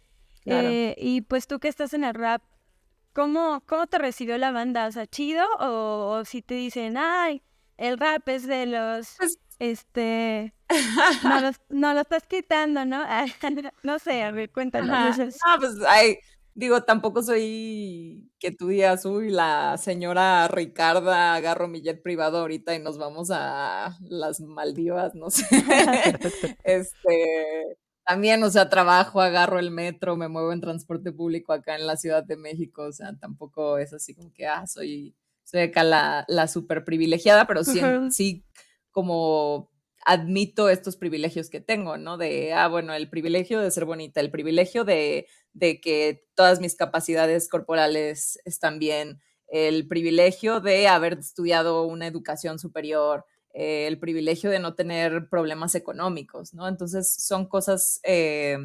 Claro. 0.43 0.69
Eh, 0.69 0.95
y 0.97 1.21
pues 1.21 1.45
tú 1.47 1.59
que 1.59 1.67
estás 1.67 1.93
en 1.93 2.05
el 2.05 2.13
rap, 2.13 2.41
¿cómo, 3.13 3.61
cómo 3.65 3.87
te 3.87 3.97
recibió 3.97 4.37
la 4.37 4.51
banda? 4.51 4.87
O 4.87 4.91
sea, 4.91 5.05
¿chido? 5.05 5.43
O, 5.59 6.19
o 6.19 6.25
si 6.25 6.41
te 6.41 6.55
dicen, 6.55 6.95
ay, 6.97 7.43
el 7.77 7.97
rap 7.97 8.27
es 8.29 8.47
de 8.47 8.65
los, 8.65 9.15
Pues- 9.17 9.37
este, 9.59 10.53
no 11.23 11.41
lo, 11.41 11.51
no 11.69 11.93
lo 11.93 12.01
estás 12.01 12.23
quitando, 12.27 12.85
¿no? 12.85 13.03
no 13.83 13.99
sé, 13.99 14.23
a 14.23 14.31
ver, 14.31 14.51
cuéntanos. 14.51 15.17
No, 15.17 15.59
pues, 15.59 15.73
ay, 15.87 16.17
digo, 16.53 16.83
tampoco 16.83 17.23
soy 17.23 18.29
que 18.39 18.51
tú 18.51 18.67
digas, 18.67 19.05
uy, 19.05 19.29
la 19.29 19.77
señora 19.77 20.47
Ricarda 20.47 21.35
agarro 21.35 21.67
mi 21.67 21.81
jet 21.81 22.01
privado 22.01 22.39
ahorita 22.39 22.75
y 22.75 22.79
nos 22.79 22.97
vamos 22.97 23.29
a 23.31 23.97
las 24.01 24.39
Maldivas, 24.41 25.15
no 25.15 25.29
sé. 25.29 25.45
Este, 26.63 27.77
también, 28.05 28.43
o 28.43 28.49
sea, 28.49 28.69
trabajo, 28.69 29.21
agarro 29.21 29.59
el 29.59 29.71
metro, 29.71 30.17
me 30.17 30.27
muevo 30.27 30.51
en 30.51 30.61
transporte 30.61 31.11
público 31.11 31.53
acá 31.53 31.75
en 31.75 31.87
la 31.87 31.97
Ciudad 31.97 32.23
de 32.23 32.37
México, 32.37 32.83
o 32.83 32.91
sea, 32.91 33.15
tampoco 33.19 33.77
es 33.77 33.93
así 33.93 34.13
como 34.13 34.31
que, 34.33 34.45
ah, 34.45 34.67
soy, 34.67 35.15
soy 35.43 35.61
acá 35.61 35.83
la, 35.83 36.25
la 36.27 36.47
súper 36.47 36.83
privilegiada, 36.83 37.47
pero 37.47 37.63
sí, 37.63 37.81
sí 38.11 38.43
como 38.91 39.69
admito 40.05 40.69
estos 40.69 40.97
privilegios 40.97 41.49
que 41.49 41.59
tengo, 41.59 41.97
¿no? 41.97 42.17
De, 42.17 42.53
ah, 42.53 42.67
bueno, 42.67 42.93
el 42.93 43.09
privilegio 43.09 43.59
de 43.59 43.71
ser 43.71 43.85
bonita, 43.85 44.21
el 44.21 44.31
privilegio 44.31 44.83
de, 44.83 45.27
de 45.53 45.81
que 45.81 46.25
todas 46.35 46.61
mis 46.61 46.75
capacidades 46.75 47.49
corporales 47.49 48.39
están 48.45 48.79
bien, 48.79 49.19
el 49.47 49.87
privilegio 49.87 50.59
de 50.59 50.87
haber 50.87 51.13
estudiado 51.13 51.83
una 51.83 52.07
educación 52.07 52.59
superior, 52.59 53.25
eh, 53.53 53.87
el 53.87 53.99
privilegio 53.99 54.49
de 54.51 54.59
no 54.59 54.75
tener 54.75 55.27
problemas 55.29 55.75
económicos, 55.75 56.53
¿no? 56.53 56.67
Entonces 56.67 57.11
son 57.11 57.47
cosas 57.47 57.99
eh, 58.03 58.57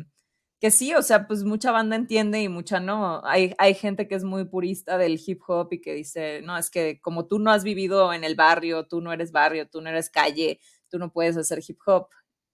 que 0.60 0.70
sí, 0.70 0.94
o 0.94 1.02
sea, 1.02 1.26
pues 1.26 1.44
mucha 1.44 1.72
banda 1.72 1.96
entiende 1.96 2.42
y 2.42 2.48
mucha 2.48 2.80
no. 2.80 3.22
Hay, 3.24 3.54
hay 3.58 3.74
gente 3.74 4.08
que 4.08 4.14
es 4.14 4.24
muy 4.24 4.44
purista 4.46 4.98
del 4.98 5.20
hip 5.24 5.42
hop 5.46 5.68
y 5.72 5.80
que 5.80 5.94
dice, 5.94 6.42
no, 6.42 6.56
es 6.56 6.70
que 6.70 7.00
como 7.00 7.26
tú 7.26 7.38
no 7.38 7.50
has 7.50 7.64
vivido 7.64 8.12
en 8.12 8.24
el 8.24 8.34
barrio, 8.34 8.86
tú 8.86 9.00
no 9.00 9.12
eres 9.12 9.32
barrio, 9.32 9.68
tú 9.68 9.80
no 9.80 9.90
eres 9.90 10.10
calle, 10.10 10.60
tú 10.94 11.00
no 11.00 11.12
puedes 11.12 11.36
hacer 11.36 11.60
hip 11.66 11.80
hop. 11.86 12.06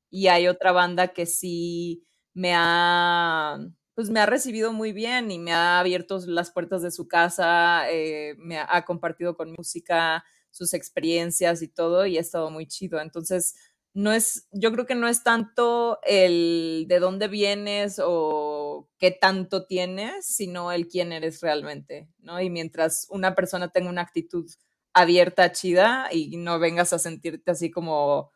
Y 0.09 0.29
hay 0.29 0.49
otra 0.49 0.73
banda 0.73 1.09
que 1.09 1.27
sí 1.27 2.07
me 2.33 2.55
ha, 2.57 3.59
pues 3.95 4.09
me 4.09 4.19
ha 4.19 4.25
recibido 4.25 4.73
muy 4.73 4.93
bien 4.93 5.31
y 5.31 5.39
me 5.39 5.53
ha 5.53 5.79
abierto 5.79 6.19
las 6.27 6.51
puertas 6.51 6.81
de 6.81 6.91
su 6.91 7.07
casa, 7.07 7.91
eh, 7.91 8.35
me 8.39 8.59
ha, 8.59 8.83
compartido 8.87 9.37
con 9.37 9.53
música 9.53 10.25
sus 10.51 10.73
experiencias 10.73 11.61
y 11.61 11.69
todo 11.69 12.07
y 12.07 12.17
ha 12.17 12.21
estado 12.23 12.51
muy 12.51 12.67
chido. 12.67 12.99
Entonces, 12.99 13.57
no 13.93 14.11
es, 14.11 14.49
yo 14.53 14.73
creo 14.73 14.87
que 14.87 14.95
no 14.95 15.07
es 15.07 15.23
tanto 15.23 15.99
el 16.05 16.87
de 16.89 16.99
dónde 16.99 17.29
vienes 17.29 18.01
o 18.03 18.89
qué 18.97 19.11
tanto 19.11 19.67
tienes, 19.67 20.25
sino 20.25 20.73
el 20.73 20.89
quién 20.89 21.13
eres 21.13 21.43
realmente, 21.43 22.09
¿no? 22.21 22.41
Y 22.41 22.49
mientras 22.49 23.07
una 23.11 23.35
persona 23.35 23.71
tenga 23.71 23.91
una 23.91 24.01
actitud 24.01 24.49
abierta, 24.93 25.53
chida, 25.53 26.09
y 26.13 26.37
no 26.37 26.59
vengas 26.59 26.93
a 26.93 26.99
sentirte 26.99 27.51
así 27.51 27.71
como, 27.71 28.31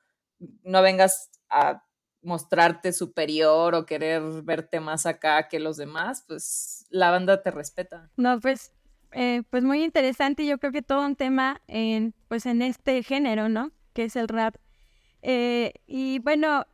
no 0.63 0.83
vengas 0.83 1.31
a 1.51 1.85
mostrarte 2.23 2.93
superior 2.93 3.75
o 3.75 3.85
querer 3.87 4.23
verte 4.43 4.81
más 4.81 5.05
acá 5.07 5.49
que 5.49 5.61
los 5.61 5.77
demás, 5.77 6.25
pues 6.27 6.87
la 6.91 7.11
banda 7.11 7.43
te 7.43 7.51
respeta. 7.51 8.11
No, 8.17 8.41
pues, 8.41 8.73
eh, 9.13 9.43
pues 9.51 9.63
muy 9.63 9.85
interesante. 9.85 10.47
Yo 10.47 10.59
creo 10.59 10.73
que 10.73 10.83
todo 10.83 11.05
un 11.05 11.17
tema 11.17 11.61
en, 11.69 12.15
pues 12.29 12.47
en 12.47 12.63
este 12.63 13.03
género, 13.03 13.49
¿no? 13.49 13.73
Que 13.93 14.05
es 14.05 14.17
el 14.17 14.29
rap. 14.29 14.57
Eh, 15.23 15.75
y 15.87 16.19
bueno, 16.21 16.67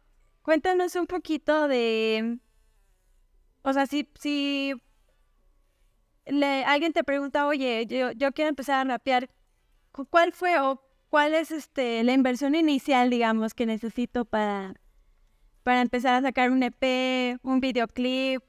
cuéntanos 0.42 0.94
un 0.96 1.06
poquito 1.06 1.66
de, 1.68 2.38
o 3.62 3.72
sea, 3.72 3.86
si, 3.86 4.08
si 4.18 4.72
le- 6.26 6.64
alguien 6.64 6.92
te 6.92 7.04
pregunta, 7.04 7.46
oye, 7.46 7.86
yo, 7.86 8.12
yo 8.12 8.32
quiero 8.32 8.48
empezar 8.50 8.76
a 8.86 8.88
rapear, 8.90 9.28
¿cu- 9.28 9.34
¿cuál 10.10 10.32
fue 10.32 10.58
o 10.60 10.82
cuál 11.08 11.34
es 11.34 11.50
este 11.50 12.02
la 12.04 12.12
inversión 12.12 12.54
inicial, 12.54 13.10
digamos, 13.10 13.54
que 13.54 13.66
necesito 13.66 14.24
para, 14.24 14.74
para 15.64 15.82
empezar 15.82 16.14
a 16.14 16.22
sacar 16.22 16.50
un 16.50 16.62
EP, 16.62 17.38
un 17.42 17.60
videoclip? 17.60 18.42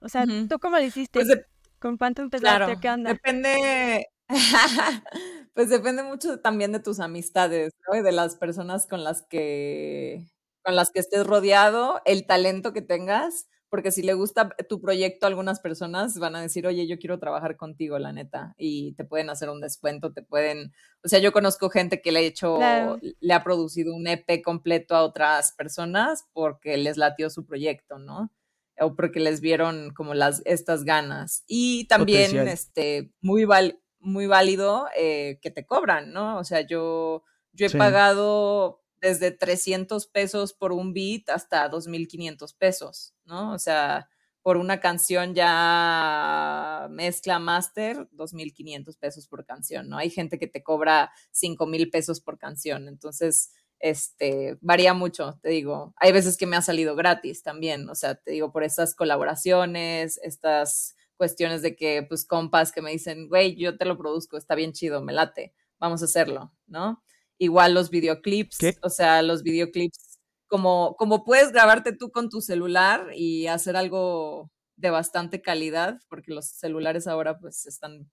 O 0.00 0.08
sea, 0.08 0.24
Ujú. 0.24 0.48
¿tú 0.48 0.58
cómo 0.58 0.76
lo 0.78 0.84
hiciste? 0.84 1.18
Pues 1.20 1.28
de- 1.28 1.46
¿Con 1.80 1.96
cuánto 1.98 2.22
empezaste? 2.22 2.76
Claro, 2.76 2.80
¿Qué 2.80 2.90
onda? 2.90 3.10
depende, 3.12 4.06
pues 5.54 5.68
depende 5.70 6.02
mucho 6.02 6.40
también 6.40 6.72
de 6.72 6.80
tus 6.80 7.00
amistades, 7.00 7.72
¿no? 7.88 7.98
Y 7.98 8.02
de 8.02 8.12
las 8.12 8.36
personas 8.36 8.86
con 8.86 9.04
las 9.04 9.22
que, 9.22 10.26
con 10.62 10.76
las 10.76 10.90
que 10.90 11.00
estés 11.00 11.26
rodeado, 11.26 12.00
el 12.06 12.26
talento 12.26 12.72
que 12.72 12.82
tengas, 12.82 13.48
porque 13.74 13.90
si 13.90 14.02
le 14.02 14.14
gusta 14.14 14.50
tu 14.68 14.80
proyecto 14.80 15.26
a 15.26 15.28
algunas 15.28 15.58
personas, 15.58 16.16
van 16.20 16.36
a 16.36 16.40
decir, 16.42 16.64
oye, 16.64 16.86
yo 16.86 16.96
quiero 16.96 17.18
trabajar 17.18 17.56
contigo, 17.56 17.98
la 17.98 18.12
neta, 18.12 18.54
y 18.56 18.92
te 18.92 19.02
pueden 19.04 19.30
hacer 19.30 19.48
un 19.50 19.60
descuento, 19.60 20.12
te 20.12 20.22
pueden, 20.22 20.72
o 21.02 21.08
sea, 21.08 21.18
yo 21.18 21.32
conozco 21.32 21.68
gente 21.70 22.00
que 22.00 22.12
le 22.12 22.20
ha 22.20 22.22
hecho, 22.22 22.54
Claro. 22.54 23.00
le 23.02 23.34
ha 23.34 23.42
producido 23.42 23.92
un 23.92 24.06
EP 24.06 24.42
completo 24.44 24.94
a 24.94 25.02
otras 25.02 25.54
personas 25.58 26.24
porque 26.32 26.76
les 26.76 26.96
latió 26.98 27.30
su 27.30 27.44
proyecto, 27.44 27.98
¿no? 27.98 28.30
o 28.78 28.94
porque 28.94 29.18
les 29.18 29.40
vieron 29.40 29.92
como 29.92 30.14
las 30.14 30.40
estas 30.44 30.84
ganas. 30.84 31.42
Y 31.48 31.88
también, 31.88 32.30
Potencial. 32.30 32.46
este, 32.48 33.10
muy, 33.20 33.44
val- 33.44 33.80
muy 33.98 34.28
válido 34.28 34.86
eh, 34.96 35.40
que 35.42 35.50
te 35.50 35.66
cobran, 35.66 36.12
¿no? 36.12 36.38
O 36.38 36.44
sea, 36.44 36.60
yo, 36.60 37.24
yo 37.52 37.66
he 37.66 37.70
Sí. 37.70 37.76
pagado 37.78 38.83
desde 39.04 39.30
300 39.32 40.06
pesos 40.06 40.54
por 40.54 40.72
un 40.72 40.94
beat 40.94 41.28
hasta 41.28 41.70
2.500 41.70 42.56
pesos, 42.56 43.14
¿no? 43.26 43.52
O 43.52 43.58
sea, 43.58 44.08
por 44.42 44.56
una 44.56 44.80
canción 44.80 45.34
ya 45.34 46.88
mezcla 46.90 47.38
master, 47.38 48.08
2.500 48.12 48.96
pesos 48.98 49.28
por 49.28 49.44
canción, 49.44 49.90
¿no? 49.90 49.98
Hay 49.98 50.08
gente 50.08 50.38
que 50.38 50.46
te 50.46 50.62
cobra 50.62 51.12
5.000 51.32 51.90
pesos 51.90 52.20
por 52.22 52.38
canción, 52.38 52.88
entonces 52.88 53.52
este, 53.78 54.56
varía 54.62 54.94
mucho, 54.94 55.38
te 55.42 55.50
digo. 55.50 55.92
Hay 55.98 56.12
veces 56.12 56.38
que 56.38 56.46
me 56.46 56.56
ha 56.56 56.62
salido 56.62 56.96
gratis 56.96 57.42
también, 57.42 57.88
o 57.90 57.94
sea, 57.94 58.14
te 58.14 58.30
digo, 58.32 58.52
por 58.52 58.64
estas 58.64 58.94
colaboraciones, 58.94 60.18
estas 60.22 60.96
cuestiones 61.18 61.60
de 61.60 61.76
que, 61.76 62.02
pues, 62.08 62.24
compas 62.24 62.72
que 62.72 62.80
me 62.80 62.90
dicen, 62.90 63.28
güey, 63.28 63.54
yo 63.56 63.76
te 63.76 63.84
lo 63.84 63.98
produzco, 63.98 64.38
está 64.38 64.54
bien 64.54 64.72
chido, 64.72 65.02
me 65.02 65.12
late, 65.12 65.54
vamos 65.78 66.00
a 66.00 66.06
hacerlo, 66.06 66.54
¿no? 66.66 67.03
Igual 67.40 67.74
los 67.74 67.90
videoclips, 67.90 68.58
¿Qué? 68.58 68.74
o 68.82 68.90
sea, 68.90 69.22
los 69.22 69.42
videoclips, 69.42 70.20
como, 70.46 70.94
como 70.96 71.24
puedes 71.24 71.52
grabarte 71.52 71.92
tú 71.92 72.10
con 72.10 72.28
tu 72.28 72.40
celular 72.40 73.08
y 73.14 73.46
hacer 73.48 73.76
algo 73.76 74.50
de 74.76 74.90
bastante 74.90 75.42
calidad, 75.42 75.98
porque 76.08 76.32
los 76.32 76.46
celulares 76.46 77.06
ahora, 77.08 77.38
pues, 77.38 77.66
están 77.66 78.10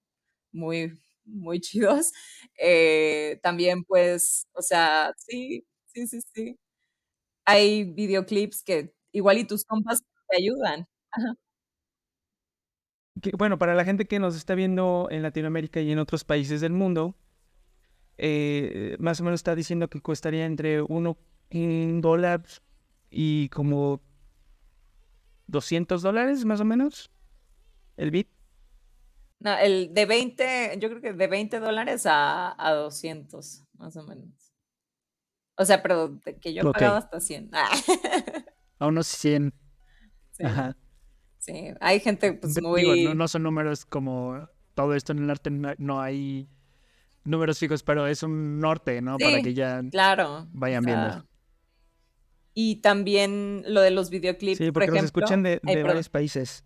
muy, 0.53 0.99
muy 1.25 1.61
chidos. 1.61 2.11
Eh, 2.59 3.39
también, 3.43 3.83
pues, 3.85 4.47
o 4.53 4.61
sea, 4.63 5.13
sí, 5.17 5.65
sí, 5.87 6.07
sí, 6.07 6.21
sí. 6.33 6.59
Hay 7.45 7.85
videoclips 7.93 8.63
que 8.63 8.93
igual 9.13 9.39
y 9.39 9.45
tus 9.47 9.65
compas 9.65 10.01
te 10.29 10.37
ayudan. 10.37 10.87
Ajá. 11.11 11.35
Que, 13.21 13.31
bueno, 13.37 13.57
para 13.57 13.75
la 13.75 13.83
gente 13.83 14.05
que 14.05 14.19
nos 14.19 14.35
está 14.35 14.55
viendo 14.55 15.07
en 15.11 15.21
Latinoamérica 15.21 15.81
y 15.81 15.91
en 15.91 15.99
otros 15.99 16.23
países 16.23 16.61
del 16.61 16.71
mundo, 16.71 17.15
eh, 18.23 18.95
más 18.99 19.19
o 19.19 19.23
menos 19.23 19.39
está 19.39 19.55
diciendo 19.55 19.89
que 19.89 19.99
costaría 19.99 20.45
entre 20.45 20.83
uno, 20.83 21.17
dólar 21.49 22.43
y 23.09 23.49
como 23.49 23.99
200 25.47 26.03
dólares 26.03 26.45
más 26.45 26.61
o 26.61 26.65
menos 26.65 27.09
el 27.97 28.11
bit. 28.11 28.29
No, 29.39 29.57
el 29.57 29.91
de 29.91 30.05
20, 30.05 30.77
yo 30.79 30.89
creo 30.89 31.01
que 31.01 31.13
de 31.13 31.27
20 31.27 31.59
dólares 31.59 32.05
a, 32.05 32.53
a 32.63 32.73
200, 32.73 33.63
más 33.79 33.97
o 33.97 34.05
menos. 34.05 34.53
O 35.57 35.65
sea, 35.65 35.81
pero 35.81 36.09
de 36.09 36.37
que 36.37 36.53
yo 36.53 36.61
Ok. 36.69 36.73
pagaba 36.73 36.97
hasta 36.97 37.19
100. 37.19 37.49
Ah. 37.53 37.71
A 38.77 38.85
unos 38.87 39.07
100. 39.07 39.51
Sí, 40.31 40.43
Ajá. 40.43 40.77
sí. 41.39 41.73
hay 41.79 41.99
gente 41.99 42.33
pues 42.33 42.61
muy... 42.61 42.81
digo, 42.81 42.95
no, 43.09 43.15
no 43.15 43.27
son 43.27 43.43
números 43.43 43.85
como 43.85 44.47
todo 44.75 44.93
esto 44.93 45.11
en 45.11 45.23
el 45.23 45.29
arte, 45.29 45.49
no 45.49 46.01
hay 46.01 46.47
números 47.23 47.59
fijos, 47.59 47.83
pero 47.83 48.07
es 48.07 48.23
un 48.23 48.59
norte, 48.59 49.01
¿no? 49.01 49.17
Para 49.17 49.41
que 49.41 49.53
ya 49.53 49.81
Claro. 49.91 50.47
vayan 50.51 50.83
o 50.83 50.87
viendo. 50.87 51.25
Y 52.53 52.77
también 52.77 53.63
lo 53.67 53.81
de 53.81 53.91
los 53.91 54.09
videoclips, 54.09 54.57
Sí, 54.57 54.65
por 54.65 54.73
porque 54.73 54.87
nos 54.87 54.95
ejemplo. 54.97 55.21
escuchan 55.23 55.43
de, 55.43 55.59
de 55.63 55.83
varios 55.83 56.09
países. 56.09 56.65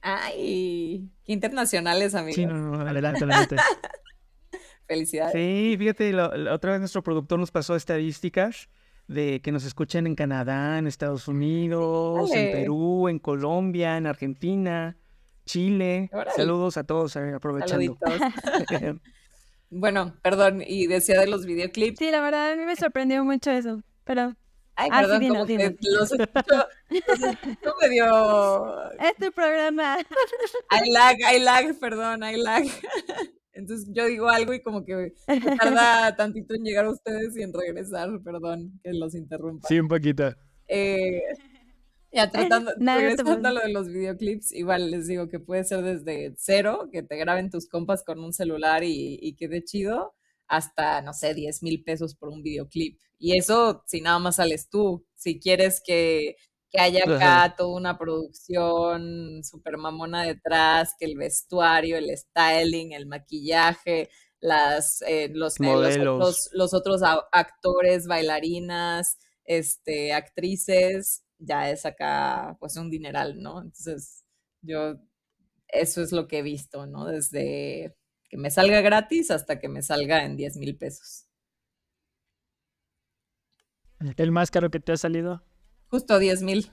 Ay, 0.00 1.10
qué 1.24 1.32
internacionales, 1.32 2.14
amigos. 2.14 2.36
Sí, 2.36 2.46
no, 2.46 2.54
no, 2.54 2.80
Adelante, 2.80 3.24
adelante. 3.24 3.56
Felicidades. 4.88 5.32
Sí, 5.32 5.74
fíjate, 5.78 6.12
lo- 6.12 6.52
otra 6.54 6.70
vez 6.72 6.80
nuestro 6.80 7.02
productor 7.02 7.38
nos 7.40 7.50
pasó 7.50 7.74
estadísticas 7.74 8.68
de 9.08 9.40
que 9.42 9.50
nos 9.52 9.64
escuchan 9.64 10.06
en 10.06 10.14
Canadá, 10.14 10.78
en 10.78 10.86
Estados 10.86 11.26
Unidos, 11.28 12.30
en. 12.32 12.52
Perú, 12.52 13.08
en 13.08 13.18
Colombia, 13.18 13.96
en 13.96 14.06
Argentina, 14.06 14.96
Chile. 15.44 16.08
Saludos 16.36 16.76
a 16.76 16.84
todos, 16.84 17.14
eh, 17.16 17.32
aprovechando. 17.34 17.98
Bueno, 19.70 20.16
perdón, 20.22 20.62
y 20.66 20.86
decía 20.86 21.20
de 21.20 21.26
los 21.26 21.44
videoclips. 21.44 21.98
Sí, 21.98 22.10
la 22.10 22.20
verdad 22.20 22.52
a 22.52 22.56
mí 22.56 22.64
me 22.64 22.76
sorprendió 22.76 23.24
mucho 23.24 23.50
eso, 23.50 23.82
pero 24.04 24.34
Ay, 24.78 24.90
Ah, 24.92 24.98
sí, 24.98 25.04
perdón, 25.04 25.20
dinos, 25.20 25.36
como 25.38 25.46
que 25.46 25.76
los 25.90 26.12
escucho, 26.12 26.68
los 26.90 27.22
escucho 27.22 27.74
medio... 27.80 28.92
es 29.00 29.16
tu 29.16 29.32
programa. 29.32 29.98
I 30.70 30.90
lag, 30.90 31.16
I 31.34 31.38
lag, 31.38 31.78
perdón, 31.80 32.22
I 32.22 32.36
lag. 32.36 32.64
Entonces 33.54 33.88
yo 33.94 34.04
digo 34.04 34.28
algo 34.28 34.52
y 34.52 34.60
como 34.62 34.84
que 34.84 35.14
tarda 35.58 36.14
tantito 36.14 36.54
en 36.54 36.62
llegar 36.62 36.84
a 36.84 36.90
ustedes 36.90 37.34
y 37.38 37.42
en 37.42 37.54
regresar, 37.54 38.10
perdón, 38.22 38.78
que 38.84 38.92
los 38.92 39.14
interrumpa. 39.14 39.66
Sí, 39.66 39.80
un 39.80 39.88
poquito. 39.88 40.34
Eh, 40.68 41.22
ya 42.12 42.30
tratando, 42.30 42.72
regresando 42.78 43.48
a 43.48 43.52
lo 43.52 43.60
de 43.60 43.72
los 43.72 43.88
videoclips, 43.88 44.52
igual 44.52 44.90
les 44.90 45.06
digo 45.06 45.28
que 45.28 45.40
puede 45.40 45.64
ser 45.64 45.82
desde 45.82 46.34
cero, 46.38 46.88
que 46.92 47.02
te 47.02 47.16
graben 47.16 47.50
tus 47.50 47.68
compas 47.68 48.04
con 48.04 48.22
un 48.22 48.32
celular 48.32 48.84
y, 48.84 49.18
y 49.20 49.36
quede 49.36 49.64
chido, 49.64 50.14
hasta, 50.48 51.02
no 51.02 51.12
sé, 51.12 51.34
10 51.34 51.62
mil 51.62 51.82
pesos 51.82 52.14
por 52.14 52.28
un 52.28 52.42
videoclip. 52.42 52.98
Y 53.18 53.36
eso 53.38 53.82
si 53.86 54.00
nada 54.00 54.18
más 54.18 54.36
sales 54.36 54.68
tú. 54.68 55.04
Si 55.14 55.40
quieres 55.40 55.82
que, 55.84 56.36
que 56.70 56.80
haya 56.80 57.04
acá 57.04 57.54
toda 57.56 57.76
una 57.76 57.98
producción 57.98 59.42
super 59.44 59.76
mamona 59.76 60.22
detrás, 60.24 60.94
que 60.98 61.06
el 61.06 61.16
vestuario, 61.16 61.96
el 61.96 62.10
styling, 62.16 62.92
el 62.92 63.06
maquillaje, 63.06 64.10
las, 64.40 65.02
eh, 65.02 65.28
los, 65.32 65.54
eh, 65.54 65.58
los 65.58 65.60
Modelos. 65.60 66.16
otros, 66.16 66.50
los 66.52 66.74
otros 66.74 67.02
actores, 67.32 68.06
bailarinas, 68.06 69.18
este, 69.44 70.12
actrices, 70.12 71.24
ya 71.38 71.70
es 71.70 71.86
acá 71.86 72.56
pues 72.60 72.76
un 72.76 72.90
dineral, 72.90 73.40
¿no? 73.42 73.60
Entonces, 73.62 74.24
yo, 74.62 74.96
eso 75.68 76.02
es 76.02 76.12
lo 76.12 76.28
que 76.28 76.38
he 76.38 76.42
visto, 76.42 76.86
¿no? 76.86 77.06
Desde 77.06 77.96
que 78.28 78.36
me 78.38 78.50
salga 78.50 78.80
gratis 78.82 79.30
hasta 79.30 79.60
que 79.60 79.68
me 79.68 79.82
salga 79.82 80.24
en 80.24 80.36
10 80.36 80.56
mil 80.58 80.76
pesos. 80.76 81.28
¿El 84.16 84.32
más 84.32 84.50
caro 84.50 84.70
que 84.70 84.80
te 84.80 84.92
ha 84.92 84.96
salido? 84.96 85.42
Justo 85.88 86.18
10 86.18 86.42
mil, 86.42 86.72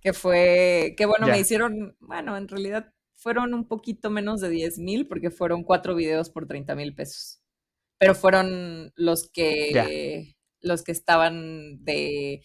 que 0.00 0.12
fue, 0.12 0.94
que 0.96 1.06
bueno, 1.06 1.26
Ya. 1.26 1.32
me 1.32 1.40
hicieron, 1.40 1.96
bueno, 2.00 2.36
en 2.36 2.48
realidad 2.48 2.92
fueron 3.16 3.54
un 3.54 3.66
poquito 3.68 4.10
menos 4.10 4.40
de 4.40 4.50
10 4.50 4.78
mil 4.78 5.06
porque 5.08 5.30
fueron 5.30 5.62
cuatro 5.64 5.94
videos 5.94 6.30
por 6.30 6.46
30 6.46 6.74
mil 6.74 6.94
pesos. 6.94 7.40
Pero 7.98 8.14
fueron 8.14 8.92
los 8.96 9.30
que, 9.30 10.36
los 10.60 10.82
que 10.82 10.92
estaban 10.92 11.84
de, 11.84 12.42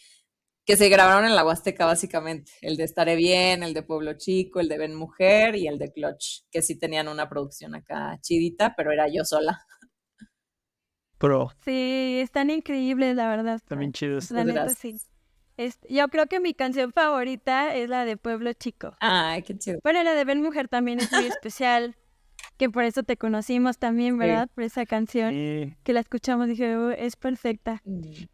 que 0.70 0.78
se 0.78 0.88
grabaron 0.88 1.26
en 1.26 1.36
la 1.36 1.44
Huasteca 1.44 1.88
básicamente. 1.88 2.52
El 2.62 2.78
de 2.78 2.84
Estaré 2.84 3.16
Bien, 3.16 3.64
el 3.64 3.74
de 3.74 3.82
Pueblo 3.82 4.14
Chico, 4.14 4.60
el 4.60 4.70
de 4.70 4.78
Ven 4.78 4.94
Mujer 4.94 5.56
y 5.56 5.68
el 5.68 5.80
de 5.80 5.92
Clutch, 5.92 6.44
que 6.52 6.62
sí 6.62 6.78
tenían 6.78 7.08
una 7.08 7.28
producción 7.28 7.74
acá 7.74 8.20
chidita, 8.22 8.76
pero 8.78 8.92
era 8.92 9.08
yo 9.12 9.26
sola. 9.26 9.66
Pro. 11.18 11.50
Sí, 11.66 12.20
están 12.22 12.52
increíbles, 12.52 13.16
la 13.16 13.28
verdad. 13.30 13.60
También 13.68 13.94
chidos. 13.94 14.30
La 14.30 14.44
neta, 14.44 14.70
sí. 14.70 14.96
Este, 15.58 15.92
yo 15.92 16.08
creo 16.10 16.28
que 16.28 16.40
mi 16.40 16.54
canción 16.54 16.94
favorita 16.94 17.76
es 17.76 17.90
la 17.90 18.06
de 18.06 18.16
Pueblo 18.16 18.54
Chico. 18.54 18.96
Ay, 19.00 19.42
qué 19.42 19.58
chido. 19.58 19.80
Bueno, 19.84 20.04
la 20.04 20.14
de 20.14 20.24
Ben 20.24 20.44
Mujer 20.44 20.68
también 20.68 21.00
es 21.00 21.12
muy 21.12 21.26
especial, 21.44 21.96
que 22.58 22.70
por 22.70 22.84
eso 22.84 23.02
te 23.02 23.18
conocimos 23.18 23.80
también, 23.80 24.14
Sí. 24.14 24.20
¿verdad? 24.20 24.48
Por 24.54 24.66
esa 24.66 24.86
canción 24.86 25.32
Sí. 25.34 25.74
que 25.84 25.94
la 25.94 26.02
escuchamos, 26.02 26.48
dije, 26.48 26.76
"Oh, 26.78 26.92
es 26.92 27.16
perfecta. 27.16 27.82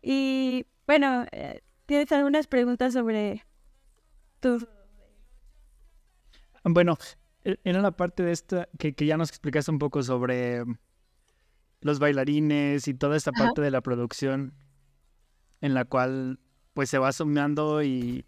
Y 0.01 0.65
bueno, 0.85 1.25
eh, 1.31 1.61
¿tienes 1.85 2.11
algunas 2.11 2.47
preguntas 2.47 2.93
sobre 2.93 3.45
tu... 4.39 4.65
Bueno, 6.63 6.97
e- 7.43 7.59
era 7.63 7.81
la 7.81 7.91
parte 7.91 8.23
de 8.23 8.31
esta 8.31 8.67
que, 8.79 8.93
que 8.93 9.05
ya 9.05 9.17
nos 9.17 9.29
explicaste 9.29 9.71
un 9.71 9.79
poco 9.79 10.03
sobre 10.03 10.63
los 11.81 11.99
bailarines 11.99 12.87
y 12.87 12.93
toda 12.95 13.15
esta 13.15 13.31
Ajá. 13.35 13.45
parte 13.45 13.61
de 13.61 13.71
la 13.71 13.81
producción 13.81 14.53
en 15.61 15.73
la 15.73 15.85
cual 15.85 16.39
pues 16.73 16.89
se 16.89 16.97
va 16.97 17.11
sumando 17.11 17.83
y, 17.83 18.25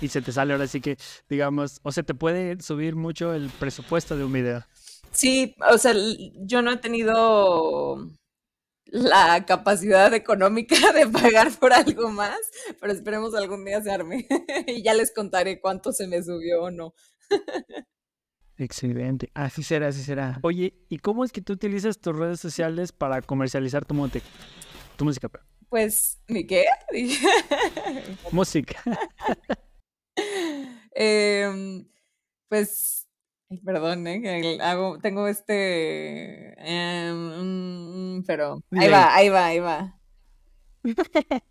y 0.00 0.08
se 0.08 0.22
te 0.22 0.32
sale 0.32 0.52
ahora 0.54 0.66
sí 0.66 0.80
que, 0.80 0.96
digamos, 1.28 1.80
o 1.82 1.92
se 1.92 2.02
te 2.02 2.14
puede 2.14 2.60
subir 2.60 2.96
mucho 2.96 3.34
el 3.34 3.48
presupuesto 3.50 4.16
de 4.16 4.24
un 4.24 4.32
video. 4.32 4.64
Sí, 5.12 5.54
o 5.70 5.76
sea, 5.78 5.92
yo 6.36 6.62
no 6.62 6.72
he 6.72 6.76
tenido 6.78 8.08
la 8.90 9.44
capacidad 9.46 10.12
económica 10.14 10.74
de 10.92 11.06
pagar 11.06 11.50
por 11.58 11.72
algo 11.72 12.10
más, 12.10 12.38
pero 12.80 12.92
esperemos 12.92 13.34
algún 13.34 13.64
día 13.64 13.80
se 13.82 13.90
arme 13.90 14.26
y 14.66 14.82
ya 14.82 14.94
les 14.94 15.12
contaré 15.12 15.60
cuánto 15.60 15.92
se 15.92 16.06
me 16.06 16.22
subió 16.22 16.62
o 16.64 16.70
no. 16.70 16.94
Excelente. 18.56 19.30
Así 19.32 19.62
será, 19.62 19.88
así 19.88 20.02
será. 20.02 20.38
Oye, 20.42 20.74
¿y 20.88 20.98
cómo 20.98 21.24
es 21.24 21.32
que 21.32 21.40
tú 21.40 21.54
utilizas 21.54 21.98
tus 21.98 22.14
redes 22.14 22.40
sociales 22.40 22.92
para 22.92 23.22
comercializar 23.22 23.86
tu, 23.86 23.94
música? 23.94 24.26
tu 24.96 25.04
música? 25.04 25.28
perdón. 25.28 25.48
Pues, 25.70 26.20
¿ni 26.26 26.46
qué? 26.46 26.66
Música. 28.32 28.82
Em, 30.92 31.88
pues, 32.48 33.08
perdón, 33.64 34.06
¿eh? 34.06 34.58
hago, 34.62 34.98
tengo 35.00 35.26
este, 35.26 36.54
mm, 36.60 38.22
pero 38.26 38.62
ahí 38.72 38.88
va, 38.88 39.14
ahí 39.14 39.28
va, 39.28 39.46
ahí 39.46 39.58
va. 39.58 39.98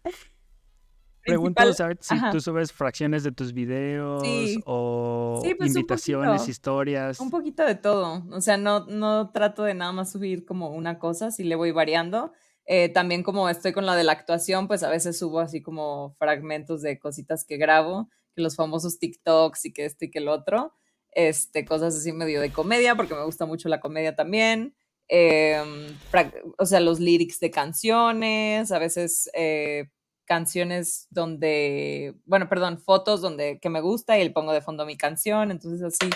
Principal- 1.22 1.76
¿sabes 1.76 1.98
si 2.02 2.16
ajá. 2.16 2.32
tú 2.32 2.40
subes 2.40 2.72
fracciones 2.72 3.24
de 3.24 3.32
tus 3.32 3.54
videos 3.54 4.24
Sí. 4.24 4.60
o 4.66 5.40
Sí, 5.44 5.54
pues, 5.54 5.72
un 5.72 5.78
invitaciones, 5.78 6.30
poquito. 6.42 6.52
historias? 6.52 7.20
Un 7.20 7.30
poquito 7.30 7.66
de 7.66 7.76
todo, 7.76 8.24
o 8.32 8.42
sea, 8.42 8.58
no, 8.58 8.86
no 8.88 9.30
trato 9.32 9.64
de 9.64 9.74
nada 9.76 9.92
más 9.92 10.12
subir 10.12 10.46
como 10.46 10.70
una 10.70 10.98
cosa, 10.98 11.30
si 11.32 11.44
le 11.44 11.56
voy 11.56 11.72
variando. 11.72 12.32
Eh, 12.66 12.90
también 12.90 13.22
como 13.24 13.50
estoy 13.50 13.74
con 13.74 13.86
la 13.86 13.96
de 13.96 14.04
la 14.04 14.14
actuación, 14.14 14.68
pues 14.68 14.82
a 14.84 14.90
veces 14.90 15.20
subo 15.20 15.40
así 15.40 15.62
como 15.62 16.16
fragmentos 16.18 16.82
de 16.82 16.98
cositas 17.00 17.44
que 17.44 17.58
grabo, 17.58 18.10
que 18.36 18.42
los 18.42 18.56
famosos 18.56 18.98
TikToks 19.00 19.66
y 19.66 19.74
que 19.74 19.86
este 19.86 20.06
y 20.06 20.12
que 20.12 20.20
el 20.20 20.28
otro, 20.30 20.74
este, 21.12 21.66
cosas 21.66 21.96
así 21.96 22.12
medio 22.12 22.42
de 22.42 22.52
comedia, 22.52 22.96
porque 22.96 23.16
me 23.16 23.24
gusta 23.26 23.46
mucho 23.46 23.70
la 23.70 23.80
comedia 23.80 24.16
también. 24.16 24.76
Frac- 25.10 26.54
o 26.58 26.66
sea, 26.66 26.80
los 26.80 27.00
lyrics 27.00 27.40
de 27.40 27.50
canciones, 27.50 28.72
a 28.72 28.78
veces 28.80 29.30
eh, 29.34 29.90
canciones 30.26 31.08
donde, 31.10 32.16
bueno, 32.26 32.48
perdón, 32.48 32.80
fotos 32.80 33.22
donde 33.22 33.60
que 33.60 33.70
me 33.70 33.82
gusta 33.82 34.20
y 34.20 34.24
le 34.24 34.30
pongo 34.30 34.54
de 34.54 34.62
fondo 34.62 34.86
mi 34.86 34.96
canción, 34.98 35.50
entonces 35.50 35.82
así 35.82 36.12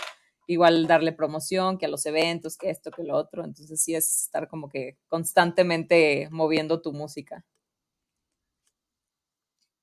igual 0.45 0.85
darle 0.85 1.11
promoción, 1.13 1.77
que 1.77 1.87
a 1.87 1.89
los 1.89 2.05
eventos, 2.05 2.57
que 2.57 2.69
esto, 2.69 2.91
que 2.91 3.03
lo 3.03 3.15
otro. 3.15 3.43
Entonces 3.43 3.81
sí 3.81 3.95
es 3.95 4.25
estar 4.25 4.47
como 4.47 4.69
que 4.69 4.97
constantemente 5.07 6.27
moviendo 6.31 6.81
tu 6.81 6.93
música. 6.93 7.43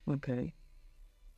Ok. 0.04 0.28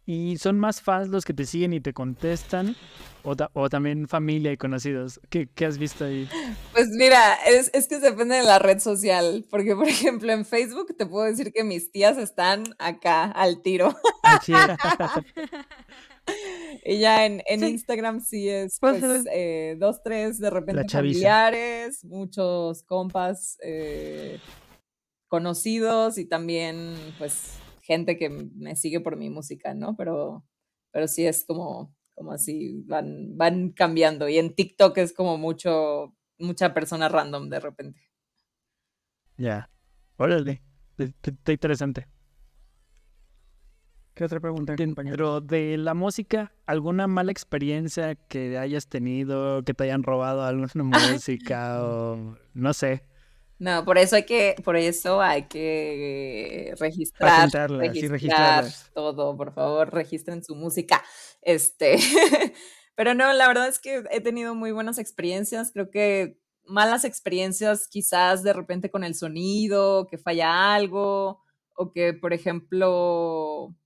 ¿Y 0.05 0.37
son 0.39 0.59
más 0.59 0.81
fans 0.83 1.09
los 1.09 1.25
que 1.25 1.33
te 1.33 1.47
siguen 1.47 1.73
y 1.73 1.81
te 1.81 1.93
contestan? 1.93 2.75
¿O, 3.23 3.37
ta- 3.37 3.51
o 3.55 3.69
también 3.69 4.09
familia 4.09 4.51
y 4.51 4.57
conocidos? 4.57 5.21
¿Qué, 5.31 5.49
qué 5.55 5.65
has 5.65 5.79
visto 5.79 6.05
ahí? 6.05 6.29
Pues 6.73 6.89
mira, 6.89 7.35
es, 7.47 7.71
es 7.73 7.87
que 7.87 8.01
depende 8.01 8.35
de 8.35 8.43
la 8.43 8.59
red 8.59 8.81
social, 8.81 9.45
porque 9.49 9.77
por 9.77 9.87
ejemplo 9.89 10.33
en 10.33 10.45
Facebook 10.45 10.97
te 10.99 11.07
puedo 11.07 11.25
decir 11.27 11.53
que 11.53 11.63
mis 11.63 11.93
tías 11.93 12.19
están 12.19 12.65
acá 12.81 13.25
al 13.31 13.63
tiro. 13.63 13.95
Así 14.25 14.53
es. 14.53 14.59
Y 16.85 16.99
ya 17.01 17.27
en, 17.27 17.43
en 17.47 17.61
Sí. 17.61 17.67
Instagram 17.67 18.21
sí 18.21 18.49
es 18.49 18.79
Pues, 18.81 19.01
pues 19.01 19.25
eh, 19.33 19.77
dos, 19.79 20.03
tres 20.05 20.39
de 20.39 20.51
repente 20.51 20.85
familiares, 20.89 22.05
muchos 22.05 22.83
compas 22.85 23.59
eh, 23.63 24.39
conocidos 25.29 26.19
y 26.19 26.25
también 26.25 26.95
pues 27.19 27.55
gente 27.83 28.17
que 28.17 28.31
me 28.31 28.77
sigue 28.77 29.01
por 29.01 29.17
mi 29.17 29.29
música, 29.29 29.75
¿no? 29.75 29.97
Pero, 29.97 30.45
pero 30.91 31.09
sí 31.09 31.27
es 31.27 31.45
como, 31.45 31.95
como 32.15 32.33
así, 32.33 32.83
van, 32.87 33.37
van 33.37 33.71
cambiando. 33.73 34.29
Y 34.29 34.39
en 34.39 34.55
TikTok 34.55 34.97
es 34.99 35.13
como 35.13 35.37
mucho, 35.37 36.17
mucha 36.39 36.73
persona 36.73 37.09
random 37.09 37.49
de 37.49 37.61
repente. 37.61 38.01
Ya. 39.37 39.69
Órale. 40.17 40.63
Está 40.99 41.53
interesante. 41.53 42.07
¿Qué 44.15 44.25
otra 44.25 44.41
pregunta, 44.41 44.77
compañero? 44.77 45.41
de 45.41 45.79
la 45.79 45.95
música, 45.95 46.53
¿alguna 46.67 47.07
mala 47.07 47.33
experiencia 47.33 48.15
que 48.15 48.59
hayas 48.59 48.87
tenido, 48.87 49.65
que 49.65 49.73
te 49.73 49.85
hayan 49.85 50.03
robado 50.03 50.45
alguna 50.45 50.85
música 51.25 51.83
o 51.83 52.37
no 52.53 52.75
sé? 52.75 53.05
No, 53.63 53.85
por 53.85 53.97
eso 53.97 54.17
hay 54.17 54.25
que, 54.25 54.57
por 54.65 54.75
eso 54.75 55.23
hay 55.23 55.45
que 55.45 56.75
registrar, 56.81 57.49
registrar 57.79 58.65
todo, 58.93 59.37
por 59.37 59.55
favor, 59.55 59.95
registren 59.95 60.43
su 60.43 60.57
música. 60.57 61.01
Este, 61.43 61.97
pero 62.97 63.15
no, 63.15 63.33
la 63.33 63.47
verdad 63.47 63.69
es 63.69 63.79
que 63.79 64.03
he 64.11 64.21
tenido 64.21 64.57
muy 64.57 64.73
buenas 64.73 64.99
experiencias. 64.99 65.71
Creo 65.71 65.91
que 65.91 66.41
malas 66.65 67.05
experiencias 67.05 67.87
quizás 67.87 68.43
de 68.43 68.53
repente 68.53 68.91
con 68.91 69.05
el 69.05 69.15
sonido, 69.15 70.09
que 70.09 70.19
falla 70.19 70.75
algo, 70.75 71.41
o 71.77 71.93
que, 71.93 72.15
por 72.15 72.33
ejemplo, 72.33 73.77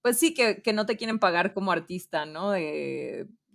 pues 0.00 0.16
sí, 0.16 0.32
que, 0.32 0.62
que 0.62 0.72
no 0.72 0.86
te 0.86 0.96
quieren 0.96 1.18
pagar 1.18 1.54
como 1.54 1.72
artista, 1.72 2.24
¿no? 2.24 2.54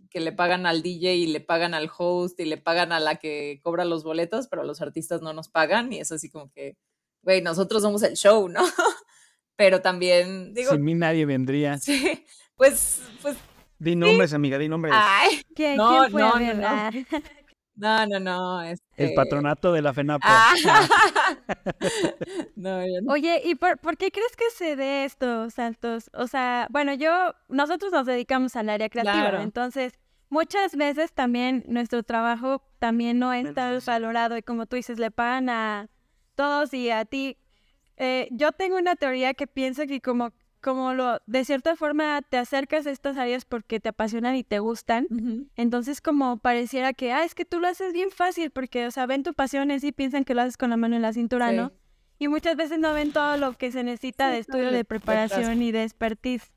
Que 0.10 0.20
le 0.20 0.32
pagan 0.32 0.66
al 0.66 0.82
DJ 0.82 1.16
y 1.16 1.28
le 1.28 1.40
pagan 1.40 1.74
al 1.74 1.90
host 1.96 2.40
y 2.40 2.46
le 2.46 2.58
pagan 2.58 2.92
a 2.92 3.00
la 3.00 3.18
que 3.18 3.60
cobra 3.64 3.86
los 3.86 4.04
boletos, 4.04 4.48
pero 4.48 4.64
los 4.64 4.82
artistas 4.82 5.22
no 5.22 5.34
nos 5.34 5.50
pagan 5.50 5.94
y 5.94 6.00
es 6.00 6.12
así 6.12 6.30
como 6.30 6.52
que, 6.52 6.78
güey, 7.22 7.42
nosotros 7.42 7.82
somos 7.82 8.04
el 8.04 8.16
show, 8.16 8.50
¿no? 8.50 8.62
pero 9.56 9.82
también, 9.82 10.54
digo... 10.54 10.72
Sin 10.72 10.84
mí 10.84 10.96
nadie 10.96 11.26
vendría. 11.26 11.78
Sí, 11.82 12.26
pues... 12.56 13.02
pues 13.22 13.38
di 13.78 13.96
nombres, 13.96 14.34
amiga, 14.34 14.58
di 14.58 14.68
nombres. 14.68 14.94
Ay, 14.96 15.42
¿Quién, 15.56 15.78
no, 15.78 16.08
¿quién 16.08 16.18
no, 16.18 16.40
no, 16.40 16.54
no, 16.54 16.92
no, 17.80 18.20
no. 18.20 18.62
El 18.62 18.78
este 18.98 19.16
patronato 19.16 19.72
de 19.72 19.82
la 19.82 19.94
FENAPO. 19.94 20.28
Ah. 20.28 20.54
no, 22.56 22.80
Oye, 23.08 23.42
¿y 23.46 23.56
por, 23.56 23.78
por, 23.78 23.98
qué 23.98 24.12
crees 24.12 24.36
que 24.36 24.50
se 24.56 24.76
dé 24.76 25.06
esto, 25.06 25.50
Santos? 25.50 26.10
O 26.14 26.28
sea, 26.28 26.68
bueno, 26.70 26.94
yo, 26.94 27.34
nosotros 27.48 27.92
nos 27.92 28.06
dedicamos 28.06 28.56
al 28.56 28.70
área 28.70 28.90
creativa, 28.90 29.42
entonces 29.42 29.94
muchas 30.30 30.76
veces 30.76 31.14
también 31.14 31.64
nuestro 31.68 32.04
trabajo 32.04 32.62
también 32.80 33.20
no 33.20 33.34
está 33.34 33.78
valorado 33.86 34.38
y 34.38 34.44
como 34.44 34.66
tú 34.66 34.76
dices, 34.76 35.00
le 35.00 35.12
pagan 35.12 35.50
a 35.50 35.90
todos 36.36 36.74
y 36.74 36.90
a 36.90 37.06
ti. 37.06 37.38
Eh, 37.98 38.30
yo 38.32 38.52
tengo 38.54 38.78
una 38.78 38.96
teoría 38.96 39.34
que 39.34 39.48
pienso 39.48 39.86
que 39.86 40.00
como 40.00 40.32
como 40.62 40.94
lo, 40.94 41.20
de 41.26 41.46
cierta 41.46 41.76
forma 41.76 42.22
te 42.22 42.38
acercas 42.38 42.86
a 42.86 42.92
estas 42.92 43.18
áreas 43.18 43.46
porque 43.46 43.80
te 43.80 43.90
apasionan 43.90 44.36
y 44.36 44.44
te 44.44 44.60
gustan, 44.60 45.08
entonces 45.56 46.02
como 46.02 46.38
pareciera 46.38 46.94
que, 46.94 47.12
ah, 47.12 47.24
es 47.24 47.36
que 47.36 47.46
tú 47.46 47.60
lo 47.60 47.68
haces 47.68 47.94
bien 47.94 48.12
fácil 48.12 48.52
porque, 48.52 48.86
o 48.86 48.92
sea, 48.92 49.06
ven 49.06 49.24
tu 49.24 49.34
pasión 49.34 49.72
y 49.72 49.92
piensan 49.92 50.24
que 50.24 50.34
lo 50.34 50.42
haces 50.42 50.58
con 50.58 50.70
la 50.70 50.78
mano 50.78 50.96
en 50.96 51.02
la 51.02 51.14
cintura, 51.14 51.52
¿no? 51.52 51.72
Y 52.18 52.28
muchas 52.28 52.58
veces 52.58 52.80
no 52.80 52.94
ven 52.94 53.14
todo 53.14 53.38
lo 53.38 53.54
que 53.54 53.72
se 53.72 53.84
necesita 53.84 54.30
de 54.30 54.40
estudio, 54.40 54.72
de 54.72 54.84
preparación 54.84 55.62
y 55.62 55.72
de 55.72 55.84
expertise. 55.84 56.52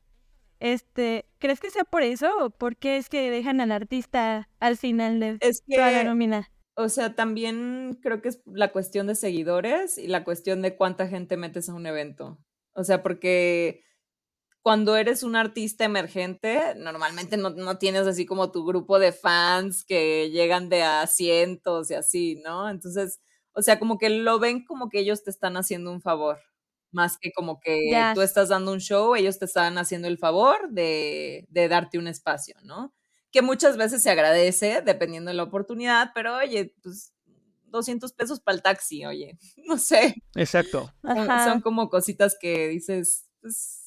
Este, 0.59 1.25
¿crees 1.39 1.59
que 1.59 1.69
sea 1.69 1.83
por 1.83 2.03
eso 2.03 2.29
o 2.39 2.49
por 2.49 2.77
qué 2.77 2.97
es 2.97 3.09
que 3.09 3.29
dejan 3.29 3.61
al 3.61 3.71
artista 3.71 4.49
al 4.59 4.77
final 4.77 5.19
de 5.19 5.39
toda 5.39 5.91
la 5.91 6.03
nómina? 6.03 6.49
O 6.75 6.89
sea, 6.89 7.15
también 7.15 7.99
creo 8.01 8.21
que 8.21 8.29
es 8.29 8.41
la 8.45 8.71
cuestión 8.71 9.07
de 9.07 9.15
seguidores 9.15 9.97
y 9.97 10.07
la 10.07 10.23
cuestión 10.23 10.61
de 10.61 10.75
cuánta 10.75 11.07
gente 11.07 11.37
metes 11.37 11.69
a 11.69 11.73
un 11.73 11.85
evento. 11.85 12.39
O 12.73 12.83
sea, 12.83 13.03
porque 13.03 13.83
cuando 14.63 14.95
eres 14.95 15.23
un 15.23 15.35
artista 15.35 15.83
emergente, 15.83 16.73
normalmente 16.77 17.35
no, 17.35 17.77
tienes 17.77 18.07
así 18.07 18.25
como 18.25 18.49
tu 18.49 18.65
grupo 18.65 18.97
de 18.97 19.11
fans 19.11 19.83
que 19.83 20.31
llegan 20.31 20.69
de 20.69 20.83
a 20.83 21.05
cientos 21.05 21.91
y 21.91 21.95
así, 21.95 22.41
¿no? 22.45 22.69
Entonces, 22.69 23.19
o 23.51 23.61
sea, 23.61 23.77
como 23.77 23.97
que 23.97 24.09
lo 24.09 24.39
ven 24.39 24.63
como 24.63 24.89
que 24.89 24.99
ellos 24.99 25.21
te 25.21 25.31
están 25.31 25.57
haciendo 25.57 25.91
un 25.91 26.01
favor, 26.01 26.39
más 26.91 27.17
que 27.17 27.33
como 27.33 27.59
que 27.59 27.91
tú 28.15 28.21
estás 28.21 28.47
dando 28.47 28.71
un 28.71 28.79
show, 28.79 29.15
ellos 29.15 29.37
te 29.37 29.45
están 29.45 29.77
haciendo 29.77 30.07
el 30.07 30.17
favor 30.17 30.69
de, 30.71 31.45
de 31.49 31.67
darte 31.67 31.99
un 31.99 32.07
espacio, 32.07 32.55
¿no? 32.63 32.93
Que 33.33 33.41
muchas 33.41 33.75
veces 33.75 34.01
se 34.01 34.11
agradece 34.11 34.81
dependiendo 34.81 35.29
de 35.29 35.35
la 35.35 35.43
oportunidad, 35.43 36.11
pero 36.15 36.37
oye, 36.37 36.73
pues 36.81 37.13
200 37.65 38.13
pesos 38.13 38.39
para 38.39 38.55
el 38.55 38.61
taxi, 38.61 39.05
oye, 39.05 39.37
no 39.67 39.77
sé. 39.77 40.15
Exacto. 40.35 40.93
Son, 41.43 41.59
como 41.59 41.89
cositas 41.89 42.37
que 42.39 42.69
dices, 42.69 43.27
pues 43.41 43.82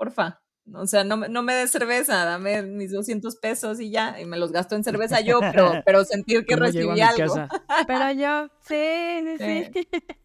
porfa. 0.00 0.40
O 0.72 0.86
sea, 0.86 1.04
no, 1.04 1.16
no 1.16 1.42
me 1.42 1.54
des 1.54 1.70
cerveza, 1.70 2.24
dame 2.24 2.62
mis 2.62 2.90
200 2.90 3.36
pesos 3.36 3.80
y 3.80 3.90
ya, 3.90 4.18
y 4.20 4.24
me 4.24 4.38
los 4.38 4.50
gasto 4.50 4.76
en 4.76 4.84
cerveza 4.84 5.20
yo, 5.20 5.40
pero, 5.40 5.72
pero 5.84 6.04
sentir 6.04 6.46
que 6.46 6.56
recibí 6.56 7.00
algo. 7.00 7.34
pero 7.86 8.12
yo, 8.12 8.48
sí, 8.66 9.36
sí, 9.38 9.88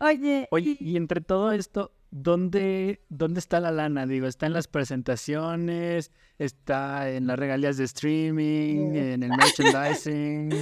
Oye. 0.00 0.48
Oye, 0.50 0.76
y 0.80 0.96
entre 0.96 1.20
todo 1.20 1.52
esto, 1.52 1.92
¿dónde, 2.10 3.04
¿dónde 3.08 3.38
está 3.38 3.60
la 3.60 3.70
lana? 3.70 4.06
Digo, 4.06 4.26
¿está 4.26 4.46
en 4.46 4.54
las 4.54 4.66
presentaciones? 4.66 6.10
¿Está 6.38 7.10
en 7.10 7.26
las 7.26 7.38
regalías 7.38 7.76
de 7.76 7.84
streaming? 7.84 8.94
¿En 8.94 9.22
el 9.22 9.30
merchandising? 9.30 10.54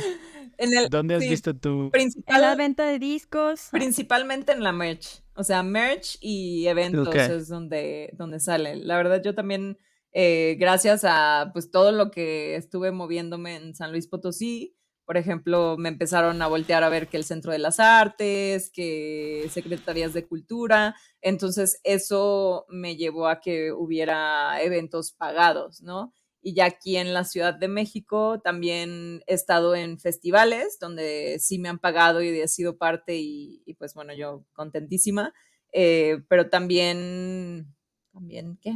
¿Dónde 0.90 1.14
has 1.14 1.20
visto 1.20 1.54
tu...? 1.54 1.90
En 1.94 2.40
la 2.40 2.56
venta 2.56 2.84
de 2.84 2.98
discos. 2.98 3.68
Principalmente 3.70 4.50
en 4.50 4.64
la 4.64 4.72
merch. 4.72 5.22
O 5.38 5.44
sea, 5.44 5.62
merch 5.62 6.18
y 6.20 6.66
eventos 6.66 7.14
es 7.14 7.46
donde, 7.46 8.10
donde 8.14 8.40
sale. 8.40 8.74
La 8.74 8.96
verdad, 8.96 9.22
yo 9.22 9.36
también, 9.36 9.78
eh, 10.10 10.56
gracias 10.58 11.04
a 11.04 11.50
pues 11.52 11.70
todo 11.70 11.92
lo 11.92 12.10
que 12.10 12.56
estuve 12.56 12.90
moviéndome 12.90 13.54
en 13.54 13.76
San 13.76 13.92
Luis 13.92 14.08
Potosí, 14.08 14.74
por 15.04 15.16
ejemplo, 15.16 15.76
me 15.78 15.90
empezaron 15.90 16.42
a 16.42 16.48
voltear 16.48 16.82
a 16.82 16.88
ver 16.88 17.06
que 17.06 17.16
el 17.16 17.24
Centro 17.24 17.52
de 17.52 17.60
las 17.60 17.78
Artes, 17.78 18.68
que 18.68 19.48
Secretarías 19.48 20.12
de 20.12 20.26
Cultura. 20.26 20.96
Entonces, 21.22 21.80
eso 21.84 22.66
me 22.68 22.96
llevó 22.96 23.28
a 23.28 23.40
que 23.40 23.72
hubiera 23.72 24.60
eventos 24.60 25.12
pagados, 25.12 25.82
¿no? 25.82 26.12
Y 26.40 26.54
ya 26.54 26.66
aquí 26.66 26.96
en 26.96 27.14
la 27.14 27.24
Ciudad 27.24 27.54
de 27.54 27.68
México 27.68 28.40
también 28.42 29.22
he 29.26 29.34
estado 29.34 29.74
en 29.74 29.98
festivales 29.98 30.78
donde 30.80 31.38
sí 31.40 31.58
me 31.58 31.68
han 31.68 31.78
pagado 31.78 32.22
y 32.22 32.28
he 32.28 32.48
sido 32.48 32.78
parte 32.78 33.16
y, 33.16 33.74
pues 33.78 33.94
bueno, 33.94 34.14
yo 34.14 34.44
contentísima. 34.52 35.34
Eh, 35.72 36.20
pero 36.28 36.48
también, 36.48 37.74
también, 38.12 38.58
¿qué? 38.62 38.70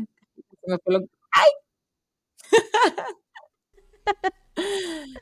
¡Ay! 1.33 1.51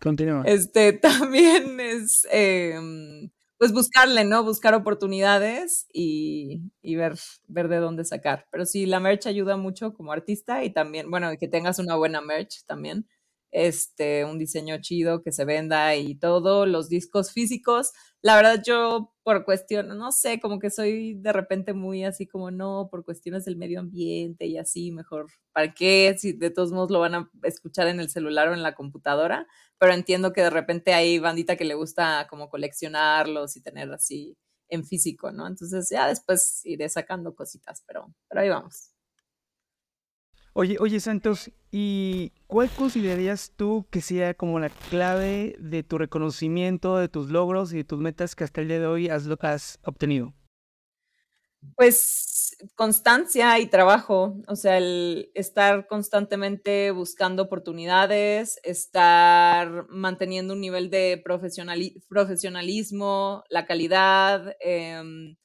Continúa. 0.01 0.43
Este 0.47 0.93
también 0.95 1.79
es 1.81 2.27
em, 2.31 3.31
pues 3.61 3.75
buscarle, 3.75 4.25
¿no? 4.25 4.43
Buscar 4.43 4.73
oportunidades 4.75 5.87
y, 5.93 6.63
ver, 6.83 7.17
ver 7.47 7.69
de 7.69 7.77
dónde 7.77 8.07
sacar. 8.07 8.47
Pero 8.51 8.65
sí, 8.65 8.87
la 8.87 9.01
merch 9.01 9.27
ayuda 9.27 9.59
mucho 9.59 9.93
como 9.93 10.13
artista 10.13 10.65
y 10.65 10.71
también, 10.73 11.11
bueno, 11.11 11.29
que 11.39 11.47
tengas 11.47 11.79
una 11.79 11.95
buena 11.95 12.23
merch 12.23 12.65
también. 12.65 13.07
Este, 13.53 14.25
un 14.25 14.39
diseño 14.39 14.79
chido 14.81 15.23
que 15.23 15.33
se 15.33 15.45
venda 15.45 15.97
y 15.97 16.15
todo, 16.15 16.67
los 16.67 16.89
discos 16.89 17.33
físicos. 17.33 17.93
La 18.23 18.37
verdad, 18.37 18.63
yo 18.65 19.13
por 19.25 19.45
cuestión, 19.45 19.89
no 19.89 20.13
sé, 20.13 20.41
como 20.41 20.59
que 20.59 20.71
soy 20.71 21.15
de 21.15 21.33
repente 21.33 21.73
muy 21.73 22.05
así 22.05 22.27
como 22.27 22.51
no, 22.51 22.89
por 22.91 23.05
cuestiones 23.05 23.45
del 23.45 23.57
medio 23.57 23.81
ambiente 23.81 24.47
y 24.47 24.59
así, 24.59 24.93
mejor, 24.93 25.27
¿para 25.53 25.73
qué? 25.75 26.15
Si 26.19 26.33
de 26.33 26.51
todos 26.51 26.73
modos 26.73 26.91
lo 26.91 27.01
van 27.01 27.15
a 27.15 27.31
escuchar 27.45 27.89
en 27.89 28.01
el 28.01 28.11
celular 28.11 28.49
o 28.49 28.55
en 28.55 28.63
la 28.63 28.75
computadora, 28.75 29.47
pero 29.79 29.93
entiendo 29.95 30.33
que 30.33 30.43
de 30.43 30.51
repente 30.51 30.93
hay 30.95 31.19
bandita 31.19 31.57
que 31.57 31.65
le 31.65 31.75
gusta 31.75 32.27
como 32.29 32.49
coleccionarlos 32.51 33.57
y 33.57 33.63
tener 33.63 33.91
así 33.93 34.37
en 34.69 34.85
físico, 34.85 35.33
¿no? 35.33 35.47
Entonces 35.47 35.89
ya 35.91 36.07
después 36.09 36.61
iré 36.65 36.89
sacando 36.89 37.35
cositas, 37.35 37.83
pero, 37.87 38.15
pero 38.29 38.41
ahí 38.43 38.49
vamos. 38.49 38.90
Oye, 40.61 40.77
oye 40.79 41.01
Santos, 41.01 41.51
¿y 41.71 42.33
cuál 42.47 42.69
considerarías 42.69 43.55
tú 43.57 43.87
que 43.91 44.03
sea 44.03 44.35
como 44.35 44.61
la 44.61 44.69
clave 44.69 45.57
de 45.59 45.83
tu 45.83 45.97
reconocimiento, 45.97 46.99
de 46.99 47.09
tus 47.09 47.31
logros 47.31 47.73
y 47.73 47.79
de 47.79 47.85
tus 47.85 47.99
metas 47.99 48.35
que 48.35 48.45
hasta 48.45 48.61
el 48.61 48.69
día 48.69 48.79
de 48.79 48.87
hoy 48.87 49.09
has, 49.09 49.27
has 49.41 49.79
obtenido? 49.87 50.35
Pues 51.77 52.59
constancia 52.75 53.59
y 53.59 53.69
trabajo, 53.69 54.37
o 54.49 54.55
sea, 54.55 54.77
el 54.77 55.31
estar 55.35 55.87
constantemente 55.87 56.91
buscando 56.91 57.45
oportunidades, 57.45 58.61
estar 58.63 59.87
manteniendo 59.89 60.53
un 60.53 60.61
nivel 60.61 60.91
de 60.91 61.23
profesionalismo, 61.25 63.45
la 63.49 63.65
calidad, 63.65 64.57
em, 64.61 65.39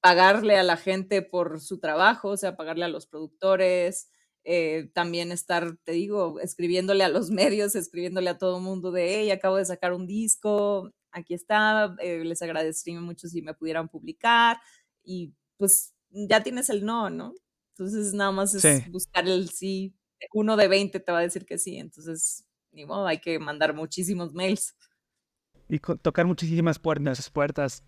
pagarle 0.00 0.56
a 0.56 0.62
la 0.62 0.76
gente 0.76 1.22
por 1.22 1.60
su 1.60 1.80
trabajo, 1.80 2.28
o 2.28 2.36
sea, 2.36 2.54
pagarle 2.54 2.84
a 2.84 2.88
los 2.88 3.08
productores, 3.08 4.08
eh, 4.48 4.88
también 4.94 5.32
estar, 5.32 5.76
te 5.82 5.90
digo, 5.90 6.38
escribiéndole 6.38 7.02
a 7.02 7.08
los 7.08 7.30
medios, 7.30 7.74
escribiéndole 7.74 8.30
a 8.30 8.38
todo 8.38 8.58
el 8.58 8.62
mundo 8.62 8.92
de, 8.92 9.18
hey, 9.18 9.30
acabo 9.32 9.56
de 9.56 9.64
sacar 9.64 9.92
un 9.92 10.06
disco, 10.06 10.92
aquí 11.10 11.34
está, 11.34 11.96
eh, 12.00 12.24
les 12.24 12.40
agradecería 12.42 13.00
mucho 13.00 13.26
si 13.26 13.42
me 13.42 13.54
pudieran 13.54 13.88
publicar 13.88 14.58
y 15.02 15.34
pues 15.56 15.94
ya 16.10 16.42
tienes 16.42 16.70
el 16.70 16.84
no, 16.84 17.10
¿no? 17.10 17.34
Entonces 17.72 18.14
nada 18.14 18.30
más 18.30 18.54
es 18.54 18.90
buscar 18.90 19.28
el 19.28 19.50
sí. 19.50 19.94
Uno 20.32 20.56
de 20.56 20.68
20 20.68 21.00
te 21.00 21.12
va 21.12 21.18
a 21.18 21.22
decir 21.22 21.44
que 21.44 21.58
sí, 21.58 21.76
entonces 21.76 22.46
ni 22.70 22.84
modo, 22.84 23.06
hay 23.06 23.18
que 23.18 23.38
mandar 23.38 23.74
muchísimos 23.74 24.32
mails. 24.32 24.76
Y 25.68 25.80
tocar 25.80 26.26
muchísimas 26.26 26.78
puertas. 26.78 27.30
puertas. 27.30 27.82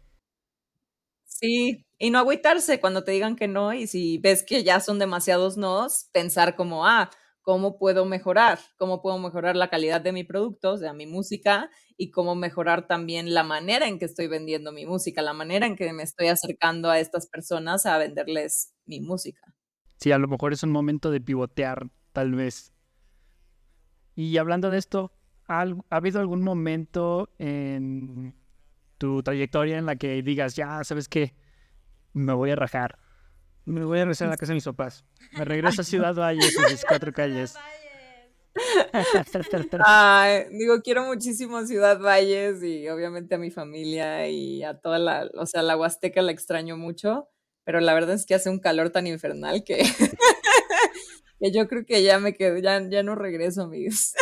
Sí, 1.25 1.87
y 1.99 2.11
no 2.11 2.19
agüitarse 2.19 2.81
cuando 2.81 3.05
te 3.05 3.13
digan 3.13 3.37
que 3.37 3.49
no 3.49 3.73
y 3.73 3.87
si 3.87 4.19
ves 4.19 4.43
que 4.43 4.63
ya 4.63 4.81
son 4.81 4.99
demasiados 4.99 5.57
nos, 5.57 6.09
pensar 6.13 6.55
como, 6.55 6.87
ah, 6.87 7.11
¿cómo 7.43 7.79
puedo 7.79 8.05
mejorar? 8.05 8.59
¿Cómo 8.77 9.03
puedo 9.03 9.19
mejorar 9.19 9.57
la 9.57 9.69
calidad 9.69 10.01
de 10.01 10.13
mi 10.13 10.23
producto, 10.23 10.73
o 10.73 10.77
sea, 10.77 10.93
mi 10.93 11.07
música? 11.07 11.71
Y 11.97 12.11
cómo 12.11 12.35
mejorar 12.35 12.87
también 12.87 13.35
la 13.35 13.43
manera 13.43 13.89
en 13.89 13.99
que 13.99 14.05
estoy 14.05 14.29
vendiendo 14.29 14.71
mi 14.71 14.87
música, 14.87 15.23
la 15.23 15.33
manera 15.33 15.67
en 15.67 15.75
que 15.75 15.93
me 15.93 16.03
estoy 16.03 16.29
acercando 16.29 16.91
a 16.91 17.01
estas 17.01 17.27
personas 17.27 17.87
a 17.87 17.99
venderles 17.99 18.75
mi 18.87 19.01
música. 19.01 19.41
Sí, 19.97 20.13
a 20.13 20.19
lo 20.19 20.29
mejor 20.29 20.53
es 20.53 20.63
un 20.63 20.71
momento 20.71 21.11
de 21.11 21.21
pivotear, 21.21 21.91
tal 22.13 22.35
vez. 22.35 22.73
Y 24.15 24.37
hablando 24.37 24.71
de 24.71 24.79
esto, 24.79 25.13
¿ha, 25.49 25.65
habido 25.91 26.21
algún 26.21 26.43
momento 26.43 27.31
en 27.39 28.35
tu 28.99 29.23
trayectoria 29.23 29.79
en 29.79 29.87
la 29.87 29.97
que 29.97 30.23
digas, 30.23 30.55
ya, 30.55 30.85
¿sabes 30.85 31.09
qué? 31.09 31.35
Me 32.19 32.33
voy 32.33 32.51
a 32.51 32.57
rajar. 32.57 32.99
Me 33.65 33.85
voy 33.85 33.99
a 33.99 34.03
regresar 34.03 34.29
a 34.29 34.31
la 34.33 34.37
casa 34.37 34.53
de 34.53 34.57
mis 34.57 34.65
papás. 34.65 35.05
Me 35.33 35.45
regreso 35.45 35.83
a 35.83 35.85
Ciudad 35.85 36.15
Valles 36.15 36.57
y 36.57 36.73
mis 36.73 36.85
cuatro 36.85 37.13
calles. 37.13 37.55
digo, 40.51 40.81
quiero 40.83 41.05
muchísimo 41.05 41.65
Ciudad 41.67 42.01
Valles 42.01 42.63
y 42.63 42.89
obviamente 42.89 43.35
a 43.35 43.39
mi 43.39 43.51
familia 43.51 44.29
y 44.29 44.63
a 44.63 44.79
toda 44.81 44.99
la, 44.99 45.29
o 45.35 45.47
sea, 45.47 45.63
la 45.63 45.77
Huasteca 45.77 46.23
la 46.23 46.33
extraño 46.33 46.77
mucho 46.77 47.29
pero 47.69 47.81
la 47.81 47.93
verdad 47.93 48.15
es 48.15 48.25
que 48.25 48.35
hace 48.35 48.49
un 48.49 48.61
calor 48.61 48.89
tan 48.89 49.07
infernal 49.07 49.63
que, 49.63 49.77
que 51.39 51.53
yo 51.53 51.69
creo 51.69 51.85
que 51.85 52.03
ya 52.03 52.19
me 52.19 52.33
quedo, 52.33 52.57
ya, 52.57 52.83
ya 52.89 53.03
no 53.03 53.15
regreso, 53.15 53.65
amigos. 53.65 54.15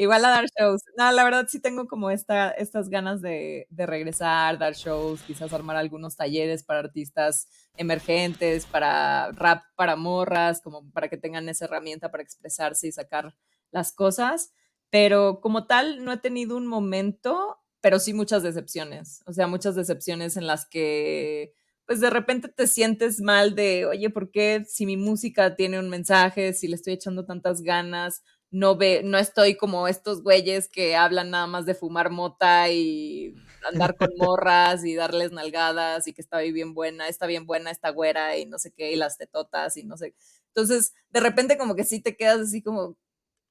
Igual 0.00 0.24
a 0.24 0.28
dar 0.30 0.44
shows. 0.56 0.82
No, 0.96 1.10
la 1.10 1.24
verdad 1.24 1.46
sí 1.48 1.58
tengo 1.60 1.88
como 1.88 2.10
esta, 2.10 2.52
estas 2.52 2.88
ganas 2.88 3.20
de, 3.20 3.66
de 3.68 3.84
regresar, 3.84 4.56
dar 4.56 4.74
shows, 4.74 5.22
quizás 5.22 5.52
armar 5.52 5.76
algunos 5.76 6.14
talleres 6.16 6.62
para 6.62 6.78
artistas 6.78 7.48
emergentes, 7.76 8.64
para 8.64 9.32
rap 9.32 9.64
para 9.74 9.96
morras, 9.96 10.60
como 10.62 10.88
para 10.92 11.08
que 11.08 11.16
tengan 11.16 11.48
esa 11.48 11.64
herramienta 11.64 12.12
para 12.12 12.22
expresarse 12.22 12.86
y 12.86 12.92
sacar 12.92 13.34
las 13.72 13.90
cosas. 13.92 14.52
Pero 14.90 15.40
como 15.40 15.66
tal, 15.66 16.04
no 16.04 16.12
he 16.12 16.18
tenido 16.18 16.56
un 16.56 16.68
momento, 16.68 17.58
pero 17.80 17.98
sí 17.98 18.12
muchas 18.14 18.44
decepciones. 18.44 19.22
O 19.26 19.32
sea, 19.32 19.48
muchas 19.48 19.74
decepciones 19.74 20.36
en 20.36 20.46
las 20.46 20.64
que 20.68 21.54
pues 21.86 22.00
de 22.00 22.10
repente 22.10 22.48
te 22.48 22.66
sientes 22.66 23.18
mal 23.20 23.54
de, 23.54 23.86
oye, 23.86 24.10
¿por 24.10 24.30
qué 24.30 24.62
si 24.68 24.84
mi 24.84 24.98
música 24.98 25.56
tiene 25.56 25.78
un 25.78 25.88
mensaje, 25.88 26.52
si 26.52 26.68
le 26.68 26.74
estoy 26.76 26.92
echando 26.92 27.24
tantas 27.24 27.62
ganas, 27.62 28.22
no 28.50 28.76
ve, 28.76 29.02
no 29.04 29.18
estoy 29.18 29.56
como 29.56 29.88
estos 29.88 30.22
güeyes 30.22 30.68
que 30.68 30.96
hablan 30.96 31.30
nada 31.30 31.46
más 31.46 31.66
de 31.66 31.74
fumar 31.74 32.10
mota 32.10 32.70
y 32.70 33.34
andar 33.66 33.96
con 33.96 34.08
morras 34.16 34.84
y 34.84 34.94
darles 34.94 35.32
nalgadas 35.32 36.06
y 36.06 36.12
que 36.12 36.22
está 36.22 36.38
bien 36.40 36.74
buena, 36.74 37.08
está 37.08 37.26
bien 37.26 37.46
buena 37.46 37.70
esta 37.70 37.90
güera 37.90 38.36
y 38.36 38.46
no 38.46 38.58
sé 38.58 38.72
qué, 38.72 38.92
y 38.92 38.96
las 38.96 39.18
tetotas 39.18 39.76
y 39.76 39.84
no 39.84 39.96
sé. 39.96 40.14
Entonces, 40.48 40.94
de 41.10 41.20
repente 41.20 41.58
como 41.58 41.74
que 41.74 41.84
sí 41.84 42.00
te 42.00 42.16
quedas 42.16 42.40
así 42.40 42.62
como, 42.62 42.96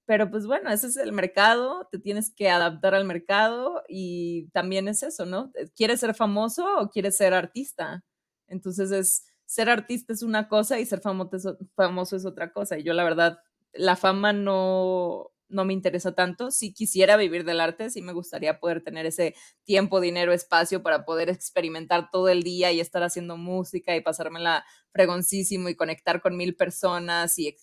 pero 0.05 0.31
pues 0.31 0.47
bueno, 0.47 0.71
ese 0.71 0.87
es 0.87 0.97
el 0.97 1.11
mercado, 1.11 1.87
te 1.91 1.99
tienes 1.99 2.33
que 2.33 2.49
adaptar 2.49 2.95
al 2.95 3.05
mercado 3.05 3.83
y 3.89 4.49
también 4.51 4.87
es 4.87 5.03
eso, 5.03 5.25
¿no? 5.25 5.51
¿Quieres 5.75 5.99
ser 5.99 6.15
famoso 6.15 6.65
o 6.79 6.89
quieres 6.89 7.17
ser 7.17 7.33
artista? 7.33 8.03
Entonces 8.47 8.91
es, 8.91 9.25
ser 9.45 9.69
artista 9.69 10.13
es 10.13 10.23
una 10.23 10.47
cosa 10.49 10.79
y 10.79 10.85
ser 10.85 11.01
famoso, 11.01 11.57
famoso 11.75 12.15
es 12.15 12.25
otra 12.25 12.51
cosa. 12.51 12.77
Y 12.77 12.83
yo 12.83 12.93
la 12.93 13.03
verdad, 13.03 13.39
la 13.73 13.95
fama 13.95 14.33
no, 14.33 15.31
no 15.49 15.65
me 15.65 15.73
interesa 15.73 16.13
tanto. 16.13 16.51
Si 16.51 16.73
quisiera 16.73 17.17
vivir 17.17 17.45
del 17.45 17.59
arte, 17.61 17.89
sí 17.89 18.01
me 18.01 18.13
gustaría 18.13 18.59
poder 18.59 18.83
tener 18.83 19.05
ese 19.05 19.35
tiempo, 19.63 20.01
dinero, 20.01 20.33
espacio 20.33 20.83
para 20.83 21.05
poder 21.05 21.29
experimentar 21.29 22.09
todo 22.11 22.29
el 22.29 22.43
día 22.43 22.71
y 22.71 22.79
estar 22.79 23.03
haciendo 23.03 23.37
música 23.37 23.95
y 23.95 24.01
pasármela 24.01 24.65
fregoncísimo 24.91 25.69
y 25.69 25.75
conectar 25.75 26.21
con 26.21 26.37
mil 26.37 26.55
personas 26.55 27.37
y 27.39 27.55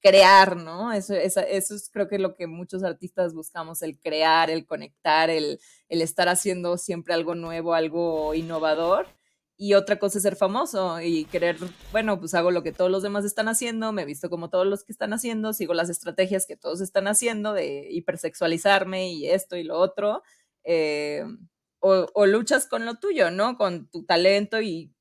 crear, 0.00 0.56
¿no? 0.56 0.92
Eso, 0.92 1.14
eso, 1.14 1.40
eso 1.40 1.74
es 1.74 1.90
creo 1.92 2.08
que 2.08 2.18
lo 2.18 2.34
que 2.34 2.46
muchos 2.46 2.84
artistas 2.84 3.34
buscamos, 3.34 3.82
el 3.82 3.98
crear, 3.98 4.48
el 4.50 4.64
conectar, 4.66 5.28
el, 5.30 5.60
el 5.88 6.02
estar 6.02 6.28
haciendo 6.28 6.78
siempre 6.78 7.14
algo 7.14 7.34
nuevo, 7.34 7.74
algo 7.74 8.34
innovador 8.34 9.17
y 9.60 9.74
otra 9.74 9.98
cosa 9.98 10.18
es 10.18 10.22
ser 10.22 10.36
famoso 10.36 11.00
y 11.00 11.24
querer, 11.24 11.58
bueno, 11.90 12.20
pues 12.20 12.32
hago 12.34 12.52
lo 12.52 12.62
que 12.62 12.70
todos 12.70 12.92
los 12.92 13.02
demás 13.02 13.24
están 13.24 13.48
haciendo, 13.48 13.92
me 13.92 14.04
visto 14.04 14.30
como 14.30 14.50
todos 14.50 14.66
los 14.68 14.84
que 14.84 14.92
están 14.92 15.12
haciendo, 15.12 15.52
sigo 15.52 15.74
las 15.74 15.90
estrategias 15.90 16.46
que 16.46 16.56
todos 16.56 16.80
están 16.80 17.08
haciendo 17.08 17.52
de 17.54 17.88
hipersexualizarme 17.90 19.12
y 19.12 19.26
esto 19.28 19.56
y 19.56 19.64
lo 19.64 19.76
otro, 19.80 20.22
eh, 20.62 21.24
o, 21.80 22.26
luchas 22.26 22.66
con 22.66 22.86
lo 22.86 22.96
tuyo, 23.00 23.32
¿no? 23.32 23.56
Con 23.56 23.88
tu 23.90 24.04
talento 24.04 24.60
y, 24.60 24.94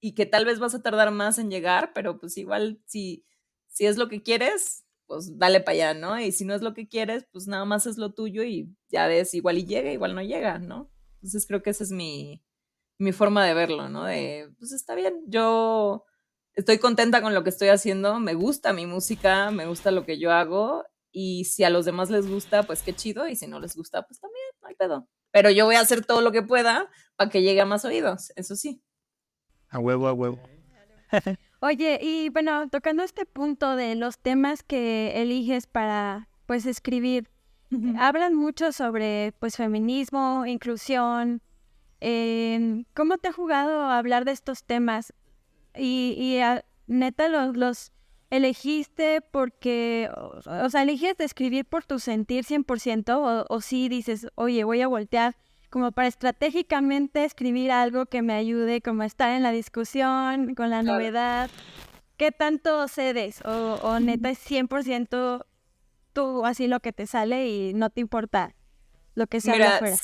y, 0.00 0.14
que 0.14 0.26
tal 0.26 0.44
vez 0.44 0.60
vas 0.60 0.74
a 0.74 0.82
tardar 0.82 1.10
más 1.10 1.38
en 1.38 1.50
llegar, 1.50 1.92
pero 1.92 2.18
pues 2.20 2.36
igual 2.38 2.80
si, 2.86 3.24
si 3.68 3.86
es 3.86 3.96
lo 3.96 4.08
que 4.08 4.22
quieres, 4.22 4.84
pues 5.06 5.36
dale 5.38 5.60
para 5.60 5.72
allá, 5.72 5.94
¿no? 5.94 6.20
Y 6.20 6.30
si 6.32 6.44
no 6.44 6.54
es 6.54 6.62
lo 6.62 6.74
que 6.74 6.88
quieres, 6.88 7.26
pues 7.32 7.48
nada 7.48 7.64
más 7.64 7.86
es 7.86 7.98
lo 7.98 8.14
tuyo 8.14 8.44
y 8.44 8.72
ya 8.88 9.08
ves, 9.08 9.34
igual 9.34 9.58
y 9.58 9.66
llega, 9.66 9.92
igual 9.92 10.14
no 10.14 10.22
llega, 10.22 10.58
¿no? 10.58 10.90
Entonces 11.16 11.46
creo 11.46 11.62
que 11.62 11.70
ese 11.70 11.84
es 11.84 11.92
mi, 11.92 12.42
mi 12.98 13.12
forma 13.12 13.44
de 13.44 13.54
verlo, 13.54 13.88
¿no? 13.88 14.04
De, 14.04 14.50
pues 14.58 14.72
está 14.72 14.94
bien, 14.94 15.22
yo 15.26 16.04
estoy 16.54 16.78
contenta 16.78 17.20
con 17.22 17.34
lo 17.34 17.44
que 17.44 17.50
estoy 17.50 17.68
haciendo, 17.68 18.18
me 18.18 18.34
gusta 18.34 18.72
mi 18.72 18.86
música, 18.86 19.50
me 19.50 19.66
gusta 19.66 19.90
lo 19.90 20.04
que 20.04 20.18
yo 20.18 20.32
hago 20.32 20.84
y 21.12 21.44
si 21.44 21.64
a 21.64 21.70
los 21.70 21.84
demás 21.84 22.10
les 22.10 22.28
gusta, 22.28 22.62
pues 22.62 22.82
qué 22.82 22.94
chido 22.94 23.28
y 23.28 23.36
si 23.36 23.46
no 23.46 23.60
les 23.60 23.76
gusta, 23.76 24.02
pues 24.06 24.20
también, 24.20 24.46
no 24.60 24.68
hay 24.68 24.74
pedo. 24.74 25.08
Pero 25.30 25.50
yo 25.50 25.66
voy 25.66 25.76
a 25.76 25.80
hacer 25.80 26.04
todo 26.04 26.22
lo 26.22 26.32
que 26.32 26.42
pueda 26.42 26.90
para 27.16 27.30
que 27.30 27.42
llegue 27.42 27.60
a 27.60 27.66
más 27.66 27.84
oídos, 27.84 28.32
eso 28.36 28.56
sí. 28.56 28.82
A 29.68 29.78
huevo, 29.78 30.08
a 30.08 30.12
huevo. 30.12 30.38
Oye, 31.60 31.98
y 32.02 32.28
bueno, 32.30 32.68
tocando 32.68 33.02
este 33.02 33.26
punto 33.26 33.76
de 33.76 33.94
los 33.94 34.18
temas 34.18 34.62
que 34.62 35.20
eliges 35.22 35.66
para, 35.66 36.28
pues, 36.46 36.66
escribir, 36.66 37.28
hablan 37.98 38.34
mucho 38.34 38.72
sobre, 38.72 39.32
pues, 39.40 39.56
feminismo, 39.56 40.44
inclusión, 40.46 41.42
Em, 42.00 42.84
¿Cómo 42.94 43.18
te 43.18 43.28
ha 43.28 43.32
jugado 43.32 43.82
hablar 43.84 44.24
de 44.24 44.32
estos 44.32 44.64
temas? 44.64 45.12
Y, 45.74 46.38
ah, 46.42 46.64
neta, 46.86 47.28
los, 47.28 47.56
los 47.56 47.92
elegiste 48.30 49.20
porque, 49.20 50.10
o, 50.14 50.70
sea, 50.70 50.82
eliges 50.82 51.18
escribir 51.20 51.64
por 51.64 51.84
tu 51.84 51.98
sentir 51.98 52.44
100% 52.44 53.16
o, 53.16 53.46
o 53.48 53.60
sí 53.60 53.88
dices, 53.88 54.28
oye, 54.34 54.64
voy 54.64 54.80
a 54.82 54.88
voltear 54.88 55.36
como 55.70 55.92
para 55.92 56.08
estratégicamente 56.08 57.24
escribir 57.24 57.70
algo 57.70 58.06
que 58.06 58.22
me 58.22 58.34
ayude 58.34 58.80
como 58.80 59.02
a 59.02 59.06
estar 59.06 59.30
en 59.30 59.42
la 59.42 59.50
discusión, 59.50 60.54
con 60.54 60.70
la 60.70 60.82
novedad. 60.82 61.50
¿Qué 62.16 62.32
tanto 62.32 62.88
cedes? 62.88 63.44
O, 63.44 63.74
o 63.82 64.00
neta 64.00 64.30
es 64.30 64.38
100% 64.38 65.44
tú 66.14 66.46
así 66.46 66.66
lo 66.66 66.80
que 66.80 66.92
te 66.92 67.06
sale 67.06 67.48
y 67.48 67.74
no 67.74 67.90
te 67.90 68.00
importa 68.00 68.54
lo 69.14 69.26
que 69.26 69.42
sea 69.42 69.76
afuera 69.76 69.96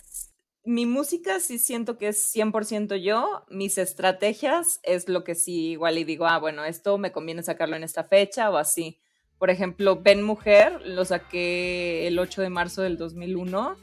mi 0.65 0.87
música 0.87 1.41
sí 1.41 1.59
siento 1.59 1.99
que 1.99 2.09
es 2.09 2.35
100% 2.35 2.97
yo, 2.97 3.45
mis 3.51 3.79
estrategias 3.79 4.81
es 4.83 5.09
lo 5.09 5.25
que 5.25 5.35
sí 5.35 5.71
igual 5.71 5.99
y 5.99 6.05
digo, 6.05 6.27
ah, 6.27 6.39
bueno, 6.39 6.65
esto 6.65 6.99
me 6.99 7.13
conviene 7.13 7.43
sacarlo 7.43 7.77
en 7.77 7.83
esta 7.83 8.05
fecha 8.05 8.51
o 8.51 8.57
así. 8.57 9.01
Por 9.39 9.51
ejemplo, 9.51 10.01
Ben 10.03 10.23
Mujer 10.23 10.81
lo 10.87 11.05
saqué 11.05 12.07
el 12.07 12.19
8 12.19 12.43
de 12.43 12.49
marzo 12.49 12.83
del 12.83 12.97
2001 12.97 13.77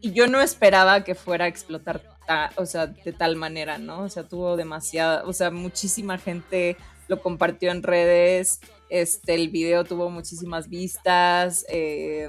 y 0.00 0.12
yo 0.12 0.28
no 0.28 0.40
esperaba 0.40 1.02
que 1.02 1.16
fuera 1.16 1.46
a 1.46 1.48
explotar, 1.48 2.00
o 2.54 2.64
sea, 2.64 2.86
de 2.86 3.12
tal 3.12 3.34
manera, 3.34 3.78
¿no? 3.78 4.02
O 4.02 4.08
sea, 4.08 4.22
tuvo 4.22 4.56
demasiada, 4.56 5.24
o 5.26 5.32
sea, 5.32 5.50
muchísima 5.50 6.18
gente 6.18 6.76
lo 7.08 7.20
compartió 7.20 7.72
en 7.72 7.82
redes, 7.82 8.60
este, 8.90 9.34
el 9.34 9.48
video 9.48 9.84
tuvo 9.84 10.10
muchísimas 10.10 10.68
vistas, 10.68 11.66
eh, 11.68 12.28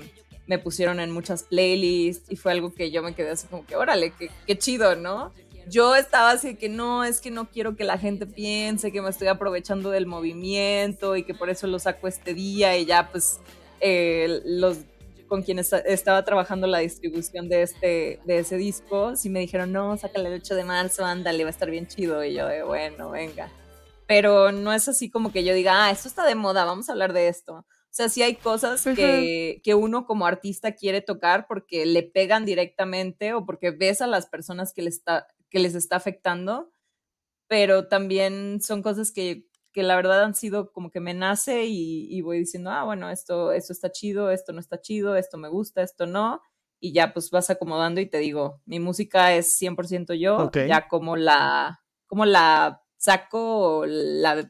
me 0.49 0.57
pusieron 0.57 0.99
en 0.99 1.11
muchas 1.11 1.43
playlists 1.43 2.29
y 2.31 2.35
fue 2.35 2.51
algo 2.51 2.73
que 2.73 2.89
yo 2.89 3.03
me 3.03 3.13
quedé 3.13 3.29
así 3.29 3.45
como 3.47 3.67
que, 3.67 3.75
órale, 3.75 4.11
qué, 4.47 4.57
chido, 4.57 4.95
¿no? 4.95 5.31
Yo 5.67 5.95
estaba 5.95 6.31
así 6.31 6.55
que 6.55 6.69
no, 6.69 7.03
es 7.03 7.21
que 7.21 7.29
no 7.29 7.51
quiero 7.51 7.75
que 7.75 7.83
la 7.83 7.99
gente 7.99 8.25
piense 8.25 8.91
que 8.91 9.03
me 9.03 9.11
estoy 9.11 9.27
aprovechando 9.27 9.91
del 9.91 10.07
movimiento 10.07 11.15
y 11.15 11.21
que 11.21 11.35
por 11.35 11.51
eso 11.51 11.67
lo 11.67 11.77
saco 11.77 12.07
este 12.07 12.33
día 12.33 12.75
y 12.79 12.85
ya 12.85 13.11
pues 13.11 13.39
eh, 13.79 14.41
los 14.43 14.79
con 15.27 15.43
quienes 15.43 15.71
estaba 15.71 16.25
trabajando 16.25 16.65
la 16.65 16.79
distribución 16.79 17.47
de 17.47 17.61
este 17.61 18.19
de 18.25 18.39
ese 18.39 18.57
disco, 18.57 19.15
sí 19.15 19.29
me 19.29 19.41
dijeron, 19.41 19.71
no, 19.71 19.95
sácale 19.97 20.29
el 20.29 20.41
8 20.41 20.55
de 20.55 20.63
marzo, 20.63 21.05
ándale, 21.05 21.43
va 21.43 21.49
a 21.49 21.51
estar 21.51 21.69
bien 21.69 21.85
chido. 21.85 22.23
Y 22.25 22.33
yo 22.33 22.47
de, 22.47 22.63
bueno, 22.63 23.11
venga. 23.11 23.51
Pero 24.07 24.51
no 24.51 24.73
es 24.73 24.87
así 24.87 25.11
como 25.11 25.31
que 25.31 25.43
yo 25.43 25.53
diga, 25.53 25.85
ah, 25.85 25.91
esto 25.91 26.07
está 26.07 26.25
de 26.25 26.33
moda, 26.33 26.65
vamos 26.65 26.89
a 26.89 26.93
hablar 26.93 27.13
de 27.13 27.27
esto. 27.27 27.63
O 27.89 27.91
sea, 27.91 28.07
sí 28.07 28.21
hay 28.21 28.35
cosas 28.35 28.83
que, 28.83 29.61
que, 29.63 29.73
uno 29.73 30.05
como 30.05 30.27
artista 30.27 30.73
quiere 30.73 31.01
tocar 31.01 31.47
porque 31.47 31.87
le 31.87 32.03
pegan 32.03 32.45
directamente 32.45 33.33
o 33.33 33.45
porque 33.47 33.71
ves 33.71 34.01
a 34.01 34.07
las 34.07 34.27
personas 34.27 34.73
que, 34.73 34.83
les 34.83 34.97
está, 34.97 35.27
que 35.49 35.57
les 35.57 35.73
está 35.73 35.95
afectando, 35.95 36.71
pero 37.47 37.87
también 37.87 38.61
son 38.61 38.83
cosas 38.83 39.11
que, 39.11 39.47
que 39.71 39.81
la 39.81 39.95
verdad 39.95 40.23
han 40.23 40.35
sido 40.35 40.71
como 40.71 40.91
que 40.91 40.99
me 40.99 41.15
nace 41.15 41.65
y, 41.65 42.07
y, 42.15 42.21
voy 42.21 42.37
diciendo, 42.37 42.69
ah, 42.69 42.83
bueno, 42.83 43.09
esto, 43.09 43.51
esto 43.53 43.73
está 43.73 43.91
chido, 43.91 44.29
esto 44.29 44.53
no 44.53 44.59
está 44.59 44.79
chido, 44.79 45.15
esto 45.15 45.39
me 45.39 45.49
gusta, 45.49 45.81
esto 45.81 46.05
no, 46.05 46.41
y 46.79 46.93
ya 46.93 47.11
pues 47.11 47.31
vas 47.31 47.49
acomodando 47.49 48.01
y 48.01 48.05
te 48.05 48.19
digo, 48.19 48.61
mi 48.65 48.79
música 48.79 49.33
es 49.33 49.59
100% 49.59 50.13
yo, 50.13 50.51
ya 50.51 50.87
como 50.87 51.15
la, 51.15 51.83
como 52.05 52.25
la 52.25 52.83
saco, 52.97 53.83
la, 53.87 54.49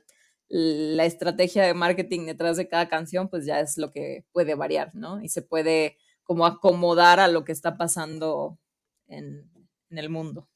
la 0.50 1.06
estrategia 1.06 1.64
de 1.64 1.74
marketing 1.74 2.26
detrás 2.26 2.58
de 2.58 2.68
cada 2.68 2.89
canción, 2.89 3.30
pues 3.30 3.45
ya 3.45 3.60
es 3.60 3.78
lo 3.78 3.91
que 3.91 4.26
puede 4.32 4.56
variar, 4.56 4.93
¿no? 4.95 5.22
Y 5.22 5.30
se 5.30 5.41
puede 5.41 5.97
como 6.24 6.45
acomodar 6.45 7.20
a 7.20 7.28
lo 7.28 7.45
que 7.45 7.52
está 7.52 7.78
pasando 7.78 8.60
en, 9.08 9.50
en 9.89 9.97
el 9.97 10.10
mundo. 10.10 10.50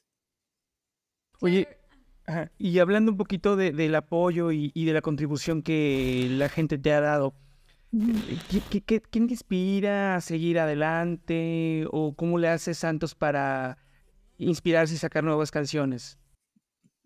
Oye, 1.42 1.68
y 2.58 2.80
hablando 2.80 3.12
un 3.12 3.18
poquito 3.18 3.56
de, 3.56 3.72
del 3.72 3.96
apoyo 3.96 4.52
y, 4.52 4.72
y, 4.74 4.86
de 4.86 4.94
la 4.94 5.02
contribución 5.02 5.62
que 5.62 6.28
la 6.32 6.50
gente 6.50 6.78
te 6.78 6.94
ha 6.94 7.02
dado, 7.02 7.36
¿qué, 7.92 8.62
qué, 8.70 8.82
qué 8.82 9.00
te 9.00 9.20
inspira 9.20 10.16
a 10.16 10.22
seguir 10.22 10.60
adelante? 10.60 11.86
¿O 11.92 12.16
cómo 12.16 12.40
le 12.40 12.48
hace 12.48 12.74
Santos 12.74 13.14
para 13.14 13.78
inspirarse 14.38 14.96
y 14.96 14.98
sacar 14.98 15.24
nuevas 15.24 15.52
canciones? 15.52 16.18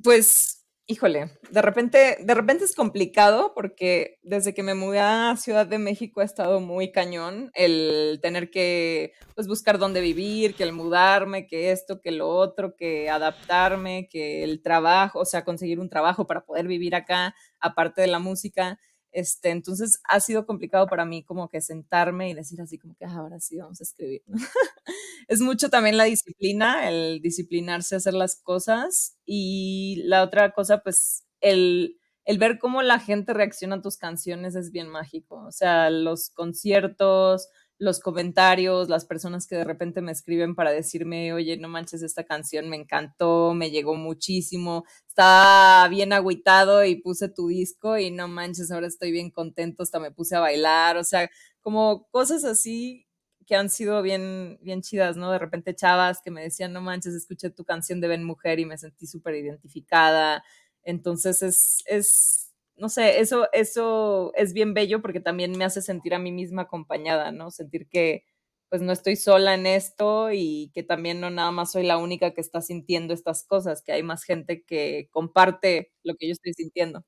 Pues 0.04 0.67
Híjole, 0.90 1.32
de 1.52 1.62
repente, 1.62 2.18
de 2.22 2.34
repente 2.34 2.64
es 2.64 2.74
complicado 2.74 3.52
porque 3.54 4.20
desde 4.24 4.54
que 4.54 4.64
me 4.64 4.74
mudé 4.74 5.02
a 5.02 5.36
Ciudad 5.36 5.68
de 5.68 5.80
México 5.80 6.22
ha 6.22 6.24
estado 6.24 6.62
muy 6.62 6.94
cañón 6.94 7.52
el 7.56 8.20
tener 8.22 8.50
que 8.50 9.12
pues, 9.36 9.50
buscar 9.50 9.80
dónde 9.80 10.00
vivir, 10.00 10.56
que 10.56 10.64
el 10.64 10.72
mudarme, 10.72 11.46
que 11.46 11.72
esto, 11.72 12.00
que 12.00 12.12
lo 12.12 12.30
otro, 12.30 12.78
que 12.78 13.10
adaptarme, 13.10 14.08
que 14.10 14.46
el 14.46 14.62
trabajo, 14.62 15.20
o 15.20 15.26
sea, 15.26 15.44
conseguir 15.44 15.82
un 15.82 15.90
trabajo 15.90 16.26
para 16.26 16.46
poder 16.46 16.68
vivir 16.68 16.96
acá, 16.96 17.36
aparte 17.60 18.00
de 18.00 18.08
la 18.08 18.20
música. 18.20 18.80
Este, 19.18 19.50
entonces 19.50 20.00
ha 20.08 20.20
sido 20.20 20.46
complicado 20.46 20.86
para 20.86 21.04
mí 21.04 21.24
como 21.24 21.50
que 21.50 21.60
sentarme 21.60 22.30
y 22.30 22.36
decir 22.36 22.62
así 22.62 22.78
como 22.78 22.94
que 22.94 23.06
ah, 23.06 23.16
ahora 23.16 23.40
sí 23.40 23.58
vamos 23.58 23.82
a 23.82 23.84
escribir. 23.84 24.22
es 25.28 25.42
mucho 25.42 25.72
también 25.72 25.98
la 25.98 26.04
disciplina, 26.04 26.88
el 26.88 27.20
disciplinarse 27.24 27.96
a 27.96 27.98
hacer 27.98 28.14
las 28.14 28.36
cosas 28.36 29.18
y 29.26 30.04
la 30.06 30.22
otra 30.22 30.52
cosa 30.52 30.84
pues 30.84 31.26
el, 31.42 31.98
el 32.26 32.38
ver 32.38 32.60
cómo 32.60 32.84
la 32.84 33.00
gente 33.00 33.34
reacciona 33.34 33.78
a 33.78 33.82
tus 33.82 33.98
canciones 33.98 34.54
es 34.54 34.72
bien 34.72 34.88
mágico. 34.88 35.44
O 35.48 35.52
sea, 35.52 35.90
los 35.90 36.30
conciertos, 36.30 37.50
los 37.80 38.00
comentarios, 38.00 38.90
las 38.90 39.06
personas 39.06 39.48
que 39.48 39.56
de 39.56 39.64
repente 39.64 40.02
me 40.02 40.12
escriben 40.12 40.56
para 40.56 40.72
decirme, 40.72 41.34
oye, 41.34 41.58
no 41.58 41.70
manches, 41.70 42.02
esta 42.02 42.24
canción 42.24 42.70
me 42.70 42.78
encantó, 42.78 43.54
me 43.54 43.70
llegó 43.70 43.96
muchísimo, 43.96 44.86
estaba 45.08 45.88
bien 45.88 46.12
agüitado 46.14 46.84
y 46.86 46.96
puse 46.96 47.30
tu 47.30 47.48
disco 47.50 47.98
y 47.98 48.10
no 48.12 48.28
manches, 48.28 48.72
ahora 48.72 48.88
estoy 48.88 49.12
bien 49.12 49.30
contento, 49.30 49.84
hasta 49.84 50.00
me 50.00 50.12
puse 50.12 50.36
a 50.36 50.40
bailar, 50.40 50.98
o 50.98 51.04
sea, 51.04 51.30
como 51.62 52.08
cosas 52.10 52.44
así 52.46 53.08
que 53.46 53.56
han 53.56 53.70
sido 53.70 54.02
bien, 54.02 54.60
bien 54.62 54.82
chidas, 54.82 55.16
¿no? 55.16 55.32
De 55.32 55.40
repente 55.40 55.74
chavas 55.76 56.22
que 56.22 56.32
me 56.32 56.44
decían, 56.44 56.74
no 56.74 56.82
manches, 56.82 57.14
escuché 57.14 57.50
tu 57.50 57.64
canción 57.64 58.02
de 58.02 58.08
Ben 58.10 58.24
Mujer 58.24 58.60
y 58.60 58.66
me 58.66 58.78
sentí 58.78 59.08
súper 59.08 59.36
identificada. 59.36 60.44
Entonces 60.84 61.42
es, 61.42 61.84
es, 61.86 62.47
no 62.78 62.90
sé, 62.90 63.20
eso, 63.20 63.48
eso 63.54 64.32
es 64.36 64.54
bien 64.54 64.74
bello 64.74 65.02
porque 65.02 65.20
también 65.20 65.58
me 65.58 65.66
hace 65.66 65.82
sentir 65.82 66.14
a 66.14 66.20
mí 66.20 66.32
misma 66.32 66.64
acompañada, 66.64 67.32
¿no? 67.32 67.52
Sentir 67.52 67.88
que 67.88 68.24
pues 68.70 68.82
no 68.82 68.92
estoy 68.92 69.16
sola 69.16 69.54
en 69.54 69.66
esto 69.66 70.32
y 70.32 70.72
que 70.74 70.84
también 70.84 71.22
no 71.22 71.30
nada 71.30 71.52
más 71.52 71.72
soy 71.72 71.84
la 71.86 71.98
única 71.98 72.34
que 72.34 72.42
está 72.42 72.62
sintiendo 72.62 73.14
estas 73.14 73.46
cosas, 73.46 73.82
que 73.82 73.94
hay 73.94 74.04
más 74.04 74.24
gente 74.24 74.64
que 74.64 75.08
comparte 75.12 75.94
lo 76.04 76.16
que 76.16 76.28
yo 76.28 76.34
estoy 76.34 76.54
sintiendo. 76.54 77.06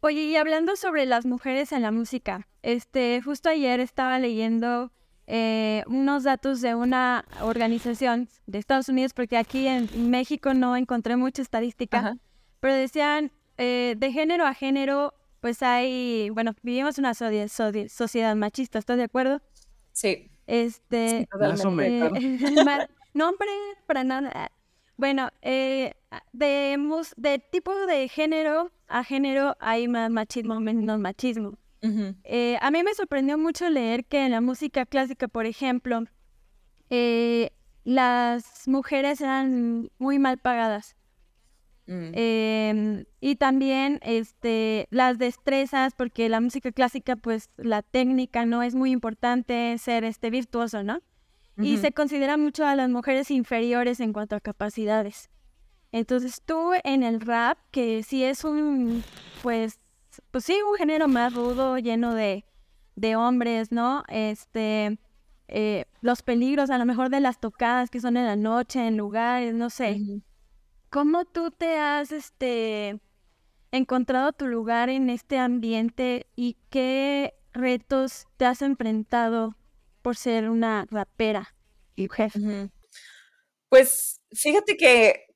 Oye, 0.00 0.22
y 0.22 0.36
hablando 0.36 0.76
sobre 0.76 1.06
las 1.06 1.26
mujeres 1.26 1.72
en 1.72 1.82
la 1.82 1.90
música, 1.90 2.48
este, 2.62 3.20
justo 3.20 3.50
ayer 3.50 3.80
estaba 3.80 4.18
leyendo 4.18 4.90
eh, 5.26 5.82
unos 5.86 6.24
datos 6.24 6.62
de 6.62 6.74
una 6.74 7.26
organización 7.42 8.28
de 8.46 8.58
Estados 8.58 8.88
Unidos, 8.88 9.12
porque 9.12 9.36
aquí 9.36 9.66
en 9.66 10.10
México 10.10 10.54
no 10.54 10.76
encontré 10.76 11.16
mucha 11.16 11.42
estadística, 11.42 12.16
pero 12.60 12.74
decían 12.74 13.32
eh, 13.58 13.94
de 13.98 14.12
género 14.12 14.46
a 14.46 14.54
género, 14.54 15.14
pues 15.40 15.62
hay, 15.62 16.30
bueno, 16.30 16.54
vivimos 16.62 16.98
una 16.98 17.14
sociedad 17.14 18.36
machista, 18.36 18.78
¿estás 18.78 18.96
de 18.96 19.04
acuerdo? 19.04 19.40
Sí. 19.92 20.30
Este, 20.46 21.20
eh, 21.20 21.26
no, 23.14 23.28
hombre, 23.28 23.50
para 23.86 24.04
nada. 24.04 24.50
Bueno, 24.96 25.28
eh, 25.42 25.94
de, 26.32 26.78
de 27.16 27.38
tipo 27.38 27.74
de 27.86 28.08
género 28.08 28.72
a 28.88 29.04
género 29.04 29.56
hay 29.60 29.86
más 29.88 30.10
machismo, 30.10 30.58
menos 30.60 30.98
machismo. 30.98 31.58
Eh, 32.24 32.58
a 32.60 32.70
mí 32.70 32.82
me 32.82 32.94
sorprendió 32.94 33.38
mucho 33.38 33.68
leer 33.70 34.04
que 34.06 34.24
en 34.24 34.32
la 34.32 34.40
música 34.40 34.86
clásica, 34.86 35.28
por 35.28 35.46
ejemplo, 35.46 36.04
las 37.84 38.66
mujeres 38.66 39.20
eran 39.20 39.90
muy 39.98 40.18
mal 40.18 40.38
pagadas. 40.38 40.97
Mm. 41.88 42.10
Em, 42.12 43.04
y 43.18 43.36
también 43.36 43.98
este, 44.02 44.86
las 44.90 45.18
destrezas, 45.18 45.94
porque 45.94 46.28
la 46.28 46.40
música 46.40 46.70
clásica, 46.70 47.16
pues 47.16 47.48
la 47.56 47.82
técnica 47.82 48.44
no 48.44 48.62
es 48.62 48.74
muy 48.74 48.90
importante 48.90 49.76
ser 49.78 50.04
este 50.04 50.28
virtuoso, 50.30 50.82
¿no? 50.82 51.00
Y 51.60 51.78
se 51.78 51.90
considera 51.90 52.36
mucho 52.36 52.64
a 52.64 52.76
las 52.76 52.88
mujeres 52.88 53.32
inferiores 53.32 53.98
en 53.98 54.12
cuanto 54.12 54.36
a 54.36 54.40
capacidades. 54.40 55.28
Entonces 55.90 56.40
tú 56.44 56.70
en 56.84 57.02
el 57.02 57.20
rap, 57.20 57.58
que 57.72 58.04
sí 58.04 58.22
es 58.22 58.44
un, 58.44 59.02
pues, 59.42 59.80
pues 60.30 60.44
sí, 60.44 60.56
un 60.70 60.76
género 60.76 61.08
más 61.08 61.34
rudo, 61.34 61.76
lleno 61.78 62.14
de, 62.14 62.44
de 62.94 63.16
hombres, 63.16 63.72
¿no? 63.72 64.04
Este, 64.06 65.00
eh, 65.48 65.86
los 66.00 66.22
peligros 66.22 66.70
a 66.70 66.78
lo 66.78 66.84
mejor 66.84 67.10
de 67.10 67.18
las 67.18 67.40
tocadas 67.40 67.90
que 67.90 68.00
son 68.00 68.16
en 68.16 68.26
la 68.26 68.36
noche, 68.36 68.86
en 68.86 68.96
lugares, 68.96 69.52
no 69.52 69.68
sé. 69.68 70.00
¿Cómo 70.90 71.26
tú 71.26 71.50
te 71.50 71.76
has 71.76 72.12
este, 72.12 72.98
encontrado 73.72 74.32
tu 74.32 74.46
lugar 74.46 74.88
en 74.88 75.10
este 75.10 75.36
ambiente 75.36 76.26
y 76.34 76.56
qué 76.70 77.34
retos 77.52 78.26
te 78.38 78.46
has 78.46 78.62
enfrentado 78.62 79.54
por 80.00 80.16
ser 80.16 80.48
una 80.48 80.86
rapera? 80.90 81.54
Pues 83.68 84.22
fíjate 84.32 84.78
que, 84.78 85.26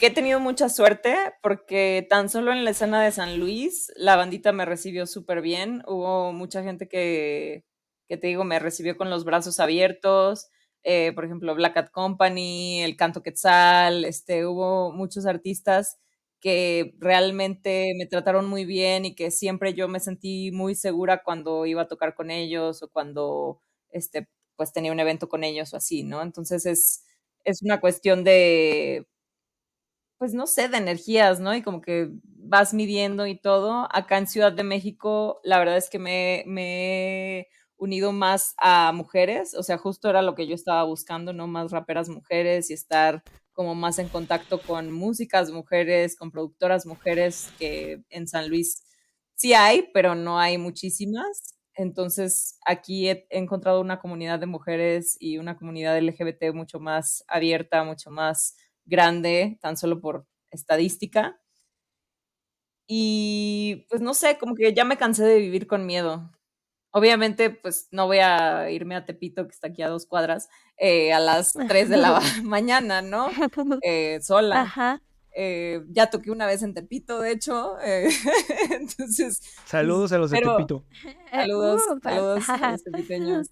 que, 0.00 0.06
he 0.06 0.10
tenido 0.10 0.40
mucha 0.40 0.68
suerte 0.68 1.14
porque 1.42 2.04
tan 2.10 2.28
solo 2.28 2.50
en 2.50 2.64
la 2.64 2.70
escena 2.70 3.04
de 3.04 3.12
San 3.12 3.38
Luis 3.38 3.92
la 3.94 4.16
bandita 4.16 4.50
me 4.50 4.64
recibió 4.64 5.06
súper 5.06 5.42
bien. 5.42 5.84
Hubo 5.86 6.32
mucha 6.32 6.64
gente 6.64 6.88
que, 6.88 7.64
que 8.08 8.16
te 8.16 8.26
digo, 8.26 8.42
me 8.42 8.58
recibió 8.58 8.96
con 8.96 9.10
los 9.10 9.24
brazos 9.24 9.60
abiertos. 9.60 10.48
Eh, 10.84 11.12
por 11.14 11.24
ejemplo, 11.24 11.54
Black 11.54 11.74
Cat 11.74 11.90
Company, 11.90 12.82
El 12.82 12.96
Canto 12.96 13.22
Quetzal, 13.22 14.04
este, 14.04 14.46
hubo 14.46 14.92
muchos 14.92 15.26
artistas 15.26 15.98
que 16.40 16.94
realmente 16.98 17.92
me 17.96 18.06
trataron 18.06 18.48
muy 18.48 18.64
bien 18.64 19.04
y 19.04 19.14
que 19.14 19.30
siempre 19.30 19.74
yo 19.74 19.86
me 19.88 20.00
sentí 20.00 20.50
muy 20.52 20.74
segura 20.74 21.22
cuando 21.22 21.66
iba 21.66 21.82
a 21.82 21.88
tocar 21.88 22.14
con 22.14 22.30
ellos 22.32 22.82
o 22.82 22.90
cuando 22.90 23.62
este, 23.90 24.28
pues 24.56 24.72
tenía 24.72 24.90
un 24.92 24.98
evento 25.00 25.28
con 25.28 25.44
ellos 25.44 25.72
o 25.72 25.76
así, 25.76 26.02
¿no? 26.02 26.20
Entonces 26.22 26.66
es, 26.66 27.04
es 27.44 27.62
una 27.62 27.80
cuestión 27.80 28.24
de, 28.24 29.06
pues 30.18 30.34
no 30.34 30.46
sé, 30.46 30.68
de 30.68 30.76
energías, 30.78 31.40
¿no? 31.40 31.54
Y 31.54 31.62
como 31.62 31.80
que 31.80 32.08
vas 32.24 32.74
midiendo 32.74 33.26
y 33.26 33.36
todo. 33.38 33.88
Acá 33.92 34.18
en 34.18 34.26
Ciudad 34.28 34.52
de 34.52 34.62
México, 34.64 35.40
la 35.44 35.58
verdad 35.58 35.76
es 35.76 35.90
que 35.90 35.98
me, 35.98 36.44
me 36.46 37.48
unido 37.82 38.12
más 38.12 38.54
a 38.58 38.92
mujeres, 38.92 39.54
o 39.54 39.62
sea, 39.64 39.76
justo 39.76 40.08
era 40.08 40.22
lo 40.22 40.36
que 40.36 40.46
yo 40.46 40.54
estaba 40.54 40.84
buscando, 40.84 41.32
¿no? 41.32 41.48
Más 41.48 41.72
raperas 41.72 42.08
mujeres 42.08 42.70
y 42.70 42.74
estar 42.74 43.24
como 43.52 43.74
más 43.74 43.98
en 43.98 44.08
contacto 44.08 44.60
con 44.62 44.92
músicas 44.92 45.50
mujeres, 45.50 46.16
con 46.16 46.30
productoras 46.30 46.86
mujeres, 46.86 47.50
que 47.58 48.02
en 48.08 48.28
San 48.28 48.48
Luis 48.48 48.84
sí 49.34 49.52
hay, 49.54 49.90
pero 49.92 50.14
no 50.14 50.38
hay 50.38 50.58
muchísimas. 50.58 51.56
Entonces, 51.74 52.56
aquí 52.64 53.08
he 53.08 53.26
encontrado 53.30 53.80
una 53.80 53.98
comunidad 53.98 54.38
de 54.38 54.46
mujeres 54.46 55.16
y 55.18 55.38
una 55.38 55.56
comunidad 55.56 55.98
LGBT 55.98 56.54
mucho 56.54 56.78
más 56.78 57.24
abierta, 57.26 57.82
mucho 57.82 58.10
más 58.12 58.56
grande, 58.84 59.58
tan 59.60 59.76
solo 59.76 60.00
por 60.00 60.26
estadística. 60.52 61.40
Y 62.86 63.86
pues 63.88 64.00
no 64.00 64.14
sé, 64.14 64.38
como 64.38 64.54
que 64.54 64.72
ya 64.74 64.84
me 64.84 64.96
cansé 64.98 65.24
de 65.24 65.38
vivir 65.38 65.66
con 65.66 65.84
miedo. 65.86 66.30
Obviamente, 66.94 67.48
pues 67.50 67.88
no 67.90 68.06
voy 68.06 68.18
a 68.18 68.70
irme 68.70 68.94
a 68.94 69.06
Tepito, 69.06 69.46
que 69.46 69.52
está 69.52 69.68
aquí 69.68 69.80
a 69.82 69.88
dos 69.88 70.04
cuadras, 70.06 70.48
eh, 70.76 71.12
a 71.12 71.20
las 71.20 71.52
3 71.68 71.88
de 71.88 71.96
la 71.96 72.20
mañana, 72.44 73.00
¿no? 73.02 73.30
Eh, 73.82 74.20
sola. 74.22 74.62
Ajá. 74.62 75.02
Eh, 75.34 75.82
ya 75.88 76.10
toqué 76.10 76.30
una 76.30 76.46
vez 76.46 76.62
en 76.62 76.74
Tepito, 76.74 77.20
de 77.20 77.32
hecho. 77.32 77.76
entonces. 78.70 79.40
Saludos 79.64 80.12
a 80.12 80.18
los 80.18 80.30
de 80.30 80.40
Tepito. 80.40 80.84
Saludos, 81.30 81.82
saludos 82.02 82.48
a 82.50 82.72
los 82.72 82.84
tepiteños. 82.84 83.48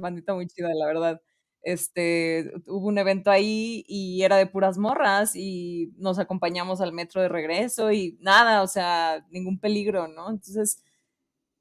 bandita 0.00 0.34
muy 0.34 0.46
chida, 0.46 0.68
la 0.72 0.86
verdad. 0.86 1.20
este, 1.62 2.52
hubo 2.68 2.86
un 2.86 2.98
evento 2.98 3.32
ahí 3.32 3.84
y 3.88 4.22
era 4.22 4.36
de 4.36 4.46
puras 4.46 4.78
morras 4.78 5.34
y 5.34 5.92
nos 5.98 6.20
acompañamos 6.20 6.80
al 6.80 6.92
metro 6.92 7.20
de 7.20 7.28
regreso 7.28 7.90
y 7.90 8.16
nada, 8.20 8.62
o 8.62 8.68
sea, 8.68 9.26
ningún 9.30 9.58
peligro, 9.58 10.06
¿no? 10.06 10.30
Entonces, 10.30 10.84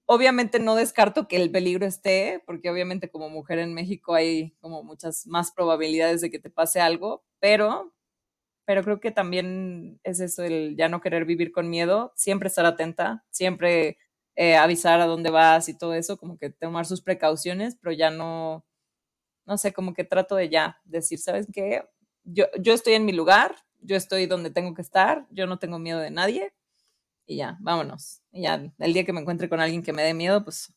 obviamente 0.05 0.59
no 0.59 0.75
descarto 0.75 1.27
que 1.27 1.37
el 1.37 1.51
peligro 1.51 1.85
esté, 1.85 2.43
porque 2.45 2.69
obviamente 2.69 3.09
como 3.09 3.29
mujer 3.29 3.59
en 3.59 3.73
México 3.73 4.15
hay 4.15 4.51
como 4.59 4.83
muchas 4.83 5.27
más 5.27 5.51
probabilidades 5.51 6.21
de 6.21 6.29
que 6.29 6.39
te 6.39 6.49
pase 6.49 6.79
algo, 6.81 7.23
pero, 7.39 7.93
pero 8.65 8.83
creo 8.83 8.99
que 8.99 9.11
también 9.11 9.99
es 10.03 10.19
eso, 10.19 10.43
el 10.43 10.75
ya 10.77 10.89
no 10.89 11.01
querer 11.01 11.25
vivir 11.25 11.51
con 11.51 11.69
miedo, 11.69 12.13
siempre 12.15 12.49
estar 12.49 12.65
atenta, 12.65 13.25
siempre 13.31 13.97
eh, 14.35 14.57
avisar 14.57 15.01
a 15.01 15.07
dónde 15.07 15.31
vas 15.31 15.69
y 15.69 15.77
todo 15.77 15.93
eso, 15.95 16.17
como 16.17 16.37
que 16.37 16.49
tomar 16.51 16.85
sus 16.85 17.01
precauciones, 17.01 17.77
pero 17.81 17.93
ya 17.93 18.11
no, 18.11 18.65
no 19.45 19.57
sé, 19.57 19.73
como 19.73 19.93
que 19.93 20.03
trato 20.05 20.35
de 20.35 20.49
ya 20.49 20.81
decir, 20.85 21.19
¿sabes 21.19 21.47
qué? 21.53 21.83
Yo, 22.25 22.45
yo 22.59 22.73
estoy 22.73 22.93
en 22.95 23.05
mi 23.05 23.13
lugar, 23.13 23.55
yo 23.81 23.95
estoy 23.97 24.27
donde 24.27 24.51
tengo 24.51 24.73
que 24.75 24.81
estar, 24.83 25.27
yo 25.31 25.47
no 25.47 25.59
tengo 25.59 25.79
miedo 25.79 25.99
de 25.99 26.11
nadie 26.11 26.53
y 27.25 27.37
ya, 27.37 27.57
vámonos. 27.59 28.21
Y 28.31 28.43
ya, 28.43 28.61
el 28.79 28.93
día 28.93 29.05
que 29.05 29.13
me 29.13 29.21
encuentre 29.21 29.49
con 29.49 29.59
alguien 29.59 29.83
que 29.83 29.93
me 29.93 30.03
dé 30.03 30.13
miedo, 30.13 30.43
pues 30.43 30.73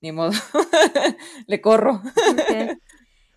ni 0.00 0.12
modo, 0.12 0.30
le 1.46 1.60
corro. 1.60 2.02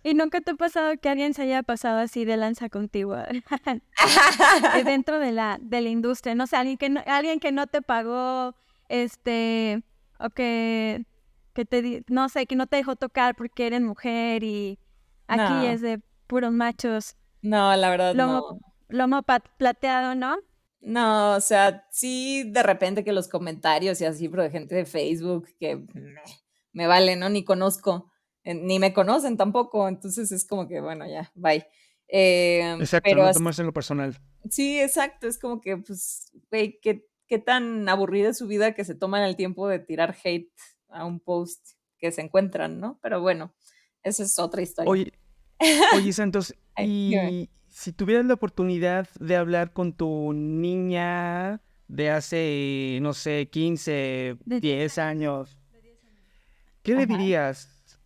¿Y 0.01 0.13
nunca 0.13 0.39
te 0.39 0.51
ha 0.51 0.55
pasado 0.55 0.93
que 0.97 1.09
alguien 1.09 1.33
se 1.33 1.41
haya 1.41 1.61
pasado 1.61 1.99
así 1.99 2.23
de 2.23 2.37
lanza 2.37 2.69
contigo 2.69 3.17
dentro 4.85 5.19
de 5.19 5.33
la, 5.33 5.57
de 5.61 5.81
la 5.81 5.89
industria? 5.89 6.35
No 6.35 6.47
sé, 6.47 6.55
alguien 6.55 6.77
que 6.77 6.89
no, 6.89 7.03
alguien 7.05 7.39
que 7.39 7.51
no 7.51 7.67
te 7.67 7.81
pagó, 7.81 8.55
este, 8.87 9.83
o 10.19 10.29
que, 10.29 11.05
que 11.53 11.65
te, 11.65 12.03
no 12.07 12.29
sé, 12.29 12.45
que 12.45 12.55
no 12.55 12.65
te 12.65 12.77
dejó 12.77 12.95
tocar 12.95 13.35
porque 13.35 13.67
eres 13.67 13.81
mujer 13.81 14.43
y 14.43 14.79
aquí 15.27 15.65
es 15.67 15.81
de 15.81 16.01
puros 16.27 16.53
machos. 16.53 17.17
No, 17.41 17.75
la 17.75 17.89
verdad 17.89 18.15
no. 18.15 18.59
Lomo 18.87 19.23
plateado, 19.57 20.15
¿no? 20.15 20.37
No, 20.81 21.35
o 21.35 21.41
sea, 21.41 21.85
sí, 21.91 22.49
de 22.51 22.63
repente 22.63 23.03
que 23.03 23.11
los 23.11 23.27
comentarios 23.27 23.99
y 24.01 24.05
así, 24.05 24.29
pero 24.29 24.43
de 24.43 24.49
gente 24.49 24.75
de 24.75 24.85
Facebook 24.85 25.47
que 25.59 25.85
me, 26.71 26.87
vale, 26.87 27.15
¿no? 27.15 27.29
Ni 27.29 27.43
conozco, 27.43 28.11
eh, 28.43 28.53
ni 28.53 28.79
me 28.79 28.93
conocen 28.93 29.35
tampoco, 29.35 29.87
entonces 29.87 30.31
es 30.31 30.45
como 30.45 30.67
que, 30.67 30.79
bueno, 30.79 31.05
ya, 31.07 31.31
bye. 31.35 31.65
Eh, 32.07 32.75
exacto, 32.79 33.09
pero 33.09 33.25
no 33.25 33.33
tomarse 33.33 33.61
en 33.61 33.67
lo 33.67 33.73
personal. 33.73 34.17
Sí, 34.49 34.79
exacto, 34.79 35.27
es 35.27 35.37
como 35.37 35.59
que, 35.59 35.77
pues, 35.77 36.31
güey, 36.49 36.79
¿qué, 36.81 37.05
qué 37.27 37.39
tan 37.39 37.87
aburrida 37.89 38.29
es 38.29 38.37
su 38.37 38.47
vida 38.47 38.73
que 38.73 38.85
se 38.85 38.95
toman 38.95 39.23
el 39.23 39.35
tiempo 39.35 39.67
de 39.67 39.79
tirar 39.79 40.15
hate 40.23 40.51
a 40.87 41.05
un 41.05 41.19
post 41.19 41.73
que 41.97 42.11
se 42.11 42.21
encuentran, 42.21 42.79
¿no? 42.79 42.99
Pero 43.01 43.21
bueno, 43.21 43.53
esa 44.01 44.23
es 44.23 44.39
otra 44.39 44.61
historia. 44.61 44.89
Oye, 44.89 45.11
oye 45.93 46.13
Santos, 46.13 46.55
y 46.77 47.49
si 47.69 47.93
tuvieras 47.93 48.25
la 48.25 48.33
oportunidad 48.33 49.07
de 49.19 49.35
hablar 49.35 49.73
con 49.73 49.93
tu 49.93 50.33
niña 50.33 51.61
de 51.87 52.09
hace, 52.09 52.99
no 53.01 53.13
sé, 53.13 53.49
15, 53.49 54.37
10 54.45 54.97
años, 54.97 55.57
¿qué 56.83 56.95
le 56.95 57.05
dirías? 57.05 57.97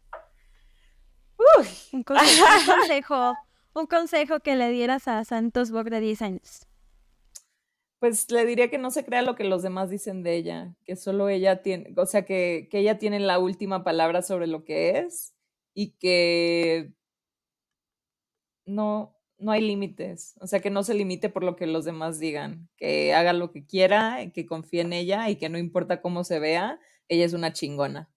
Un, 1.92 2.04
consejo, 2.04 3.36
un, 3.74 3.88
consejo, 3.88 4.40
que 4.40 4.56
le 4.56 4.70
dieras 4.70 5.08
a 5.08 5.24
Santos 5.26 5.72
Bock 5.72 5.90
de 5.90 6.00
10 6.00 6.22
años. 6.22 6.68
Pues 8.00 8.30
le 8.32 8.46
diría 8.46 8.70
que 8.70 8.78
no 8.78 8.92
se 8.92 9.06
crea 9.06 9.22
lo 9.22 9.36
que 9.36 9.44
los 9.44 9.64
demás 9.64 9.90
dicen 9.90 10.24
de 10.24 10.36
ella, 10.36 10.76
que 10.86 10.96
solo 10.96 11.30
ella 11.30 11.62
tiene, 11.62 11.94
o 11.96 12.06
sea, 12.06 12.26
que, 12.26 12.68
que 12.70 12.80
ella 12.80 12.98
tiene 12.98 13.20
la 13.20 13.40
última 13.40 13.84
palabra 13.84 14.22
sobre 14.22 14.48
lo 14.48 14.64
que 14.64 15.00
es 15.00 15.34
y 15.74 15.92
que 15.92 16.94
no, 18.66 19.16
no 19.38 19.52
hay 19.52 19.62
límites, 19.62 20.36
o 20.40 20.48
sea, 20.48 20.60
que 20.60 20.70
no 20.70 20.84
se 20.84 20.94
limite 20.94 21.30
por 21.30 21.44
lo 21.44 21.56
que 21.56 21.68
los 21.68 21.86
demás 21.86 22.20
digan, 22.20 22.70
que 22.78 23.14
haga 23.14 23.34
lo 23.34 23.52
que 23.52 23.66
quiera, 23.66 24.32
que 24.34 24.46
confíe 24.46 24.82
en 24.82 24.94
ella 24.94 25.30
y 25.30 25.36
que 25.36 25.50
no 25.50 25.58
importa 25.58 26.02
cómo 26.02 26.24
se 26.24 26.40
vea, 26.40 26.80
ella 27.08 27.26
es 27.26 27.34
una 27.34 27.54
chingona. 27.54 28.10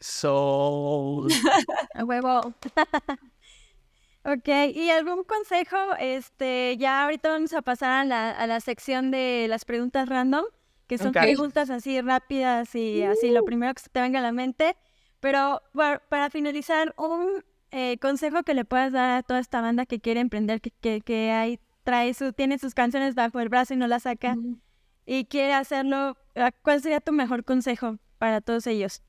So. 0.00 1.26
A 1.94 2.04
huevo. 2.04 2.40
ok, 4.24 4.48
¿y 4.74 4.90
algún 4.90 5.24
consejo? 5.24 5.76
Este, 5.98 6.76
ya 6.78 7.04
ahorita 7.04 7.30
vamos 7.30 7.52
a 7.52 7.62
pasar 7.62 7.90
a 7.90 8.04
la, 8.04 8.30
a 8.30 8.46
la 8.46 8.60
sección 8.60 9.10
de 9.10 9.46
las 9.48 9.64
preguntas 9.64 10.08
random, 10.08 10.44
que 10.86 10.98
son 10.98 11.12
preguntas 11.12 11.70
así 11.70 12.00
rápidas 12.00 12.74
y 12.74 13.02
así 13.02 13.30
lo 13.30 13.42
uh. 13.42 13.44
primero 13.44 13.72
que 13.74 13.82
se 13.82 13.90
te 13.90 14.00
venga 14.00 14.18
a 14.18 14.22
la 14.22 14.32
mente. 14.32 14.76
Pero 15.20 15.60
para 16.08 16.30
finalizar, 16.30 16.94
un 16.96 17.44
eh, 17.70 17.98
consejo 17.98 18.42
que 18.42 18.54
le 18.54 18.64
puedas 18.64 18.92
dar 18.92 19.18
a 19.18 19.22
toda 19.22 19.40
esta 19.40 19.60
banda 19.60 19.86
que 19.86 20.00
quiere 20.00 20.20
emprender, 20.20 20.60
que, 20.60 20.70
que, 20.80 21.00
que 21.00 21.30
hay, 21.30 21.60
trae 21.84 22.14
su, 22.14 22.32
tiene 22.32 22.58
sus 22.58 22.74
canciones 22.74 23.14
bajo 23.14 23.40
el 23.40 23.48
brazo 23.48 23.74
y 23.74 23.76
no 23.76 23.86
las 23.86 24.04
saca 24.04 24.36
y 25.06 25.24
quiere 25.24 25.54
hacerlo, 25.54 26.16
ah, 26.36 26.52
¿cuál 26.62 26.80
sería 26.80 27.00
tu 27.00 27.10
mejor 27.10 27.44
consejo 27.44 27.98
para 28.18 28.40
todos 28.40 28.66
ellos? 28.68 29.02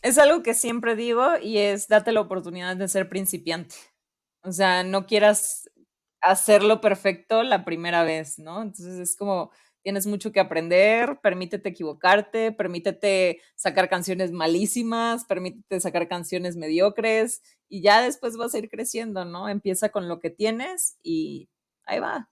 Es 0.00 0.16
algo 0.16 0.42
que 0.42 0.54
siempre 0.54 0.96
digo 0.96 1.36
y 1.42 1.58
es 1.58 1.88
date 1.88 2.10
la 2.12 2.22
oportunidad 2.22 2.74
de 2.74 2.88
ser 2.88 3.10
principiante. 3.10 3.74
O 4.42 4.50
sea, 4.50 4.82
no 4.82 5.06
quieras 5.06 5.70
hacerlo 6.22 6.80
perfecto 6.80 7.42
la 7.42 7.66
primera 7.66 8.02
vez, 8.02 8.38
¿no? 8.38 8.62
Entonces 8.62 8.98
es 8.98 9.14
como, 9.14 9.50
tienes 9.82 10.06
mucho 10.06 10.32
que 10.32 10.40
aprender, 10.40 11.18
permítete 11.22 11.68
equivocarte, 11.68 12.52
permítete 12.52 13.40
sacar 13.54 13.88
canciones 13.88 14.32
malísimas, 14.32 15.24
permítete 15.24 15.80
sacar 15.80 16.08
canciones 16.08 16.56
mediocres 16.56 17.42
y 17.68 17.82
ya 17.82 18.02
después 18.02 18.36
vas 18.36 18.54
a 18.54 18.58
ir 18.58 18.68
creciendo, 18.70 19.24
¿no? 19.24 19.48
Empieza 19.48 19.90
con 19.90 20.08
lo 20.08 20.20
que 20.20 20.30
tienes 20.30 20.98
y 21.02 21.48
ahí 21.84 21.98
va. 21.98 22.30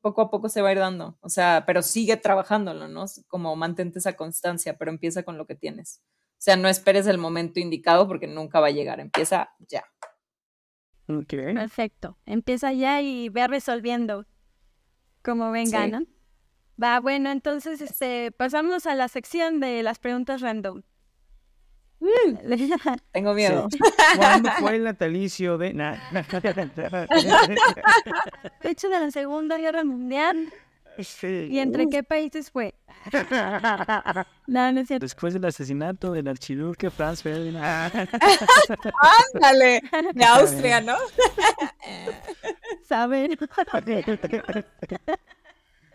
Poco 0.00 0.22
a 0.22 0.30
poco 0.30 0.48
se 0.48 0.62
va 0.62 0.70
a 0.70 0.72
ir 0.72 0.78
dando, 0.78 1.18
o 1.20 1.28
sea, 1.28 1.64
pero 1.66 1.82
sigue 1.82 2.16
trabajándolo, 2.16 2.88
¿no? 2.88 3.04
Como 3.28 3.54
mantente 3.54 3.98
esa 3.98 4.14
constancia, 4.14 4.76
pero 4.78 4.90
empieza 4.90 5.22
con 5.22 5.36
lo 5.36 5.46
que 5.46 5.54
tienes. 5.54 6.02
O 6.32 6.42
sea, 6.42 6.56
no 6.56 6.68
esperes 6.68 7.06
el 7.06 7.18
momento 7.18 7.60
indicado 7.60 8.08
porque 8.08 8.26
nunca 8.26 8.60
va 8.60 8.68
a 8.68 8.72
llegar, 8.72 8.98
empieza 8.98 9.50
ya. 9.58 9.84
Perfecto, 11.54 12.16
empieza 12.24 12.72
ya 12.72 13.02
y 13.02 13.28
ve 13.28 13.46
resolviendo 13.46 14.26
como 15.22 15.50
venga, 15.50 15.86
¿no? 15.86 16.06
Va, 16.82 17.00
bueno, 17.00 17.30
entonces 17.30 17.80
este, 17.80 18.32
pasamos 18.32 18.86
a 18.86 18.94
la 18.94 19.08
sección 19.08 19.60
de 19.60 19.82
las 19.82 19.98
preguntas 19.98 20.40
random. 20.40 20.82
tengo 23.12 23.34
miedo. 23.34 23.68
¿Cuándo 24.16 24.50
fue 24.58 24.76
el 24.76 24.84
natalicio 24.84 25.58
de.? 25.58 25.74
Fecha 28.60 28.88
de 28.88 29.00
la 29.00 29.10
Segunda 29.10 29.58
Guerra 29.58 29.84
Mundial. 29.84 30.50
Sí. 30.98 31.48
¿Y 31.50 31.58
entre 31.58 31.88
qué 31.88 32.02
países 32.02 32.50
fue? 32.50 32.74
no, 34.46 34.72
no 34.72 34.80
es 34.80 34.88
cierto. 34.88 35.04
Después 35.04 35.34
del 35.34 35.44
asesinato 35.44 36.12
del 36.12 36.28
archiduque 36.28 36.90
Franz 36.90 37.22
Ferdinand. 37.22 37.92
¡Ándale! 39.34 39.82
De 40.12 40.24
Austria, 40.24 40.80
¿no? 40.80 40.96
¿Saben? 42.88 43.38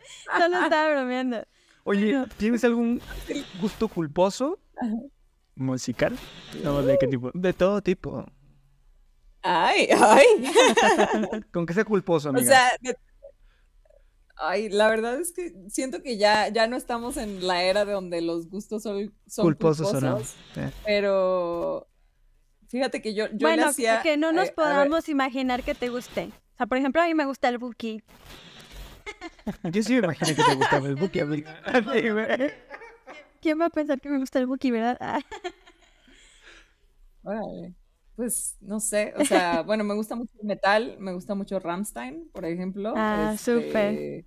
Solo 0.38 0.64
estaba 0.64 0.92
bromeando. 0.92 1.46
Oye, 1.84 2.26
¿tienes 2.38 2.64
algún 2.64 3.02
gusto 3.62 3.88
culposo? 3.88 4.60
¿Musical? 5.56 6.18
No, 6.64 6.82
¿de 6.82 6.98
qué 6.98 7.08
tipo? 7.08 7.32
De 7.34 7.54
todo 7.54 7.82
tipo. 7.82 8.26
Ay, 9.42 9.88
ay. 9.92 10.26
Con 11.52 11.66
que 11.66 11.74
sea 11.74 11.86
culposo, 11.86 12.30
amiga. 12.30 12.44
O 12.44 12.48
sea, 12.48 12.72
ay, 14.38 14.70
la 14.70 14.90
verdad 14.90 15.20
es 15.20 15.32
que 15.32 15.54
siento 15.70 16.02
que 16.02 16.18
ya, 16.18 16.50
ya 16.50 16.68
no 16.68 16.76
estamos 16.76 17.18
en 17.18 17.46
la 17.46 17.64
era 17.64 17.86
de 17.86 17.94
donde 17.94 18.22
los 18.22 18.50
gustos 18.50 18.84
son, 18.84 19.14
culposos. 19.38 19.92
culposos 19.92 20.36
Pero 20.86 21.88
fíjate 22.68 23.02
que 23.02 23.14
yo, 23.14 23.28
yo 23.28 23.48
bueno, 23.48 23.64
le 23.64 23.70
hacía... 23.70 24.02
que 24.02 24.18
no 24.18 24.32
nos 24.32 24.52
podamos 24.52 25.08
imaginar 25.10 25.64
que 25.64 25.76
te 25.76 25.90
guste. 25.90 26.32
O 26.56 26.58
sea, 26.58 26.66
por 26.66 26.78
ejemplo, 26.78 27.02
a 27.02 27.06
mí 27.06 27.14
me 27.14 27.26
gusta 27.26 27.50
el 27.50 27.58
Buki. 27.58 28.02
Yo 29.72 29.84
sí 29.84 29.94
me 29.94 30.00
imaginé 30.00 30.36
que 30.36 30.44
te 30.44 30.56
gustaba 30.56 30.88
el 30.88 30.96
Buki, 30.96 31.20
amiga. 31.20 31.62
¿Quién 33.42 33.60
va 33.60 33.66
a 33.66 33.70
pensar 33.70 34.00
que 34.02 34.10
me 34.10 34.18
gusta 34.18 34.40
el 34.40 34.48
Buki, 34.48 34.72
verdad? 34.72 34.98
Ah. 37.24 37.40
Pues 38.16 38.56
no 38.62 38.80
sé, 38.80 39.14
o 39.18 39.26
sea, 39.26 39.62
bueno, 39.66 39.84
me 39.84 39.94
gusta 39.94 40.16
mucho 40.16 40.32
el 40.40 40.48
metal, 40.48 40.96
me 41.00 41.14
gusta 41.14 41.36
mucho 41.36 41.60
Ramstein, 41.60 42.30
por 42.32 42.46
ejemplo. 42.46 42.94
Ah, 42.96 43.32
este, 43.34 43.54
súper. 43.54 44.26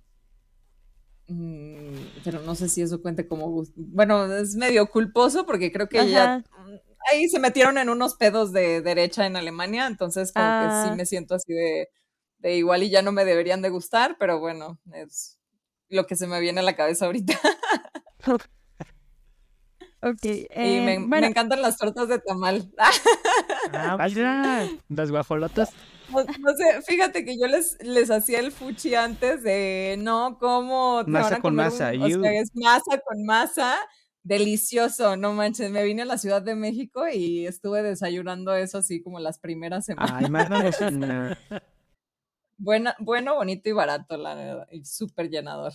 Mm, 1.27 1.95
pero 2.23 2.41
no 2.41 2.55
sé 2.55 2.69
si 2.69 2.81
eso 2.81 3.01
cuenta 3.01 3.27
como 3.27 3.63
Bueno, 3.75 4.31
es 4.35 4.55
medio 4.55 4.87
culposo 4.89 5.45
porque 5.45 5.71
creo 5.71 5.87
que 5.87 6.09
ya 6.09 6.43
ahí 7.11 7.29
se 7.29 7.39
metieron 7.39 7.77
en 7.77 7.89
unos 7.89 8.15
pedos 8.15 8.51
de 8.51 8.81
derecha 8.81 9.25
en 9.25 9.35
Alemania, 9.35 9.87
entonces 9.87 10.31
como 10.31 10.45
que 10.45 10.67
sí 10.67 10.89
ah. 10.91 10.93
me 10.95 11.05
siento 11.05 11.35
así 11.35 11.53
de 11.53 11.89
de 12.39 12.55
igual 12.57 12.83
y 12.83 12.89
ya 12.89 13.01
no 13.01 13.11
me 13.11 13.25
deberían 13.25 13.61
de 13.61 13.69
gustar, 13.69 14.17
pero 14.19 14.39
bueno, 14.39 14.79
es 14.93 15.39
lo 15.89 16.05
que 16.07 16.15
se 16.15 16.27
me 16.27 16.39
viene 16.39 16.59
a 16.61 16.63
la 16.63 16.75
cabeza 16.75 17.05
ahorita. 17.05 17.39
Ok. 20.01 20.23
y 20.25 20.47
eh, 20.51 20.81
me, 20.81 20.97
me 20.99 21.07
bueno, 21.07 21.27
encantan 21.27 21.61
las 21.61 21.77
tortas 21.77 22.07
de 22.07 22.19
tamal. 22.19 22.71
Ah, 23.73 23.95
Vaya, 23.97 24.67
las 24.87 25.11
guajolotas. 25.11 25.75
No, 26.07 26.23
no 26.39 26.53
sé, 26.55 26.81
fíjate 26.87 27.23
que 27.23 27.37
yo 27.39 27.47
les, 27.47 27.77
les 27.83 28.09
hacía 28.09 28.39
el 28.39 28.51
fuchi 28.51 28.95
antes 28.95 29.43
de, 29.43 29.95
no, 29.99 30.37
¿cómo? 30.39 31.07
te 31.11 31.11
Masa 31.11 31.39
con 31.39 31.55
comer 31.55 31.55
masa, 31.55 31.91
un-?" 31.93 32.01
o 32.01 32.07
you. 32.07 32.21
sea, 32.21 32.31
es 32.33 32.49
masa 32.55 32.99
con 33.05 33.23
masa, 33.25 33.77
delicioso, 34.23 35.17
no 35.17 35.33
manches, 35.33 35.69
me 35.71 35.83
vine 35.83 36.01
a 36.01 36.05
la 36.05 36.17
Ciudad 36.17 36.41
de 36.41 36.55
México 36.55 37.07
y 37.07 37.45
estuve 37.45 37.83
desayunando 37.83 38.55
eso 38.55 38.79
así 38.79 39.01
como 39.03 39.19
las 39.19 39.37
primeras 39.39 39.85
semanas. 39.85 40.23
Ay, 40.23 40.29
mándanos 40.29 40.79
una. 40.81 41.37
Buena, 42.59 42.95
bueno, 42.99 43.33
bonito 43.35 43.69
y 43.69 43.71
barato, 43.71 44.15
la 44.17 44.35
verdad, 44.35 44.67
y 44.71 44.85
súper 44.85 45.29
llenador. 45.29 45.73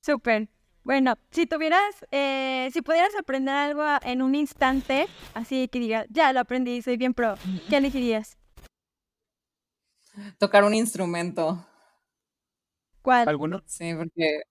súper. 0.00 0.48
Bueno, 0.84 1.14
si 1.30 1.46
tuvieras, 1.46 2.04
eh, 2.10 2.68
si 2.72 2.82
pudieras 2.82 3.14
aprender 3.16 3.54
algo 3.54 3.84
en 4.02 4.20
un 4.22 4.34
instante, 4.34 5.06
así 5.34 5.68
que 5.68 5.78
digas, 5.78 6.06
ya 6.10 6.32
lo 6.32 6.40
aprendí, 6.40 6.82
soy 6.82 6.96
bien 6.96 7.14
pro, 7.14 7.38
¿qué 7.68 7.76
elegirías? 7.76 8.36
Tocar 10.38 10.64
un 10.64 10.74
instrumento, 10.74 11.64
¿Cuál? 13.02 13.28
¿Alguno? 13.28 13.62
sí, 13.66 13.94
porque, 13.94 14.42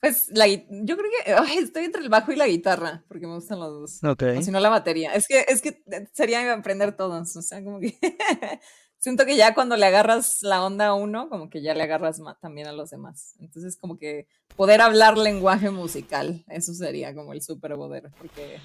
pues, 0.00 0.28
la, 0.34 0.46
yo 0.48 0.96
creo 0.98 1.10
que 1.24 1.32
ay, 1.34 1.58
estoy 1.58 1.84
entre 1.86 2.02
el 2.02 2.08
bajo 2.10 2.32
y 2.32 2.36
la 2.36 2.48
guitarra, 2.48 3.04
porque 3.08 3.26
me 3.26 3.34
gustan 3.36 3.60
los 3.60 3.70
dos. 4.02 4.04
Ok. 4.04 4.22
O 4.34 4.42
si 4.42 4.50
no, 4.50 4.60
la 4.60 4.68
batería. 4.70 5.14
Es 5.14 5.26
que, 5.28 5.44
es 5.48 5.62
que 5.62 5.82
eh, 5.92 6.08
sería 6.12 6.52
aprender 6.54 6.96
todos. 6.96 7.36
O 7.36 7.42
sea, 7.42 7.62
como 7.64 7.80
que 7.80 7.98
siento 8.98 9.24
que 9.26 9.36
ya 9.36 9.54
cuando 9.54 9.76
le 9.76 9.86
agarras 9.86 10.42
la 10.42 10.64
onda 10.64 10.88
a 10.88 10.94
uno, 10.94 11.28
como 11.28 11.48
que 11.50 11.62
ya 11.62 11.74
le 11.74 11.82
agarras 11.82 12.18
ma- 12.20 12.38
también 12.40 12.66
a 12.66 12.72
los 12.72 12.90
demás. 12.90 13.34
Entonces, 13.40 13.76
como 13.76 13.98
que 13.98 14.26
poder 14.56 14.80
hablar 14.80 15.16
lenguaje 15.18 15.70
musical, 15.70 16.44
eso 16.48 16.72
sería 16.74 17.14
como 17.14 17.32
el 17.32 17.42
superpoder. 17.42 18.10
Porque 18.18 18.58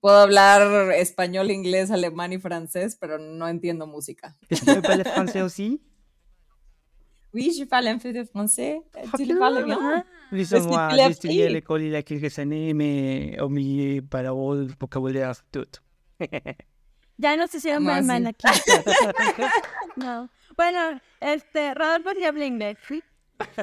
puedo 0.00 0.16
hablar 0.16 0.92
español, 0.92 1.50
inglés, 1.50 1.90
alemán 1.90 2.32
y 2.32 2.38
francés, 2.38 2.96
pero 3.00 3.18
no 3.18 3.48
entiendo 3.48 3.86
música. 3.86 4.36
Est-ce 4.50 4.64
que 4.64 4.82
parles 4.82 5.06
français 5.08 5.42
aussi? 5.42 5.80
Oui, 7.34 7.50
je 7.58 7.64
parle 7.64 7.88
un 7.88 7.98
peu 7.98 8.12
de 8.12 8.24
français. 8.26 8.82
Tu 9.16 9.24
le 9.24 9.38
parles 9.38 9.64
bien? 9.64 9.78
L'as 10.30 10.50
j'ai 10.90 11.10
étudié 11.12 11.46
à 11.46 11.48
l'école 11.48 11.82
il 11.82 11.92
y 11.92 11.96
a 11.96 12.02
quelques 12.02 12.38
années, 12.38 12.74
mais 12.74 13.40
oublié 13.40 14.02
paroles, 14.02 14.68
vocabulaire, 14.78 15.32
tout. 15.50 15.80
Ya 17.16 17.36
nos 17.36 17.54
hicieron 17.54 17.84
mal 17.84 18.02
mal 18.04 18.26
aquí. 18.26 18.46
no. 19.96 20.28
Bueno, 20.56 21.00
este, 21.20 21.74
Rodolfo 21.74 22.10
habla 22.26 22.44
inglés. 22.44 22.78
¿sí? 22.88 23.02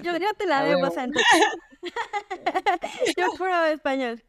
Yo, 0.03 0.17
yo 0.17 0.33
te 0.37 0.45
la 0.45 0.59
A 0.59 0.63
debo. 0.65 0.89
Santo. 0.91 1.19
yo 3.17 3.27
puro 3.37 3.65
español. 3.65 4.23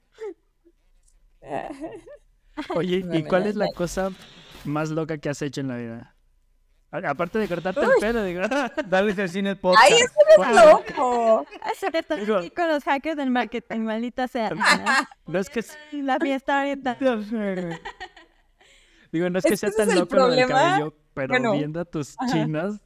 Oye, 2.75 3.05
¿y 3.12 3.23
cuál 3.25 3.47
es 3.47 3.57
la 3.57 3.68
cosa 3.73 4.11
más 4.64 4.91
loca 4.91 5.18
que 5.18 5.29
has 5.29 5.41
hecho 5.43 5.61
en 5.61 5.68
la 5.68 5.77
vida? 5.77 6.14
Aparte 6.91 7.39
de 7.39 7.47
cortarte 7.47 7.81
el 7.83 7.91
pelo, 8.01 8.25
digo. 8.25 8.43
Darles 8.87 9.16
al 9.18 9.29
cine 9.29 9.51
el 9.51 9.57
podcast. 9.59 9.85
¡Ay, 9.85 10.01
eso 10.01 10.43
es 10.43 10.64
loco! 10.66 11.47
Eso 11.73 11.91
que 11.93 11.99
está 11.99 12.16
Digo- 12.16 12.39
aquí 12.39 12.51
con 12.51 12.68
los 12.68 12.83
hackers 12.83 13.16
del 13.16 13.31
marketing, 13.31 13.81
maldita 13.81 14.27
sea. 14.27 14.51
No 15.27 15.39
es 15.39 15.49
que, 15.49 15.64
La 15.93 16.18
fiesta 16.18 16.59
ahorita. 16.61 16.99
Digo, 19.12 19.28
no 19.30 19.38
es 19.38 19.44
Es 19.44 19.50
que 19.50 19.56
sea 19.56 19.70
tan 19.70 19.94
loco 19.94 20.16
lo 20.16 20.28
del 20.28 20.46
cabello, 20.48 20.94
pero 21.14 21.28
Bueno, 21.28 21.52
viendo 21.52 21.80
a 21.80 21.84
tus 21.84 22.14
ajá. 22.18 22.32
chinos, 22.32 22.80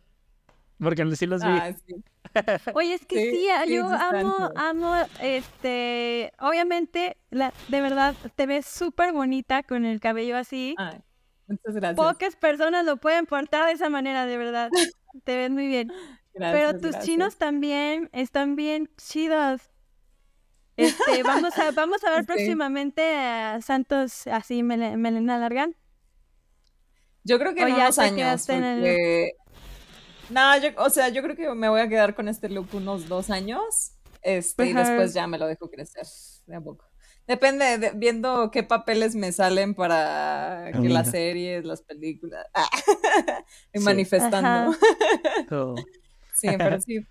porque 0.79 1.17
sí 1.17 1.27
los 1.27 1.43
vi. 1.43 1.49
Ah, 1.51 1.73
sí. 1.87 1.95
Oye, 2.75 2.95
es 2.95 3.07
que 3.07 3.17
Sí, 3.17 3.31
sí, 3.31 3.47
sí, 3.67 3.75
yo 3.75 3.87
amo, 3.87 4.51
amo, 4.57 4.95
este, 5.21 6.33
obviamente, 6.41 7.17
la, 7.31 7.53
de 7.69 7.81
verdad, 7.81 8.15
te 8.35 8.47
ves 8.47 8.67
súper 8.67 9.13
bonita 9.13 9.63
con 9.63 9.85
el 9.85 10.01
cabello 10.01 10.37
así. 10.37 10.75
Ay, 10.79 10.99
muchas 11.47 11.75
gracias. 11.77 11.97
Pocas 11.97 12.37
personas 12.37 12.85
lo 12.85 12.97
pueden 12.97 13.27
portar 13.27 13.67
de 13.67 13.73
esa 13.73 13.89
manera, 13.89 14.27
de 14.27 14.37
verdad. 14.37 14.71
Te 15.25 15.37
ves 15.37 15.51
muy 15.51 15.69
bien. 15.69 15.93
Pero 16.33 16.73
tus 16.73 16.83
gracias. 16.91 17.05
chinos 17.05 17.37
también 17.39 18.11
están 18.13 18.57
bien 18.57 18.91
chidos. 18.97 19.61
Este, 20.77 21.23
vamos 21.23 21.57
a, 21.57 21.71
vamos 21.71 22.03
a 22.03 22.11
ver 22.11 22.21
Sí. 22.23 22.27
próximamente 22.27 23.17
a 23.17 23.61
Santos 23.63 24.27
así, 24.27 24.65
mele- 24.65 24.97
melena 24.97 25.39
larga. 25.39 25.69
Yo 27.25 27.39
creo 27.39 27.55
que 27.55 27.63
en 27.63 27.73
unos 27.75 27.99
años, 27.99 28.49
en 28.49 28.65
el- 28.65 28.79
porque... 28.81 29.33
No, 30.31 30.57
yo, 30.59 30.69
o 30.79 30.91
sea, 30.91 31.09
yo 31.09 31.23
creo 31.23 31.37
que 31.37 31.49
me 31.55 31.69
voy 31.69 31.81
a 31.81 31.89
quedar 31.89 32.15
con 32.15 32.29
este 32.29 32.49
look 32.49 32.69
unos 32.75 33.09
dos 33.09 33.31
años, 33.31 33.93
este, 34.23 34.67
y 34.67 34.73
después 34.73 35.13
ya 35.15 35.27
me 35.27 35.39
lo 35.39 35.47
dejo 35.47 35.71
crecer 35.71 36.07
de 36.47 36.57
a 36.57 36.61
poco. 36.61 36.85
Depende, 37.27 37.79
de- 37.79 37.91
viendo 37.95 38.51
qué 38.51 38.63
papeles 38.63 39.15
me 39.15 39.33
salen 39.33 39.75
para 39.75 40.71
que 40.73 40.89
las 40.89 41.11
series, 41.11 41.65
las 41.65 41.83
películas, 41.83 42.47
y 43.73 43.79
Sí. 43.79 43.85
manifestando. 43.85 44.75
Sí, 46.35 46.49
pero 46.59 46.81
sí, 46.81 47.07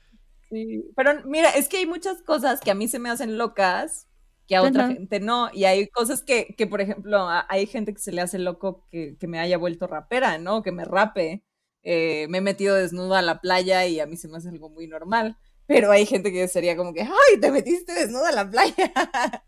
sí. 0.50 0.84
Pero 0.96 1.22
mira, 1.26 1.50
es 1.52 1.70
que 1.70 1.78
hay 1.78 1.86
muchas 1.86 2.22
cosas 2.22 2.60
que 2.60 2.70
a 2.72 2.76
mí 2.76 2.88
se 2.88 3.00
me 3.00 3.10
hacen 3.10 3.38
locas 3.38 4.08
que 4.54 4.68
a 4.68 4.70
otra 4.70 4.84
gente 4.86 5.20
no. 5.20 5.50
Y 5.54 5.66
hay 5.66 5.88
cosas 5.90 6.24
que, 6.24 6.56
que, 6.58 6.68
por 6.68 6.82
ejemplo, 6.82 7.18
a- 7.30 7.46
hay 7.50 7.66
gente 7.68 7.94
que 7.94 8.00
se 8.02 8.12
le 8.12 8.22
hace 8.22 8.40
loco 8.40 8.88
que, 8.92 9.18
que 9.20 9.28
me 9.28 9.40
haya 9.40 9.58
vuelto 9.58 9.88
rapera, 9.88 10.38
¿no? 10.38 10.62
Que 10.64 10.72
me 10.72 10.86
rape. 10.86 11.44
Eh, 11.84 12.28
me 12.30 12.38
he 12.40 12.42
metido 12.42 12.76
desnuda 12.76 13.20
a 13.20 13.22
la 13.22 13.42
playa 13.42 13.86
y 13.88 14.00
a 14.00 14.06
mí 14.06 14.18
se 14.18 14.28
me 14.30 14.38
hace 14.38 14.50
algo 14.50 14.70
muy 14.70 14.88
normal. 14.88 15.38
Pero 15.68 15.92
hay 15.92 16.06
gente 16.06 16.32
que 16.32 16.48
sería 16.48 16.76
como 16.78 16.94
que, 16.94 17.02
¡ay, 17.04 17.40
te 17.42 17.52
metiste 17.52 17.94
desnuda 17.94 18.30
a 18.30 18.34
la 18.34 18.50
playa! 18.50 18.74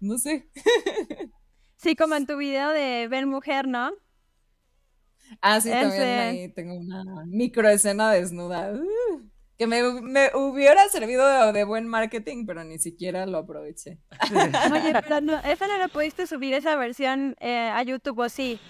no 0.00 0.18
sé. 0.18 0.48
Sí, 1.76 1.94
como 1.94 2.16
en 2.16 2.26
tu 2.26 2.36
video 2.36 2.70
de 2.70 3.06
Ver 3.08 3.24
Mujer, 3.26 3.68
¿no? 3.68 3.92
Ah, 5.40 5.60
sí, 5.60 5.68
también 5.70 6.18
ahí 6.18 6.52
tengo 6.54 6.74
una 6.74 7.04
microescena 7.26 8.10
desnuda. 8.12 8.72
uh, 8.72 9.07
que 9.58 9.66
me, 9.66 9.82
me 10.02 10.30
hubiera 10.34 10.88
servido 10.88 11.26
de, 11.26 11.52
de 11.52 11.64
buen 11.64 11.88
marketing, 11.88 12.46
pero 12.46 12.64
ni 12.64 12.78
siquiera 12.78 13.26
lo 13.26 13.38
aproveché. 13.38 13.98
Oye, 14.72 14.92
pero 15.02 15.20
no, 15.20 15.36
esa 15.40 15.66
no 15.66 15.76
la 15.78 15.88
pudiste 15.88 16.26
subir, 16.26 16.54
esa 16.54 16.76
versión 16.76 17.34
eh, 17.40 17.68
a 17.72 17.82
YouTube, 17.82 18.20
¿o 18.20 18.28
sí? 18.28 18.60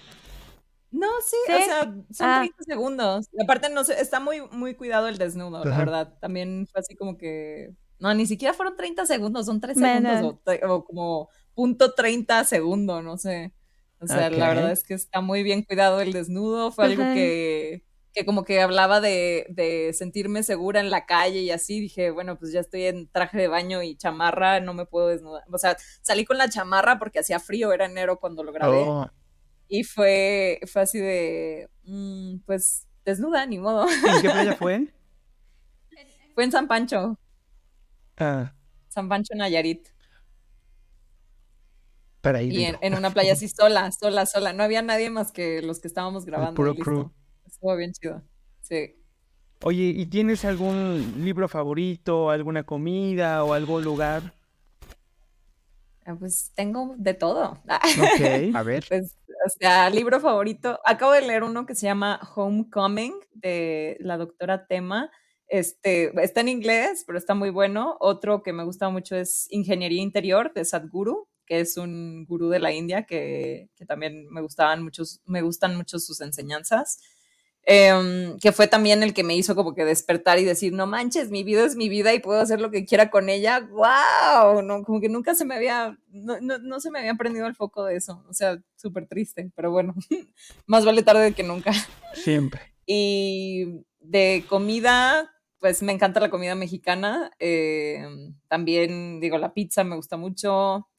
No, 0.91 1.07
sí, 1.23 1.35
¿Sí? 1.45 1.53
o 1.53 1.65
sea, 1.65 1.83
son 1.83 2.27
Ah. 2.27 2.39
30 2.39 2.63
segundos. 2.63 3.27
Y 3.31 3.43
aparte, 3.43 3.69
no 3.69 3.83
sé, 3.83 4.01
está 4.01 4.19
muy, 4.19 4.41
muy 4.49 4.73
cuidado 4.73 5.07
el 5.07 5.19
desnudo, 5.19 5.63
la 5.63 5.77
verdad. 5.77 6.17
También 6.19 6.67
fue 6.71 6.79
así 6.81 6.95
como 6.95 7.15
que. 7.17 7.69
No, 7.99 8.13
ni 8.15 8.25
siquiera 8.25 8.53
fueron 8.55 8.75
30 8.75 9.05
segundos, 9.05 9.45
son 9.45 9.61
3 9.61 9.77
Bueno. 9.79 10.09
segundos 10.09 10.41
o, 10.67 10.73
o 10.73 10.85
como 10.85 11.29
punto 11.53 11.93
30 11.93 12.43
segundo, 12.45 13.03
no 13.03 13.17
sé. 13.17 13.53
O 13.99 14.07
sea, 14.07 14.29
la 14.31 14.47
verdad 14.47 14.71
es 14.71 14.83
que 14.83 14.93
está 14.95 15.21
muy 15.21 15.43
bien 15.43 15.61
cuidado 15.63 15.99
el 16.01 16.13
desnudo. 16.13 16.71
Fue 16.71 16.85
algo 16.85 17.03
que, 17.03 17.83
que 18.13 18.25
como 18.25 18.43
que 18.43 18.61
hablaba 18.61 19.01
de, 19.01 19.45
de 19.49 19.93
sentirme 19.93 20.43
segura 20.43 20.79
en 20.79 20.89
la 20.89 21.05
calle 21.05 21.39
y 21.41 21.51
así. 21.51 21.79
Dije, 21.79 22.11
bueno, 22.11 22.37
pues 22.39 22.51
ya 22.51 22.59
estoy 22.61 22.85
en 22.85 23.07
traje 23.11 23.37
de 23.37 23.47
baño 23.47 23.83
y 23.83 23.95
chamarra, 23.95 24.59
no 24.59 24.73
me 24.73 24.85
puedo 24.85 25.07
desnudar. 25.09 25.43
O 25.51 25.57
sea, 25.57 25.77
salí 26.01 26.25
con 26.25 26.37
la 26.37 26.49
chamarra 26.49 26.97
porque 26.99 27.19
hacía 27.19 27.39
frío, 27.39 27.71
era 27.73 27.85
enero 27.85 28.19
cuando 28.19 28.43
lo 28.43 28.51
grabé. 28.51 28.83
Oh. 28.85 29.07
Y 29.67 29.83
fue, 29.83 30.59
fue 30.65 30.81
así 30.81 30.97
de, 30.99 31.69
mm, 31.83 32.39
pues, 32.45 32.87
desnuda, 33.05 33.45
ni 33.45 33.59
modo. 33.59 33.87
¿En 33.87 34.21
qué 34.21 34.29
playa 34.29 34.55
fue? 34.55 34.87
fue 36.35 36.43
en 36.43 36.51
San 36.51 36.67
Pancho, 36.67 37.19
Ah, 38.17 38.53
San 38.89 39.07
Pancho, 39.07 39.33
Nayarit. 39.35 39.87
para 42.21 42.41
ir. 42.41 42.53
Y 42.53 42.65
en, 42.65 42.77
en 42.81 42.95
una 42.95 43.11
playa 43.11 43.33
así 43.33 43.47
sola, 43.47 43.91
sola, 43.91 44.25
sola. 44.25 44.51
No 44.53 44.63
había 44.63 44.81
nadie 44.81 45.09
más 45.09 45.31
que 45.31 45.61
los 45.61 45.79
que 45.79 45.87
estábamos 45.87 46.25
grabando. 46.25 46.55
puro 46.55 46.75
crew. 46.75 47.11
Estuvo 47.59 47.75
bien 47.75 47.91
chido. 47.91 48.23
Sí. 48.61 48.95
Oye, 49.65 49.83
¿y 49.93 50.05
tienes 50.05 50.45
algún 50.45 51.15
libro 51.25 51.49
favorito, 51.49 52.29
alguna 52.29 52.63
comida 52.63 53.43
o 53.43 53.51
algún 53.53 53.83
lugar? 53.83 54.33
Ah, 56.05 56.15
Pues 56.17 56.53
tengo 56.55 56.95
de 56.97 57.13
todo. 57.13 57.61
Ok. 57.97 58.21
A 58.55 58.63
ver. 58.63 58.85
Pues, 58.87 59.17
o 59.45 59.49
sea, 59.49 59.89
libro 59.89 60.21
favorito. 60.21 60.79
Acabo 60.85 61.11
de 61.11 61.21
leer 61.21 61.43
uno 61.43 61.65
que 61.65 61.75
se 61.75 61.87
llama 61.87 62.21
Homecoming 62.33 63.13
de 63.33 63.97
la 63.99 64.15
doctora 64.17 64.65
Tema. 64.65 65.11
Este, 65.49 66.11
está 66.23 66.39
en 66.39 66.47
inglés, 66.47 67.03
pero 67.05 67.17
está 67.17 67.33
muy 67.35 67.49
bueno. 67.49 67.97
Otro 67.99 68.41
que 68.43 68.53
me 68.53 68.63
gusta 68.63 68.89
mucho 68.89 69.17
es 69.17 69.47
Ingeniería 69.49 70.01
Interior 70.01 70.53
de 70.53 70.63
Sadhguru, 70.63 71.27
que 71.45 71.59
es 71.59 71.75
un 71.75 72.23
gurú 72.25 72.47
de 72.47 72.59
la 72.59 72.71
India 72.71 73.03
que, 73.03 73.69
que 73.75 73.85
también 73.85 74.29
me 74.29 74.39
gustaban 74.41 74.81
muchos, 74.81 75.21
me 75.25 75.41
gustan 75.41 75.75
mucho 75.75 75.99
sus 75.99 76.21
enseñanzas. 76.21 77.01
Em, 77.71 78.39
que 78.39 78.51
fue 78.51 78.67
también 78.67 79.03
el 79.03 79.13
que 79.13 79.23
me 79.23 79.35
hizo 79.35 79.53
como 79.53 79.75
que 79.75 79.85
despertar 79.85 80.39
y 80.39 80.43
decir, 80.43 80.73
no 80.73 80.87
manches, 80.87 81.29
mi 81.29 81.43
vida 81.43 81.63
es 81.63 81.75
mi 81.75 81.87
vida 81.87 82.15
y 82.15 82.19
puedo 82.19 82.41
hacer 82.41 82.59
lo 82.59 82.71
que 82.71 82.83
quiera 82.83 83.11
con 83.11 83.29
ella. 83.29 83.59
¡Wow! 83.59 84.63
No, 84.63 84.81
como 84.83 84.99
que 84.99 85.07
nunca 85.07 85.35
se 85.35 85.45
me 85.45 85.53
había, 85.53 85.95
no, 86.07 86.39
no, 86.41 86.57
no 86.57 86.79
se 86.79 86.89
me 86.89 86.97
había 86.97 87.13
prendido 87.13 87.45
el 87.45 87.53
foco 87.53 87.85
de 87.85 87.95
eso. 87.97 88.25
O 88.27 88.33
sea, 88.33 88.57
súper 88.75 89.05
triste, 89.07 89.51
pero 89.55 89.69
bueno, 89.69 89.93
más 90.65 90.83
vale 90.83 91.03
tarde 91.03 91.33
que 91.35 91.43
nunca. 91.43 91.71
Siempre. 92.13 92.61
Y 92.91 93.83
de 93.99 94.43
comida, 94.49 95.29
pues 95.59 95.83
me 95.83 95.91
encanta 95.91 96.19
la 96.19 96.31
comida 96.31 96.55
mexicana. 96.55 97.29
eh, 97.37 98.03
también, 98.47 99.19
digo, 99.19 99.37
la 99.37 99.53
pizza 99.53 99.83
me 99.83 99.95
gusta 99.95 100.17
mucho. 100.17 100.89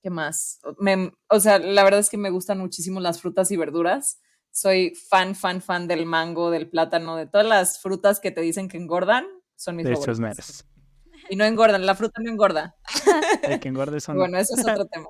¿Qué 0.00 0.10
más? 0.10 0.60
Me- 0.78 1.10
o 1.28 1.40
sea, 1.40 1.58
la 1.58 1.82
verdad 1.82 1.98
es 1.98 2.08
que 2.08 2.18
me 2.18 2.30
gustan 2.30 2.58
muchísimo 2.60 3.00
las 3.00 3.20
frutas 3.20 3.50
y 3.50 3.56
verduras. 3.56 4.20
Soy 4.56 4.94
fan, 4.94 5.34
fan, 5.34 5.60
fan 5.60 5.88
del 5.88 6.06
mango, 6.06 6.48
del 6.52 6.68
plátano, 6.70 7.16
de 7.16 7.26
todas 7.26 7.44
las 7.44 7.80
frutas 7.80 8.20
que 8.20 8.30
te 8.30 8.40
dicen 8.40 8.68
que 8.68 8.76
engordan, 8.76 9.26
son 9.56 9.74
mis 9.74 9.84
De 9.84 9.94
favoritas. 9.94 10.20
meros. 10.20 10.64
Y 11.30 11.36
no 11.36 11.44
engordan, 11.46 11.86
la 11.86 11.94
fruta 11.94 12.20
no 12.22 12.30
engorda. 12.30 12.76
El 13.44 13.58
que 13.58 13.68
engorde 13.68 13.98
son... 13.98 14.18
Bueno, 14.18 14.36
eso 14.36 14.54
es 14.58 14.64
otro 14.68 14.84
tema. 14.92 15.06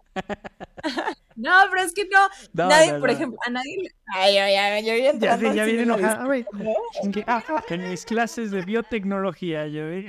no, 1.34 1.50
pero 1.70 1.82
es 1.82 1.92
que 1.92 2.04
no, 2.04 2.28
No, 2.52 2.68
nadie, 2.68 2.92
no, 2.92 3.00
por 3.00 3.08
no. 3.08 3.14
ejemplo, 3.16 3.38
a 3.44 3.50
nadie 3.50 3.76
le... 3.82 3.90
Ay, 4.14 4.36
ay, 4.38 4.54
ay, 4.54 4.86
yo 4.86 4.94
ya 4.94 5.18
Ya, 5.36 5.52
ya 5.52 5.64
viene 5.64 5.82
enojada. 5.82 6.24
En 7.68 7.90
mis 7.90 8.04
clases 8.04 8.52
de 8.52 8.62
biotecnología, 8.62 9.66
yo 9.66 9.90
vi- 9.90 10.06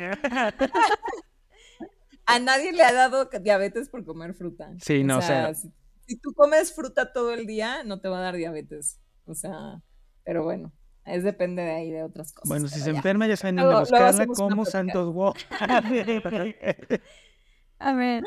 A 2.28 2.40
nadie 2.40 2.72
le 2.72 2.84
ha 2.84 2.94
dado 2.94 3.26
diabetes 3.42 3.90
por 3.90 4.06
comer 4.06 4.36
fruta. 4.36 4.70
Sí, 4.82 5.04
no, 5.04 5.18
o 5.18 5.22
sea, 5.24 5.56
si, 5.56 5.72
si 6.08 6.18
tú 6.18 6.34
comes 6.36 6.72
fruta 6.74 7.14
todo 7.14 7.34
el 7.34 7.48
día, 7.48 7.84
no 7.84 8.00
te 8.00 8.10
va 8.10 8.20
a 8.20 8.22
dar 8.22 8.36
diabetes. 8.36 9.00
O 9.26 9.34
sea, 9.34 9.82
pero 10.24 10.44
bueno, 10.44 10.72
es 11.06 11.24
depende 11.24 11.62
de 11.64 11.72
ahí 11.72 11.90
de 11.92 12.04
otras 12.04 12.32
cosas. 12.34 12.48
Bueno, 12.50 12.68
si 12.68 12.80
se 12.80 12.92
ya. 12.92 12.98
enferma 12.98 13.26
ya 13.28 13.38
saben 13.38 13.56
dónde 13.58 13.80
buscarla 13.80 14.26
como. 14.28 14.66
Santos 14.66 15.14
Wow. 15.14 15.34
A 17.78 17.94
ver, 17.94 18.24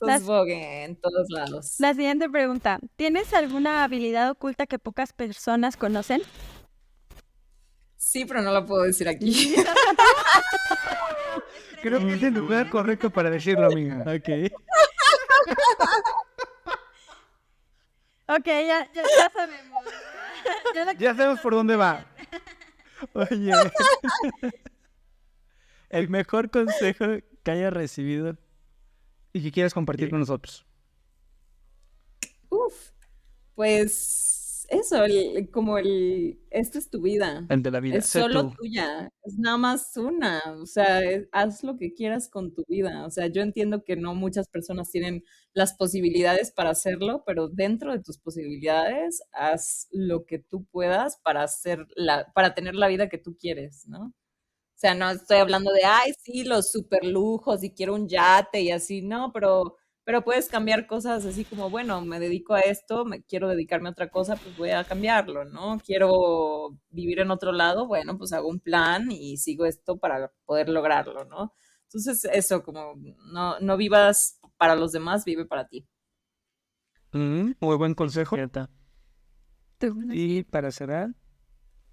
Las- 0.00 0.24
Vogue 0.24 0.84
en 0.84 0.94
todos 0.96 1.26
lados. 1.30 1.76
la 1.78 1.94
siguiente 1.94 2.28
pregunta. 2.28 2.78
¿Tienes 2.96 3.32
alguna 3.32 3.82
habilidad 3.82 4.30
oculta 4.30 4.66
que 4.66 4.78
pocas 4.78 5.14
personas 5.14 5.76
conocen? 5.78 6.20
Sí, 7.96 8.26
pero 8.26 8.42
no 8.42 8.52
lo 8.52 8.66
puedo 8.66 8.82
decir 8.82 9.08
aquí. 9.08 9.54
Creo 11.82 11.98
que 12.00 12.12
es 12.14 12.22
el 12.22 12.34
lugar 12.34 12.68
correcto 12.68 13.08
para 13.10 13.30
decirlo, 13.30 13.66
amiga. 13.66 14.04
Ok. 14.06 14.28
Ok, 18.38 18.46
ya, 18.46 18.90
ya, 18.92 19.02
ya 19.02 19.30
sabemos. 19.32 19.84
Ya 20.98 21.14
sabemos 21.14 21.40
por 21.40 21.54
dónde 21.54 21.76
va. 21.76 22.04
Oye. 23.12 23.52
El 25.90 26.08
mejor 26.08 26.50
consejo 26.50 27.04
que 27.44 27.50
haya 27.50 27.70
recibido. 27.70 28.36
Y 29.32 29.42
que 29.42 29.52
quieras 29.52 29.72
compartir 29.72 30.10
con 30.10 30.18
nosotros. 30.20 30.66
Uf, 32.50 32.90
pues 33.54 34.31
eso, 34.72 35.04
el- 35.04 35.50
como 35.50 35.78
el, 35.78 36.40
esta 36.50 36.78
es 36.78 36.90
tu 36.90 37.02
vida. 37.02 37.46
El 37.48 37.62
de 37.62 37.70
la 37.70 37.80
vida. 37.80 37.98
Es 37.98 38.06
sé 38.06 38.20
solo 38.20 38.48
tú. 38.48 38.50
tuya, 38.56 39.08
es 39.24 39.38
nada 39.38 39.56
más 39.58 39.96
una, 39.96 40.40
o 40.60 40.66
sea, 40.66 41.00
es- 41.02 41.28
haz 41.32 41.62
lo 41.62 41.76
que 41.76 41.94
quieras 41.94 42.28
con 42.28 42.54
tu 42.54 42.64
vida. 42.68 43.06
O 43.06 43.10
sea, 43.10 43.26
yo 43.28 43.42
entiendo 43.42 43.84
que 43.84 43.96
no 43.96 44.14
muchas 44.14 44.48
personas 44.48 44.90
tienen 44.90 45.22
las 45.54 45.74
posibilidades 45.74 46.50
para 46.52 46.70
hacerlo, 46.70 47.22
pero 47.26 47.48
dentro 47.48 47.92
de 47.92 48.00
tus 48.02 48.18
posibilidades, 48.18 49.22
haz 49.32 49.88
lo 49.92 50.24
que 50.26 50.38
tú 50.38 50.64
puedas 50.66 51.18
para 51.22 51.42
hacer 51.42 51.86
la, 51.96 52.32
para 52.34 52.54
tener 52.54 52.74
la 52.74 52.88
vida 52.88 53.08
que 53.08 53.18
tú 53.18 53.36
quieres, 53.38 53.86
¿no? 53.88 54.06
O 54.74 54.78
sea, 54.82 54.94
no 54.94 55.10
estoy 55.10 55.38
hablando 55.38 55.72
de, 55.72 55.84
ay, 55.84 56.12
sí, 56.24 56.44
los 56.44 56.70
super 56.72 57.04
lujos 57.04 57.62
y 57.64 57.70
quiero 57.72 57.94
un 57.94 58.08
yate 58.08 58.60
y 58.62 58.70
así, 58.72 59.02
no, 59.02 59.32
pero, 59.32 59.76
pero 60.04 60.22
puedes 60.24 60.48
cambiar 60.48 60.86
cosas 60.86 61.24
así 61.24 61.44
como, 61.44 61.70
bueno, 61.70 62.00
me 62.00 62.18
dedico 62.18 62.54
a 62.54 62.60
esto, 62.60 63.04
me 63.04 63.22
quiero 63.22 63.48
dedicarme 63.48 63.88
a 63.88 63.92
otra 63.92 64.10
cosa, 64.10 64.36
pues 64.36 64.56
voy 64.56 64.70
a 64.70 64.84
cambiarlo, 64.84 65.44
¿no? 65.44 65.78
Quiero 65.84 66.76
vivir 66.90 67.20
en 67.20 67.30
otro 67.30 67.52
lado, 67.52 67.86
bueno, 67.86 68.18
pues 68.18 68.32
hago 68.32 68.48
un 68.48 68.60
plan 68.60 69.10
y 69.10 69.36
sigo 69.36 69.64
esto 69.64 69.98
para 69.98 70.32
poder 70.44 70.68
lograrlo, 70.68 71.24
¿no? 71.24 71.54
Entonces, 71.84 72.24
eso, 72.32 72.62
como 72.62 72.94
no, 73.32 73.60
no 73.60 73.76
vivas 73.76 74.40
para 74.56 74.74
los 74.74 74.92
demás, 74.92 75.24
vive 75.24 75.44
para 75.44 75.68
ti. 75.68 75.86
Mm, 77.12 77.52
muy 77.60 77.76
buen 77.76 77.94
consejo. 77.94 78.36
Y 80.10 80.44
para 80.44 80.70
cerrar, 80.70 81.10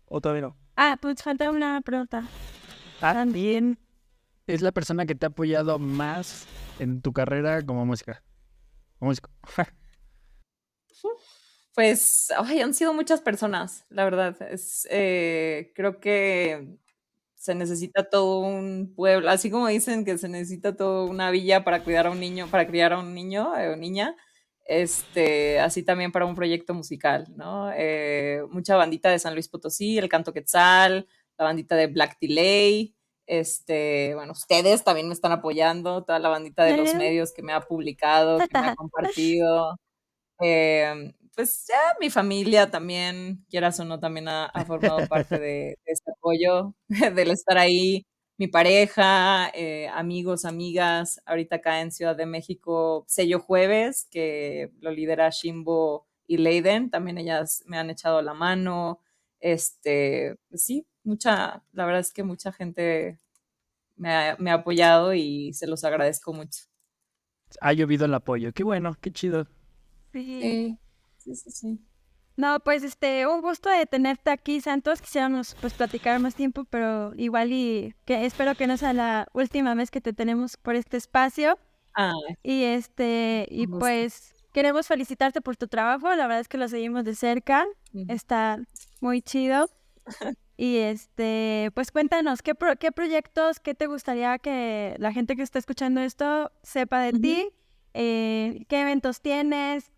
o 0.05 0.21
todavía 0.21 0.43
no. 0.43 0.57
Ah, 0.75 0.97
pues 1.01 1.21
falta 1.21 1.49
una 1.51 1.81
pregunta. 1.81 2.23
También 2.99 3.77
es 4.53 4.61
la 4.61 4.71
persona 4.71 5.05
que 5.05 5.15
te 5.15 5.25
ha 5.25 5.29
apoyado 5.29 5.79
más 5.79 6.47
en 6.79 7.01
tu 7.01 7.13
carrera 7.13 7.61
como 7.65 7.85
música. 7.85 8.23
Como 8.99 9.09
músico. 9.09 9.29
Pues, 11.75 12.27
ay, 12.35 12.59
han 12.59 12.73
sido 12.73 12.93
muchas 12.93 13.21
personas, 13.21 13.85
la 13.89 14.03
verdad. 14.03 14.35
Es, 14.51 14.85
eh, 14.91 15.71
creo 15.73 16.01
que 16.01 16.77
se 17.35 17.55
necesita 17.55 18.09
todo 18.09 18.39
un 18.39 18.93
pueblo, 18.93 19.29
así 19.29 19.49
como 19.49 19.69
dicen 19.69 20.03
que 20.03 20.17
se 20.17 20.27
necesita 20.27 20.75
toda 20.75 21.05
una 21.05 21.31
villa 21.31 21.63
para 21.63 21.85
cuidar 21.85 22.07
a 22.07 22.11
un 22.11 22.19
niño, 22.19 22.47
para 22.51 22.67
criar 22.67 22.91
a 22.91 22.99
un 22.99 23.13
niño 23.13 23.57
eh, 23.57 23.69
o 23.69 23.77
niña, 23.77 24.17
este, 24.65 25.61
así 25.61 25.83
también 25.83 26.11
para 26.11 26.25
un 26.25 26.35
proyecto 26.35 26.73
musical, 26.73 27.27
¿no? 27.37 27.71
Eh, 27.73 28.41
mucha 28.51 28.75
bandita 28.75 29.09
de 29.09 29.19
San 29.19 29.33
Luis 29.33 29.47
Potosí, 29.47 29.97
el 29.97 30.09
Canto 30.09 30.33
Quetzal, 30.33 31.07
la 31.37 31.45
bandita 31.45 31.77
de 31.77 31.87
Black 31.87 32.17
Delay, 32.19 32.93
este, 33.29 34.15
bueno, 34.15 34.31
ustedes 34.33 34.83
también 34.83 35.07
me 35.07 35.13
están 35.13 35.31
apoyando, 35.31 36.03
toda 36.03 36.17
la 36.19 36.29
bandita 36.29 36.63
de 36.63 36.75
los 36.75 36.95
medios 36.95 37.31
que 37.31 37.43
me 37.43 37.53
ha 37.53 37.61
publicado, 37.61 38.39
que 38.39 38.59
me 38.59 38.67
ha 38.69 38.75
compartido. 38.75 39.77
Eh, 40.41 41.13
pues 41.35 41.67
ya 41.69 41.77
mi 42.01 42.09
familia 42.09 42.71
también, 42.71 43.45
quieras 43.49 43.79
o 43.79 43.85
no, 43.85 43.99
también 43.99 44.27
ha, 44.29 44.45
ha 44.47 44.65
formado 44.65 45.07
parte 45.07 45.39
de, 45.39 45.77
de 45.85 45.93
este 45.93 46.11
apoyo, 46.11 46.73
del 47.15 47.31
estar 47.31 47.57
ahí. 47.57 48.05
Mi 48.37 48.47
pareja, 48.47 49.49
eh, 49.53 49.89
amigos, 49.89 50.45
amigas, 50.45 51.21
ahorita 51.25 51.57
acá 51.57 51.81
en 51.81 51.91
Ciudad 51.91 52.15
de 52.15 52.25
México, 52.25 53.05
Sello 53.07 53.39
Jueves, 53.41 54.07
que 54.11 54.71
lo 54.81 54.91
lidera 54.91 55.29
Shimbo 55.29 56.07
y 56.27 56.37
Leiden, 56.37 56.89
también 56.89 57.17
ellas 57.19 57.63
me 57.67 57.77
han 57.77 57.89
echado 57.91 58.21
la 58.21 58.33
mano. 58.33 59.01
Este, 59.39 60.37
pues 60.49 60.63
sí, 60.65 60.87
mucha, 61.09 61.63
la 61.73 61.85
verdad 61.85 62.01
es 62.01 62.13
que 62.13 62.23
mucha 62.23 62.51
gente 62.53 63.19
me 63.97 64.13
ha, 64.13 64.35
me 64.39 64.51
ha 64.51 64.55
apoyado 64.55 65.13
y 65.13 65.53
se 65.53 65.67
los 65.67 65.83
agradezco 65.83 66.33
mucho. 66.33 66.63
Ha 67.61 67.73
llovido 67.73 68.05
el 68.05 68.13
apoyo. 68.13 68.53
Qué 68.53 68.63
bueno, 68.63 68.95
qué 69.01 69.11
chido. 69.11 69.47
Sí. 70.13 70.41
Sí, 70.41 70.79
sí, 71.17 71.35
sí, 71.35 71.51
sí. 71.51 71.79
No, 72.37 72.61
pues 72.61 72.83
este, 72.83 73.27
un 73.27 73.41
gusto 73.41 73.69
de 73.69 73.85
tenerte 73.85 74.29
aquí, 74.31 74.61
Santos. 74.61 75.01
Quisiéramos 75.01 75.55
pues 75.59 75.73
platicar 75.73 76.19
más 76.19 76.35
tiempo, 76.35 76.63
pero 76.63 77.13
igual 77.15 77.51
y 77.51 77.95
que 78.05 78.25
espero 78.25 78.55
que 78.55 78.65
no 78.67 78.77
sea 78.77 78.93
la 78.93 79.27
última 79.33 79.75
vez 79.75 79.91
que 79.91 79.99
te 79.99 80.13
tenemos 80.13 80.55
por 80.55 80.75
este 80.75 80.95
espacio. 80.95 81.59
Ay, 81.93 82.13
Y 82.43 82.63
este, 82.63 83.45
y 83.49 83.67
pues 83.67 84.33
queremos 84.53 84.87
felicitarte 84.87 85.41
por 85.41 85.57
tu 85.57 85.67
trabajo. 85.67 86.07
La 86.15 86.27
verdad 86.27 86.39
es 86.39 86.47
que 86.47 86.57
lo 86.57 86.69
seguimos 86.69 87.03
de 87.03 87.15
cerca. 87.15 87.65
Está 88.07 88.59
muy 89.01 89.21
chido. 89.21 89.69
Y 90.61 90.75
este, 90.79 91.71
pues 91.73 91.89
cuéntanos, 91.89 92.41
¿qué, 92.41 92.53
pro- 92.53 92.75
qué 92.75 92.91
proyectos, 92.91 93.61
qué 93.61 93.73
te 93.75 93.87
gustaría 93.87 94.39
que 94.39 94.93
la 94.97 95.13
gente 95.13 95.37
que 95.37 95.41
está 95.41 95.57
escuchando 95.57 96.01
esto 96.01 96.51
sepa 96.63 96.99
de 96.99 97.13
ti? 97.13 97.49
Eh, 97.93 98.65
¿Qué 98.67 98.81
eventos 98.81 99.21
tienes? 99.21 99.89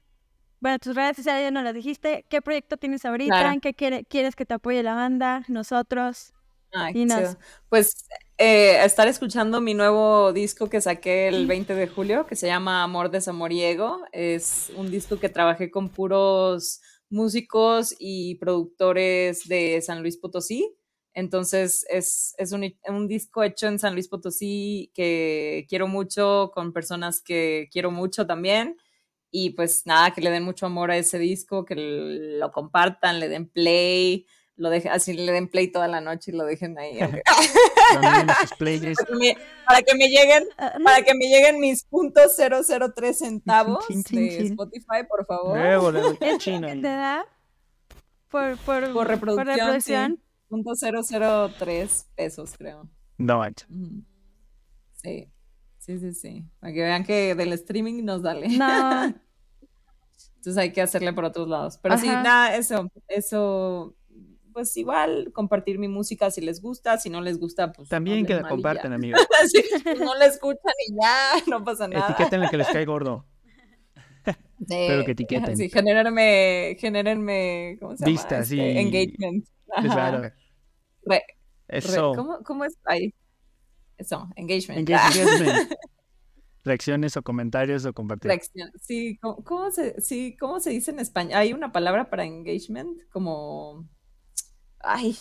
Bueno, 0.59 0.77
tus 0.77 0.95
redes 0.95 1.17
sociales 1.17 1.45
ya 1.45 1.49
no 1.49 1.63
las 1.63 1.73
dijiste. 1.73 2.25
¿Qué 2.29 2.43
proyecto 2.43 2.77
tienes 2.77 3.03
ahorita? 3.05 3.33
Claro. 3.35 3.53
¿En 3.53 3.59
qué 3.59 3.73
quiere- 3.73 4.05
quieres 4.05 4.35
que 4.35 4.45
te 4.45 4.53
apoye 4.53 4.83
la 4.83 4.93
banda? 4.93 5.43
Nosotros. 5.47 6.31
Ay, 6.73 6.93
Y 6.95 7.05
nos-. 7.05 7.37
Pues 7.67 8.05
eh, 8.37 8.85
estar 8.85 9.07
escuchando 9.07 9.61
mi 9.61 9.73
nuevo 9.73 10.31
disco 10.31 10.69
que 10.69 10.79
saqué 10.79 11.27
el 11.27 11.47
20 11.47 11.73
de 11.73 11.87
julio, 11.87 12.27
que 12.27 12.35
se 12.35 12.45
llama 12.45 12.83
Amor, 12.83 13.09
Desamor 13.09 13.51
y 13.51 13.63
Ego. 13.63 14.03
Es 14.11 14.71
un 14.77 14.91
disco 14.91 15.19
que 15.19 15.27
trabajé 15.29 15.71
con 15.71 15.89
puros 15.89 16.81
músicos 17.11 17.95
y 17.99 18.35
productores 18.35 19.47
de 19.47 19.81
San 19.81 20.01
Luis 20.01 20.17
Potosí. 20.17 20.75
Entonces 21.13 21.85
es, 21.89 22.33
es 22.37 22.51
un, 22.51 22.73
un 22.87 23.07
disco 23.07 23.43
hecho 23.43 23.67
en 23.67 23.79
San 23.79 23.93
Luis 23.93 24.07
Potosí 24.07 24.91
que 24.93 25.65
quiero 25.69 25.87
mucho, 25.87 26.51
con 26.53 26.73
personas 26.73 27.21
que 27.21 27.69
quiero 27.71 27.91
mucho 27.91 28.25
también. 28.25 28.77
Y 29.29 29.51
pues 29.51 29.85
nada, 29.85 30.11
que 30.11 30.21
le 30.21 30.29
den 30.29 30.43
mucho 30.43 30.65
amor 30.65 30.91
a 30.91 30.97
ese 30.97 31.17
disco, 31.17 31.63
que 31.63 31.75
lo 31.75 32.51
compartan, 32.51 33.19
le 33.19 33.29
den 33.29 33.47
play, 33.47 34.25
lo 34.61 34.69
dejen, 34.69 34.91
así 34.91 35.13
le 35.13 35.31
den 35.31 35.47
play 35.47 35.71
toda 35.71 35.87
la 35.87 36.01
noche 36.01 36.29
y 36.31 36.35
lo 36.35 36.45
dejen 36.45 36.77
ahí. 36.77 36.99
para, 37.99 38.23
que 38.59 39.15
me, 39.17 39.37
para 39.65 39.81
que 39.81 39.95
me 39.95 40.07
lleguen, 40.07 40.43
Ah, 40.57 40.73
no, 40.77 40.83
para 40.85 41.01
que 41.03 41.15
me 41.15 41.25
lleguen 41.25 41.59
mis 41.59 41.83
puntos 41.83 42.35
003 42.37 43.17
centavos 43.17 43.87
Chin, 43.87 44.03
chin, 44.03 44.19
de 44.19 44.37
chin. 44.37 44.45
Spotify, 44.51 45.03
por 45.09 45.25
favor. 45.25 45.57
Luego, 45.57 45.91
luego, 45.91 46.17
¿es 46.21 46.37
China. 46.37 46.67
que 46.67 46.75
te 46.75 46.81
da 46.87 47.25
por, 48.29 48.55
por, 48.59 48.93
Por 48.93 49.07
reproducción, 49.07 49.47
reproducción? 49.57 50.17
sí. 50.17 50.23
Punto 50.47 50.73
003 50.75 52.07
pesos, 52.15 52.53
creo. 52.55 52.87
No 53.17 53.39
manches. 53.39 53.67
Sí, 54.97 55.27
sí, 55.79 55.97
sí, 55.97 56.13
sí. 56.13 56.45
Para 56.59 56.71
que 56.73 56.81
vean 56.81 57.03
que 57.03 57.33
del 57.33 57.53
streaming 57.53 58.03
nos 58.05 58.21
dale. 58.21 58.47
No. 58.49 59.05
Entonces 60.35 60.57
hay 60.57 60.71
que 60.71 60.81
hacerle 60.81 61.13
por 61.13 61.23
otros 61.25 61.47
lados. 61.47 61.79
Pero 61.81 61.97
sí, 61.97 62.07
nada, 62.07 62.55
eso, 62.55 62.91
eso, 63.07 63.95
pues 64.51 64.75
igual, 64.77 65.31
compartir 65.33 65.79
mi 65.79 65.87
música 65.87 66.29
si 66.31 66.41
les 66.41 66.61
gusta, 66.61 66.97
si 66.97 67.09
no 67.09 67.21
les 67.21 67.39
gusta, 67.39 67.71
pues 67.71 67.89
También 67.89 68.25
que 68.25 68.35
la 68.35 68.47
compartan, 68.47 68.93
amigos. 68.93 69.21
Sí, 69.51 69.63
pues, 69.83 69.99
no 69.99 70.15
la 70.15 70.25
escuchan 70.25 70.73
y 70.87 70.93
ya, 71.01 71.33
no 71.47 71.63
pasa 71.63 71.87
nada. 71.87 72.07
Etiquétenle 72.09 72.49
que 72.49 72.57
les 72.57 72.67
cae 72.67 72.85
gordo. 72.85 73.25
Pero 74.67 75.03
que 75.05 75.11
etiqueten. 75.11 75.57
Sí, 75.57 75.69
generarme, 75.69 76.77
generarme, 76.79 77.77
¿cómo 77.79 77.95
se 77.97 78.05
llama? 78.05 78.11
Vistas 78.11 78.51
Este, 78.51 78.55
y- 78.57 78.77
Engagement. 78.77 79.45
Claro. 79.81 80.21
Re- 80.21 80.33
re- 81.05 81.23
Eso. 81.67 82.13
¿cómo, 82.15 82.39
¿Cómo 82.43 82.65
es 82.65 82.77
ahí? 82.85 83.13
Eso, 83.97 84.27
engagement. 84.35 84.79
Engagement. 84.87 85.71
Reacciones 86.63 87.17
o 87.17 87.23
comentarios 87.23 87.85
o 87.85 87.93
compartir. 87.93 88.29
Reacción. 88.29 88.69
Sí, 88.79 89.17
¿cómo, 89.19 89.43
cómo 89.43 89.71
se, 89.71 89.99
sí, 89.99 90.35
¿cómo 90.39 90.59
se 90.59 90.69
dice 90.69 90.91
en 90.91 90.99
español? 90.99 91.33
Hay 91.35 91.53
una 91.53 91.71
palabra 91.71 92.09
para 92.11 92.23
engagement, 92.25 92.99
como... 93.09 93.87
Ay, 94.83 95.17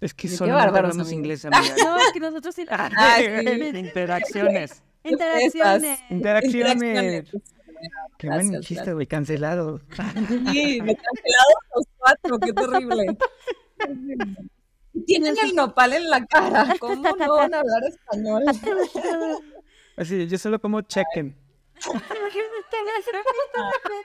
Es 0.00 0.14
que 0.14 0.28
bárbaros, 0.28 0.66
hablamos 0.66 0.92
amigos. 0.94 1.12
inglés, 1.12 1.44
amiga. 1.44 1.60
No, 1.84 1.96
es 1.98 2.12
que 2.12 2.20
nosotros 2.20 2.54
sí. 2.54 2.66
Ah, 2.70 3.16
sí. 3.18 3.24
Interacciones. 3.78 4.82
Interacciones. 5.04 6.00
Interacciones. 6.10 7.30
Qué 8.18 8.28
buen 8.28 8.50
Gracias, 8.50 8.60
chiste, 8.60 8.74
gracias. 8.74 8.94
güey. 8.94 9.06
Cancelado. 9.06 9.80
Sí, 10.52 10.80
me 10.82 10.94
cancelados 10.94 11.54
los 11.74 11.86
cuatro, 11.98 12.38
qué 12.38 12.52
terrible. 12.52 13.16
Tienen 15.06 15.34
el 15.42 15.54
nopal 15.56 15.94
en 15.94 16.08
la 16.10 16.24
cara, 16.26 16.74
¿cómo 16.78 17.16
no 17.16 17.34
van 17.34 17.54
a 17.54 17.60
hablar 17.60 17.82
español? 17.88 18.44
Así, 19.96 20.28
yo 20.28 20.38
solo 20.38 20.60
como 20.60 20.82
chequen. 20.82 21.36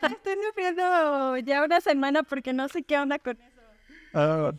Estoy 0.10 0.36
sufriendo 0.48 1.38
ya 1.38 1.64
una 1.64 1.82
semana 1.82 2.24
porque 2.24 2.54
no 2.54 2.68
sé 2.70 2.84
qué 2.84 2.98
onda 2.98 3.20
con 3.20 3.38
eso. 3.40 3.57
Ah, 4.14 4.52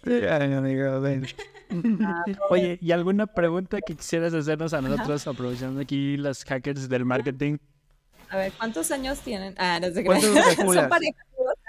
amigo, 0.57 1.01
ven. 1.01 1.27
Oye, 2.51 2.79
¿y 2.81 2.93
alguna 2.93 3.27
pregunta 3.27 3.79
que 3.81 3.95
quisieras 3.95 4.33
hacernos 4.35 4.73
a 4.73 4.81
nosotros 4.81 5.27
aprovechando 5.27 5.81
aquí 5.81 6.17
los 6.17 6.45
hackers 6.45 6.89
del 6.89 7.05
marketing? 7.05 7.59
A 8.31 8.37
ver, 8.37 8.53
¿cuántos 8.53 8.91
años 8.91 9.21
tienen? 9.21 9.55
Ah, 9.59 9.79
no 9.81 9.91
sé 9.91 10.05
qué. 10.05 10.21
Son 10.57 10.89
parejas. 10.89 11.25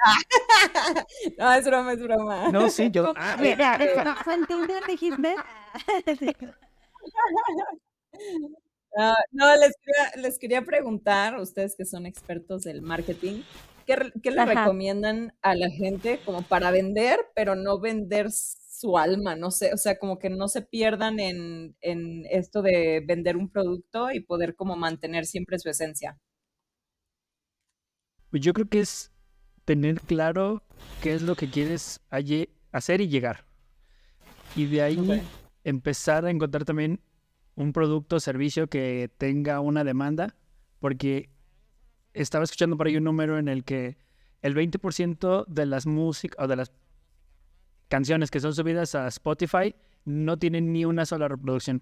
Ah. 0.05 1.05
No, 1.37 1.53
es 1.53 1.65
broma, 1.65 1.93
es 1.93 2.01
broma. 2.01 2.51
No, 2.51 2.69
sí, 2.69 2.89
yo. 2.91 3.13
ah, 3.15 3.37
¿Fue 4.23 4.33
en 4.33 4.45
Tinder 4.45 4.83
dijiste? 4.85 5.35
Ah, 8.97 9.15
no, 9.31 9.55
les 9.55 9.73
quería, 9.77 10.21
les 10.21 10.39
quería 10.39 10.61
preguntar, 10.63 11.37
ustedes 11.39 11.75
que 11.75 11.85
son 11.85 12.05
expertos 12.05 12.63
del 12.63 12.81
marketing, 12.81 13.43
¿qué, 13.89 14.11
qué 14.21 14.31
le 14.31 14.41
Ajá. 14.41 14.65
recomiendan 14.65 15.33
a 15.41 15.55
la 15.55 15.69
gente 15.71 16.19
como 16.23 16.43
para 16.43 16.69
vender, 16.71 17.19
pero 17.35 17.55
no 17.55 17.79
vender 17.79 18.27
su 18.31 18.97
alma? 18.97 19.35
No 19.35 19.49
sé, 19.51 19.73
o 19.73 19.77
sea, 19.77 19.97
como 19.97 20.19
que 20.19 20.29
no 20.29 20.47
se 20.47 20.61
pierdan 20.61 21.19
en, 21.19 21.75
en 21.81 22.25
esto 22.29 22.61
de 22.61 23.03
vender 23.05 23.35
un 23.35 23.49
producto 23.49 24.11
y 24.11 24.19
poder 24.21 24.55
como 24.55 24.75
mantener 24.75 25.25
siempre 25.25 25.57
su 25.57 25.69
esencia. 25.69 26.19
Pues 28.29 28.43
yo 28.43 28.53
creo 28.53 28.67
que 28.69 28.79
es 28.79 29.11
tener 29.65 29.99
claro 30.01 30.63
qué 31.01 31.13
es 31.13 31.21
lo 31.21 31.35
que 31.35 31.49
quieres 31.49 32.01
hacer 32.71 33.01
y 33.01 33.07
llegar. 33.07 33.45
Y 34.55 34.65
de 34.65 34.81
ahí 34.81 35.21
empezar 35.63 36.25
a 36.25 36.31
encontrar 36.31 36.65
también 36.65 37.01
un 37.55 37.73
producto 37.73 38.17
o 38.17 38.19
servicio 38.19 38.67
que 38.67 39.09
tenga 39.17 39.59
una 39.59 39.83
demanda, 39.83 40.35
porque 40.79 41.29
estaba 42.21 42.43
escuchando 42.43 42.77
por 42.77 42.87
ahí 42.87 42.97
un 42.97 43.03
número 43.03 43.37
en 43.37 43.47
el 43.47 43.63
que 43.63 43.97
el 44.41 44.55
20% 44.55 45.45
de 45.47 45.65
las 45.65 45.85
músicas 45.85 46.43
o 46.43 46.47
de 46.47 46.55
las 46.55 46.71
canciones 47.87 48.31
que 48.31 48.39
son 48.39 48.53
subidas 48.53 48.95
a 48.95 49.07
Spotify 49.07 49.75
no 50.05 50.37
tienen 50.37 50.71
ni 50.71 50.85
una 50.85 51.05
sola 51.05 51.27
reproducción. 51.27 51.81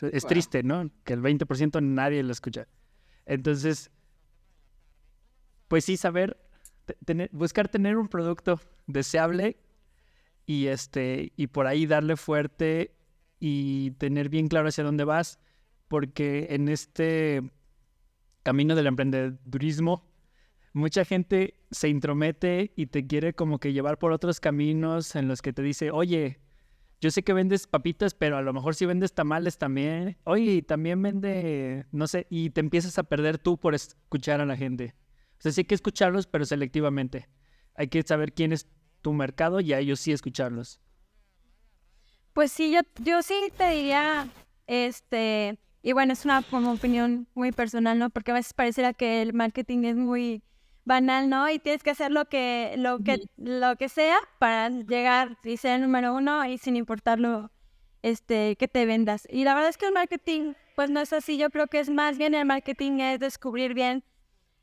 Es 0.00 0.22
Wow. 0.22 0.28
triste, 0.28 0.62
¿no? 0.62 0.90
Que 1.04 1.12
el 1.12 1.20
20% 1.20 1.80
nadie 1.82 2.22
lo 2.22 2.32
escucha. 2.32 2.66
Entonces, 3.26 3.90
pues 5.68 5.84
sí, 5.84 5.96
saber, 5.96 6.40
tener, 7.04 7.28
buscar 7.32 7.68
tener 7.68 7.96
un 7.96 8.08
producto 8.08 8.60
deseable 8.86 9.58
y 10.46 10.66
este 10.66 11.32
y 11.36 11.48
por 11.48 11.66
ahí 11.66 11.86
darle 11.86 12.16
fuerte 12.16 12.96
y 13.38 13.92
tener 13.92 14.28
bien 14.28 14.48
claro 14.48 14.68
hacia 14.68 14.84
dónde 14.84 15.04
vas, 15.04 15.38
porque 15.88 16.48
en 16.50 16.68
este 16.68 17.42
camino 18.42 18.74
del 18.74 18.86
emprendedurismo 18.86 20.10
mucha 20.72 21.04
gente 21.04 21.54
se 21.70 21.88
intromete 21.88 22.72
y 22.76 22.86
te 22.86 23.06
quiere 23.06 23.34
como 23.34 23.58
que 23.58 23.72
llevar 23.72 23.98
por 23.98 24.12
otros 24.12 24.40
caminos 24.40 25.16
en 25.16 25.28
los 25.28 25.42
que 25.42 25.52
te 25.52 25.62
dice, 25.62 25.90
oye, 25.90 26.40
yo 27.00 27.10
sé 27.10 27.22
que 27.22 27.32
vendes 27.32 27.66
papitas, 27.66 28.14
pero 28.14 28.36
a 28.36 28.42
lo 28.42 28.52
mejor 28.52 28.74
si 28.74 28.86
vendes 28.86 29.14
tamales 29.14 29.56
también. 29.58 30.18
Oye, 30.24 30.62
también 30.62 31.00
vende, 31.00 31.86
no 31.92 32.06
sé, 32.06 32.26
y 32.28 32.50
te 32.50 32.60
empiezas 32.60 32.98
a 32.98 33.04
perder 33.04 33.38
tú 33.38 33.58
por 33.58 33.74
escuchar 33.74 34.40
a 34.40 34.46
la 34.46 34.56
gente. 34.56 34.94
O 35.38 35.42
sea, 35.42 35.52
sí 35.52 35.62
hay 35.62 35.64
que 35.64 35.74
escucharlos, 35.74 36.26
pero 36.26 36.44
selectivamente. 36.44 37.28
Hay 37.74 37.88
que 37.88 38.02
saber 38.02 38.34
quién 38.34 38.52
es 38.52 38.68
tu 39.00 39.14
mercado 39.14 39.60
y 39.60 39.72
a 39.72 39.78
ellos 39.78 40.00
sí 40.00 40.12
escucharlos. 40.12 40.80
Pues 42.34 42.52
sí, 42.52 42.70
yo, 42.70 42.80
yo 43.02 43.22
sí 43.22 43.34
te 43.56 43.70
diría, 43.70 44.28
este, 44.66 45.58
y 45.82 45.92
bueno, 45.92 46.12
es 46.12 46.24
una 46.24 46.42
como 46.42 46.72
opinión 46.72 47.26
muy 47.34 47.52
personal, 47.52 47.98
¿no? 47.98 48.10
Porque 48.10 48.32
a 48.32 48.34
veces 48.34 48.52
pareciera 48.52 48.92
que 48.92 49.22
el 49.22 49.32
marketing 49.32 49.84
es 49.84 49.96
muy 49.96 50.42
banal, 50.84 51.28
¿no? 51.30 51.48
Y 51.48 51.58
tienes 51.58 51.82
que 51.82 51.90
hacer 51.90 52.10
lo 52.10 52.26
que, 52.26 52.74
lo 52.76 52.98
que, 52.98 53.20
lo 53.36 53.76
que 53.76 53.88
sea 53.88 54.18
para 54.38 54.68
llegar 54.68 55.38
y 55.44 55.56
ser 55.56 55.76
el 55.76 55.82
número 55.82 56.14
uno 56.14 56.44
y 56.44 56.58
sin 56.58 56.76
importarlo, 56.76 57.50
este, 58.02 58.56
que 58.56 58.68
te 58.68 58.86
vendas. 58.86 59.26
Y 59.30 59.44
la 59.44 59.54
verdad 59.54 59.70
es 59.70 59.78
que 59.78 59.86
el 59.86 59.94
marketing, 59.94 60.54
pues 60.76 60.90
no 60.90 61.00
es 61.00 61.12
así. 61.12 61.38
Yo 61.38 61.50
creo 61.50 61.66
que 61.66 61.80
es 61.80 61.88
más 61.90 62.18
bien 62.18 62.34
el 62.34 62.44
marketing 62.44 63.00
es 63.00 63.20
descubrir 63.20 63.72
bien, 63.74 64.04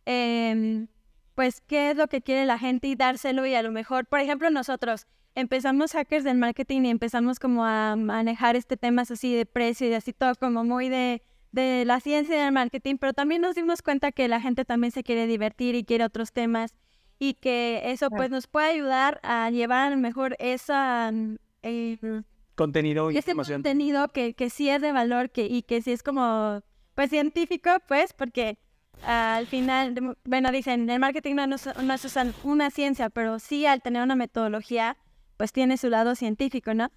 em, 0.06 0.88
pues, 1.36 1.62
qué 1.62 1.92
es 1.92 1.98
lo 1.98 2.08
que 2.08 2.22
quiere 2.22 2.46
la 2.46 2.60
gente 2.60 2.88
y 2.88 2.96
dárselo. 2.96 3.46
Y 3.46 3.56
a 3.56 3.64
lo 3.64 3.72
mejor, 3.72 4.06
por 4.08 4.20
ejemplo, 4.20 4.50
nosotros 4.50 5.08
empezamos 5.38 5.92
hackers 5.92 6.24
del 6.24 6.38
marketing 6.38 6.82
y 6.82 6.90
empezamos 6.90 7.38
como 7.38 7.64
a 7.64 7.96
manejar 7.96 8.56
este 8.56 8.76
temas 8.76 9.12
así 9.12 9.36
de 9.36 9.46
precio 9.46 9.88
y 9.88 9.94
así 9.94 10.12
todo 10.12 10.34
como 10.34 10.64
muy 10.64 10.90
de, 10.90 11.22
de 11.52 11.86
la 11.86 12.00
ciencia 12.00 12.44
del 12.44 12.52
marketing, 12.52 12.96
pero 12.98 13.14
también 13.14 13.42
nos 13.42 13.54
dimos 13.54 13.84
cuenta 13.84 14.12
que 14.12 14.28
la 14.28 14.42
gente 14.42 14.66
también 14.66 14.92
se 14.92 15.04
quiere 15.04 15.28
divertir 15.28 15.76
y 15.76 15.84
quiere 15.84 16.06
otros 16.06 16.32
temas 16.32 16.74
y 17.20 17.36
que 17.36 17.84
eso 17.86 18.10
pues 18.10 18.32
nos 18.32 18.48
puede 18.48 18.68
ayudar 18.68 19.20
a 19.22 19.52
llevar 19.52 19.88
a 19.88 19.90
lo 19.92 19.98
mejor 19.98 20.36
esa 20.40 21.12
mm, 21.14 21.36
eh, 21.62 22.22
Contenido 22.56 23.12
y 23.12 23.18
ese 23.20 23.32
información. 23.32 23.62
contenido 23.62 24.08
que, 24.08 24.34
que 24.34 24.50
sí 24.50 24.68
es 24.70 24.82
de 24.82 24.92
valor 24.92 25.30
que, 25.30 25.46
y 25.46 25.62
que 25.62 25.84
sí 25.84 25.92
es 25.92 26.02
como 26.02 26.64
pues 26.96 27.12
científico 27.12 27.70
pues 27.88 28.14
porque 28.14 28.58
al 29.06 29.46
final 29.46 30.18
bueno 30.26 30.52
dicen 30.52 30.90
el 30.90 31.00
marketing 31.00 31.36
no 31.36 31.56
es, 31.56 31.70
no 31.84 31.94
es 31.94 32.18
una 32.44 32.72
ciencia 32.72 33.12
pero 33.12 33.38
sí 33.38 33.68
al 33.68 33.84
tener 33.84 34.02
una 34.02 34.16
metodología 34.16 34.98
pues 35.38 35.52
tiene 35.54 35.78
su 35.78 35.90
lado 35.90 36.16
científico 36.16 36.74
no 36.74 36.92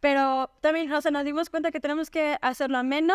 pero 0.00 0.50
también 0.60 0.92
o 0.92 1.00
sea, 1.00 1.10
nos 1.10 1.24
dimos 1.24 1.50
cuenta 1.50 1.70
que 1.70 1.80
tenemos 1.80 2.10
que 2.10 2.36
hacerlo 2.40 2.78
ameno 2.78 3.14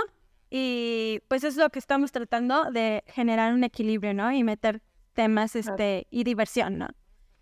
y 0.50 1.22
pues 1.28 1.44
eso 1.44 1.50
es 1.50 1.58
lo 1.58 1.70
que 1.70 1.80
estamos 1.80 2.12
tratando 2.12 2.72
de 2.72 3.04
generar 3.08 3.54
un 3.54 3.64
equilibrio 3.64 4.14
no 4.14 4.32
y 4.32 4.44
meter 4.44 4.82
temas 5.14 5.56
este 5.56 6.08
y 6.10 6.24
diversión 6.24 6.78
no 6.78 6.88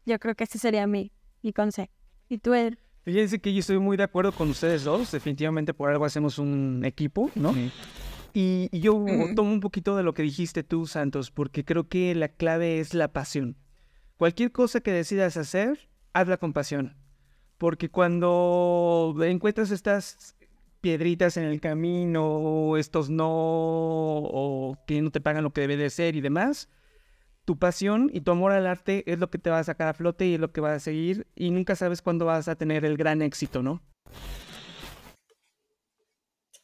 yo 0.05 0.19
creo 0.19 0.35
que 0.35 0.43
ese 0.43 0.59
sería 0.59 0.85
mi 0.87 1.11
mi 1.41 1.53
consejo 1.53 1.91
y 2.29 2.37
tú 2.37 2.53
Ed? 2.53 2.75
Fíjense 3.03 3.39
que 3.39 3.51
yo 3.53 3.59
estoy 3.59 3.79
muy 3.79 3.97
de 3.97 4.03
acuerdo 4.03 4.31
con 4.31 4.49
ustedes 4.49 4.83
dos. 4.83 5.11
Definitivamente 5.11 5.73
por 5.73 5.89
algo 5.89 6.05
hacemos 6.05 6.37
un 6.37 6.83
equipo, 6.85 7.31
¿no? 7.33 7.55
Y, 8.33 8.69
y 8.71 8.79
yo 8.81 8.93
Ujú. 8.93 9.33
tomo 9.33 9.51
un 9.51 9.61
poquito 9.61 9.97
de 9.97 10.03
lo 10.03 10.13
que 10.13 10.21
dijiste 10.21 10.63
tú, 10.63 10.85
Santos, 10.85 11.31
porque 11.31 11.65
creo 11.65 11.89
que 11.89 12.13
la 12.13 12.27
clave 12.27 12.79
es 12.79 12.93
la 12.93 13.11
pasión. 13.11 13.57
Cualquier 14.17 14.51
cosa 14.51 14.81
que 14.81 14.91
decidas 14.91 15.37
hacer, 15.37 15.89
hazla 16.13 16.37
con 16.37 16.53
pasión. 16.53 16.97
Porque 17.59 17.89
cuando 17.89 19.13
encuentras 19.21 19.69
estas 19.69 20.35
piedritas 20.81 21.37
en 21.37 21.43
el 21.43 21.59
camino, 21.59 22.25
o 22.25 22.77
estos 22.77 23.09
no, 23.09 23.27
o 23.29 24.77
que 24.87 25.01
no 25.01 25.11
te 25.11 25.21
pagan 25.21 25.43
lo 25.43 25.51
que 25.51 25.61
debe 25.61 25.77
de 25.77 25.89
ser 25.89 26.15
y 26.15 26.21
demás, 26.21 26.69
tu 27.43 27.59
pasión 27.59 28.09
y 28.13 28.21
tu 28.21 28.31
amor 28.31 28.53
al 28.53 28.65
arte 28.65 29.03
es 29.11 29.19
lo 29.19 29.29
que 29.29 29.39
te 29.39 29.49
va 29.49 29.59
a 29.59 29.63
sacar 29.63 29.89
a 29.89 29.93
flote 29.93 30.25
y 30.25 30.35
es 30.35 30.39
lo 30.39 30.51
que 30.53 30.61
va 30.61 30.73
a 30.73 30.79
seguir 30.79 31.27
y 31.35 31.51
nunca 31.51 31.75
sabes 31.75 32.01
cuándo 32.01 32.25
vas 32.25 32.47
a 32.47 32.55
tener 32.55 32.85
el 32.85 32.95
gran 32.95 33.21
éxito, 33.21 33.61
¿no? 33.61 33.81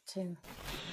Chido. 0.06 0.34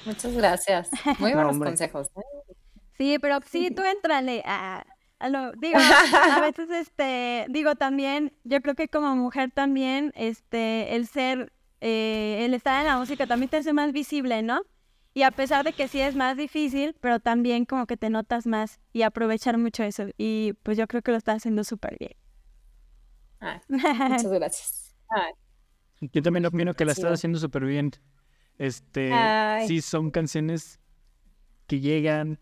Muchas 0.04 0.34
gracias. 0.34 0.90
Muy 1.18 1.30
No, 1.34 1.36
buenos 1.36 1.58
consejos. 1.58 2.08
¿eh? 2.14 2.54
Sí, 2.98 3.18
pero 3.18 3.38
sí, 3.46 3.70
tú 3.74 3.82
entrale 3.82 4.42
a, 4.44 4.84
a 5.18 5.28
lo, 5.28 5.52
digo, 5.52 5.78
a 5.78 6.40
veces, 6.40 6.70
este, 6.70 7.46
digo 7.48 7.74
también, 7.76 8.32
yo 8.44 8.60
creo 8.60 8.74
que 8.74 8.88
como 8.88 9.14
mujer 9.16 9.50
también, 9.52 10.12
este, 10.14 10.96
el 10.96 11.06
ser, 11.06 11.52
eh, 11.80 12.44
el 12.44 12.54
estar 12.54 12.80
en 12.80 12.86
la 12.86 12.98
música 12.98 13.26
también 13.26 13.48
te 13.48 13.58
hace 13.58 13.72
más 13.72 13.92
visible, 13.92 14.42
¿no? 14.42 14.62
Y 15.16 15.22
a 15.22 15.30
pesar 15.30 15.64
de 15.64 15.72
que 15.72 15.86
sí 15.86 16.00
es 16.00 16.16
más 16.16 16.36
difícil, 16.36 16.96
pero 17.00 17.20
también 17.20 17.66
como 17.66 17.86
que 17.86 17.96
te 17.96 18.10
notas 18.10 18.46
más 18.46 18.80
y 18.92 19.02
aprovechar 19.02 19.58
mucho 19.58 19.84
eso. 19.84 20.06
Y 20.18 20.54
pues 20.64 20.76
yo 20.76 20.88
creo 20.88 21.02
que 21.02 21.12
lo 21.12 21.16
estás 21.16 21.36
haciendo 21.36 21.62
súper 21.62 21.96
bien. 21.98 22.16
Ay, 23.38 23.60
muchas 23.68 24.26
gracias. 24.32 24.96
Ay, 25.08 25.32
Yo 26.12 26.20
también 26.20 26.46
opino 26.46 26.74
que 26.74 26.84
la 26.84 26.92
estás 26.92 27.12
haciendo 27.12 27.38
súper 27.38 27.64
bien. 27.64 27.92
Este, 28.58 29.12
Ay. 29.12 29.68
sí, 29.68 29.80
son 29.82 30.10
canciones 30.10 30.80
que 31.68 31.78
llegan 31.78 32.40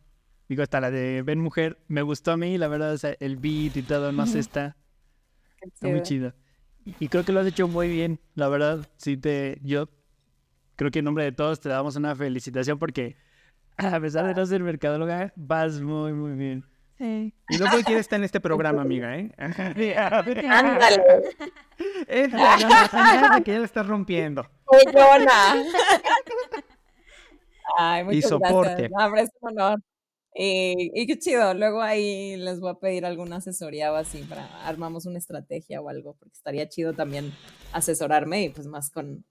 Digo, 0.52 0.62
hasta 0.62 0.82
la 0.82 0.90
de 0.90 1.22
Ben 1.22 1.40
Mujer, 1.40 1.78
me 1.88 2.02
gustó 2.02 2.32
a 2.32 2.36
mí, 2.36 2.58
la 2.58 2.68
verdad, 2.68 2.92
o 2.92 2.98
sea, 2.98 3.16
el 3.20 3.38
beat 3.38 3.74
y 3.74 3.82
todo, 3.82 4.12
no 4.12 4.26
sé, 4.26 4.38
está, 4.38 4.76
está 5.62 5.88
muy 5.88 6.02
chido. 6.02 6.34
Y 7.00 7.08
creo 7.08 7.24
que 7.24 7.32
lo 7.32 7.40
has 7.40 7.46
hecho 7.46 7.68
muy 7.68 7.88
bien, 7.88 8.20
la 8.34 8.48
verdad, 8.48 8.86
sí 8.98 9.16
te, 9.16 9.58
yo 9.62 9.88
creo 10.76 10.90
que 10.90 10.98
en 10.98 11.06
nombre 11.06 11.24
de 11.24 11.32
todos 11.32 11.58
te 11.60 11.70
damos 11.70 11.96
una 11.96 12.14
felicitación 12.14 12.78
porque 12.78 13.16
a 13.78 13.98
pesar 13.98 14.26
de 14.26 14.34
no 14.34 14.44
ser 14.44 14.62
mercadóloga, 14.62 15.32
vas 15.36 15.80
muy, 15.80 16.12
muy 16.12 16.32
bien. 16.32 16.66
Sí. 16.98 17.32
Y 17.48 17.56
luego 17.56 17.78
quiere 17.82 18.02
estar 18.02 18.18
en 18.18 18.24
este 18.24 18.38
programa, 18.38 18.82
amiga, 18.82 19.16
¿eh? 19.16 19.32
Ándale. 19.38 21.02
Es 22.08 22.30
la 22.30 23.40
que 23.42 23.52
ya 23.52 23.58
la 23.58 23.64
estás 23.64 23.86
rompiendo. 23.86 24.46
Ay, 27.78 28.04
muchas 28.04 28.28
soporte. 28.28 28.68
gracias. 28.68 28.90
No, 28.90 29.06
hombre, 29.06 29.22
es 29.22 29.30
un 29.40 29.58
honor. 29.58 29.80
Y, 30.34 30.90
y 30.94 31.06
qué 31.06 31.18
chido. 31.18 31.52
Luego 31.54 31.82
ahí 31.82 32.36
les 32.36 32.60
voy 32.60 32.70
a 32.70 32.74
pedir 32.74 33.04
alguna 33.04 33.36
asesoría 33.36 33.92
o 33.92 33.96
así 33.96 34.22
para 34.22 34.66
armamos 34.66 35.06
una 35.06 35.18
estrategia 35.18 35.80
o 35.80 35.88
algo, 35.88 36.14
porque 36.18 36.34
estaría 36.34 36.68
chido 36.68 36.94
también 36.94 37.32
asesorarme 37.72 38.44
y 38.44 38.48
pues 38.50 38.66
más 38.66 38.90
con. 38.90 39.24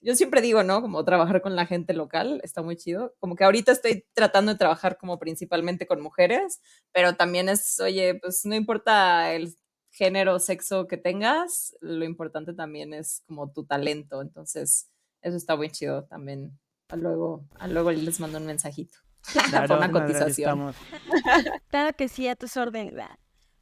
Yo 0.00 0.16
siempre 0.16 0.40
digo, 0.40 0.64
¿no? 0.64 0.82
Como 0.82 1.04
trabajar 1.04 1.42
con 1.42 1.54
la 1.54 1.64
gente 1.64 1.94
local 1.94 2.40
está 2.42 2.60
muy 2.62 2.76
chido. 2.76 3.14
Como 3.20 3.36
que 3.36 3.44
ahorita 3.44 3.72
estoy 3.72 4.04
tratando 4.14 4.52
de 4.52 4.58
trabajar 4.58 4.98
como 4.98 5.18
principalmente 5.18 5.86
con 5.86 6.00
mujeres, 6.00 6.60
pero 6.92 7.14
también 7.14 7.48
es, 7.48 7.78
oye, 7.80 8.16
pues 8.20 8.44
no 8.44 8.56
importa 8.56 9.32
el 9.32 9.54
género, 9.92 10.38
sexo 10.38 10.88
que 10.88 10.96
tengas, 10.96 11.76
lo 11.80 12.04
importante 12.04 12.54
también 12.54 12.94
es 12.94 13.22
como 13.26 13.52
tu 13.52 13.64
talento. 13.64 14.20
Entonces, 14.22 14.90
eso 15.20 15.36
está 15.36 15.54
muy 15.56 15.70
chido 15.70 16.04
también. 16.06 16.58
A 16.88 16.96
luego, 16.96 17.46
a 17.58 17.68
luego 17.68 17.92
les 17.92 18.18
mando 18.20 18.38
un 18.38 18.46
mensajito. 18.46 18.98
Claro, 19.50 19.76
una 19.78 19.88
madre, 19.88 20.04
aquí 20.04 20.12
cotización. 20.20 20.74
Claro 21.70 21.96
que 21.96 22.08
sí, 22.08 22.28
a 22.28 22.36
tus 22.36 22.56
órdenes. 22.56 22.94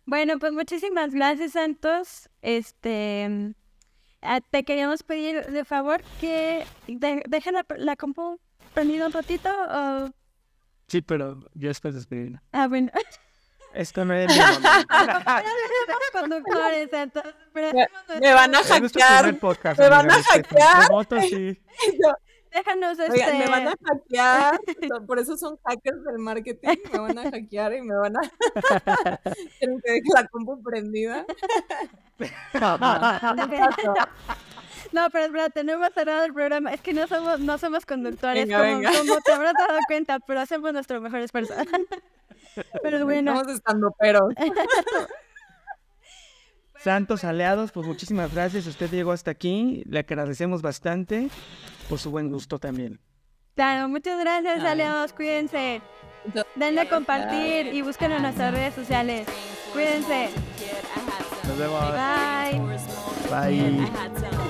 Bueno, 0.07 0.39
pues 0.39 0.53
muchísimas 0.53 1.13
gracias, 1.13 1.53
Santos. 1.53 2.29
Este, 2.43 3.55
ah, 4.23 4.41
te 4.51 4.65
queríamos 4.65 5.03
pedir 5.03 5.45
de 5.47 5.65
favor 5.65 6.03
que 6.21 6.65
de- 6.89 7.23
dejen 7.29 7.55
la, 7.55 7.65
la 7.77 7.97
compu 7.97 8.41
prendida 8.75 9.07
un 9.07 9.13
ratito. 9.13 9.49
O... 9.69 10.11
Sí, 10.89 11.03
pero 11.03 11.39
yo 11.55 11.69
después 11.69 11.95
de 11.95 12.01
despedirme. 12.01 12.41
Ah, 12.53 12.67
bueno. 12.67 12.91
Esto 13.75 14.05
no 14.05 14.15
es 14.15 14.27
mi 14.29 14.37
conductores, 16.13 16.89
pero 17.53 17.73
Me- 18.21 18.33
van 18.35 18.53
a 18.55 18.65
hackear. 18.65 19.39
podcast, 19.39 19.79
me 19.79 19.89
van 19.89 20.11
a 20.11 20.23
hackear. 20.25 20.89
Sí. 21.29 21.57
Déjanos 22.53 22.99
este. 22.99 23.13
Oigan, 23.13 23.39
me 23.39 23.47
van 23.47 23.69
a 23.69 23.75
hackear. 23.85 24.61
Por 25.07 25.19
eso 25.19 25.37
son 25.37 25.59
hackers 25.65 26.05
del 26.05 26.19
marketing. 26.19 26.69
Me 26.93 26.99
van 26.99 27.19
a 27.19 27.31
hackear 27.31 27.75
y 27.75 27.83
me 27.83 27.95
van 27.97 28.17
a. 28.17 28.21
Quieren 29.59 29.81
que 29.81 29.93
deje 29.93 30.09
la 30.15 30.27
compu 30.29 30.63
prendida. 30.63 31.25
No, 34.93 35.09
pero 35.11 35.27
espérate, 35.27 35.63
no 35.63 35.75
hemos 35.75 35.93
cerrado 35.93 36.25
el 36.25 36.35
programa. 36.35 36.73
Es 36.75 36.81
que 36.81 36.93
no 36.93 37.07
somos, 37.07 37.39
no 37.39 37.59
somos 37.59 37.87
conductores, 37.87 38.45
Venga, 38.49 38.59
como, 38.59 38.71
venga. 38.79 38.91
como 38.99 39.21
te 39.21 39.33
habrás 39.33 39.55
dado 39.55 39.79
cuenta, 39.87 40.19
pero 40.19 40.41
hacemos 40.41 40.73
nuestro 40.73 41.01
mejor 41.01 41.21
esfuerzo. 41.21 41.55
Pero 42.83 43.05
bueno, 43.05 43.33
Estamos 43.33 43.55
estando 43.55 43.95
pero. 44.01 44.29
Santos 46.83 47.25
aliados, 47.25 47.73
pues 47.73 47.87
muchísimas 47.87 48.33
gracias. 48.33 48.67
Usted 48.67 48.91
llegó 48.91 49.13
hasta 49.13 49.31
aquí. 49.31 49.83
Le 49.87 50.01
agradecemos 50.01 50.63
bastante 50.63 51.29
por 51.89 51.99
su 51.99 52.11
buen 52.11 52.31
gusto 52.31 52.59
también. 52.59 52.99
claro, 53.55 53.89
muchas 53.89 54.19
gracias, 54.19 54.61
Ay. 54.61 54.67
aliados. 54.67 55.13
Cuídense. 55.13 55.83
Denle 56.55 56.83
a 56.83 56.89
compartir 56.89 57.75
y 57.75 57.83
busquen 57.83 58.13
en 58.13 58.23
nuestras 58.23 58.53
redes 58.55 58.75
sociales. 58.75 59.27
Cuídense. 59.73 60.31
Nos 61.49 61.59
vemos. 61.59 61.85
Bye. 63.31 63.87
Bye. 63.87 64.50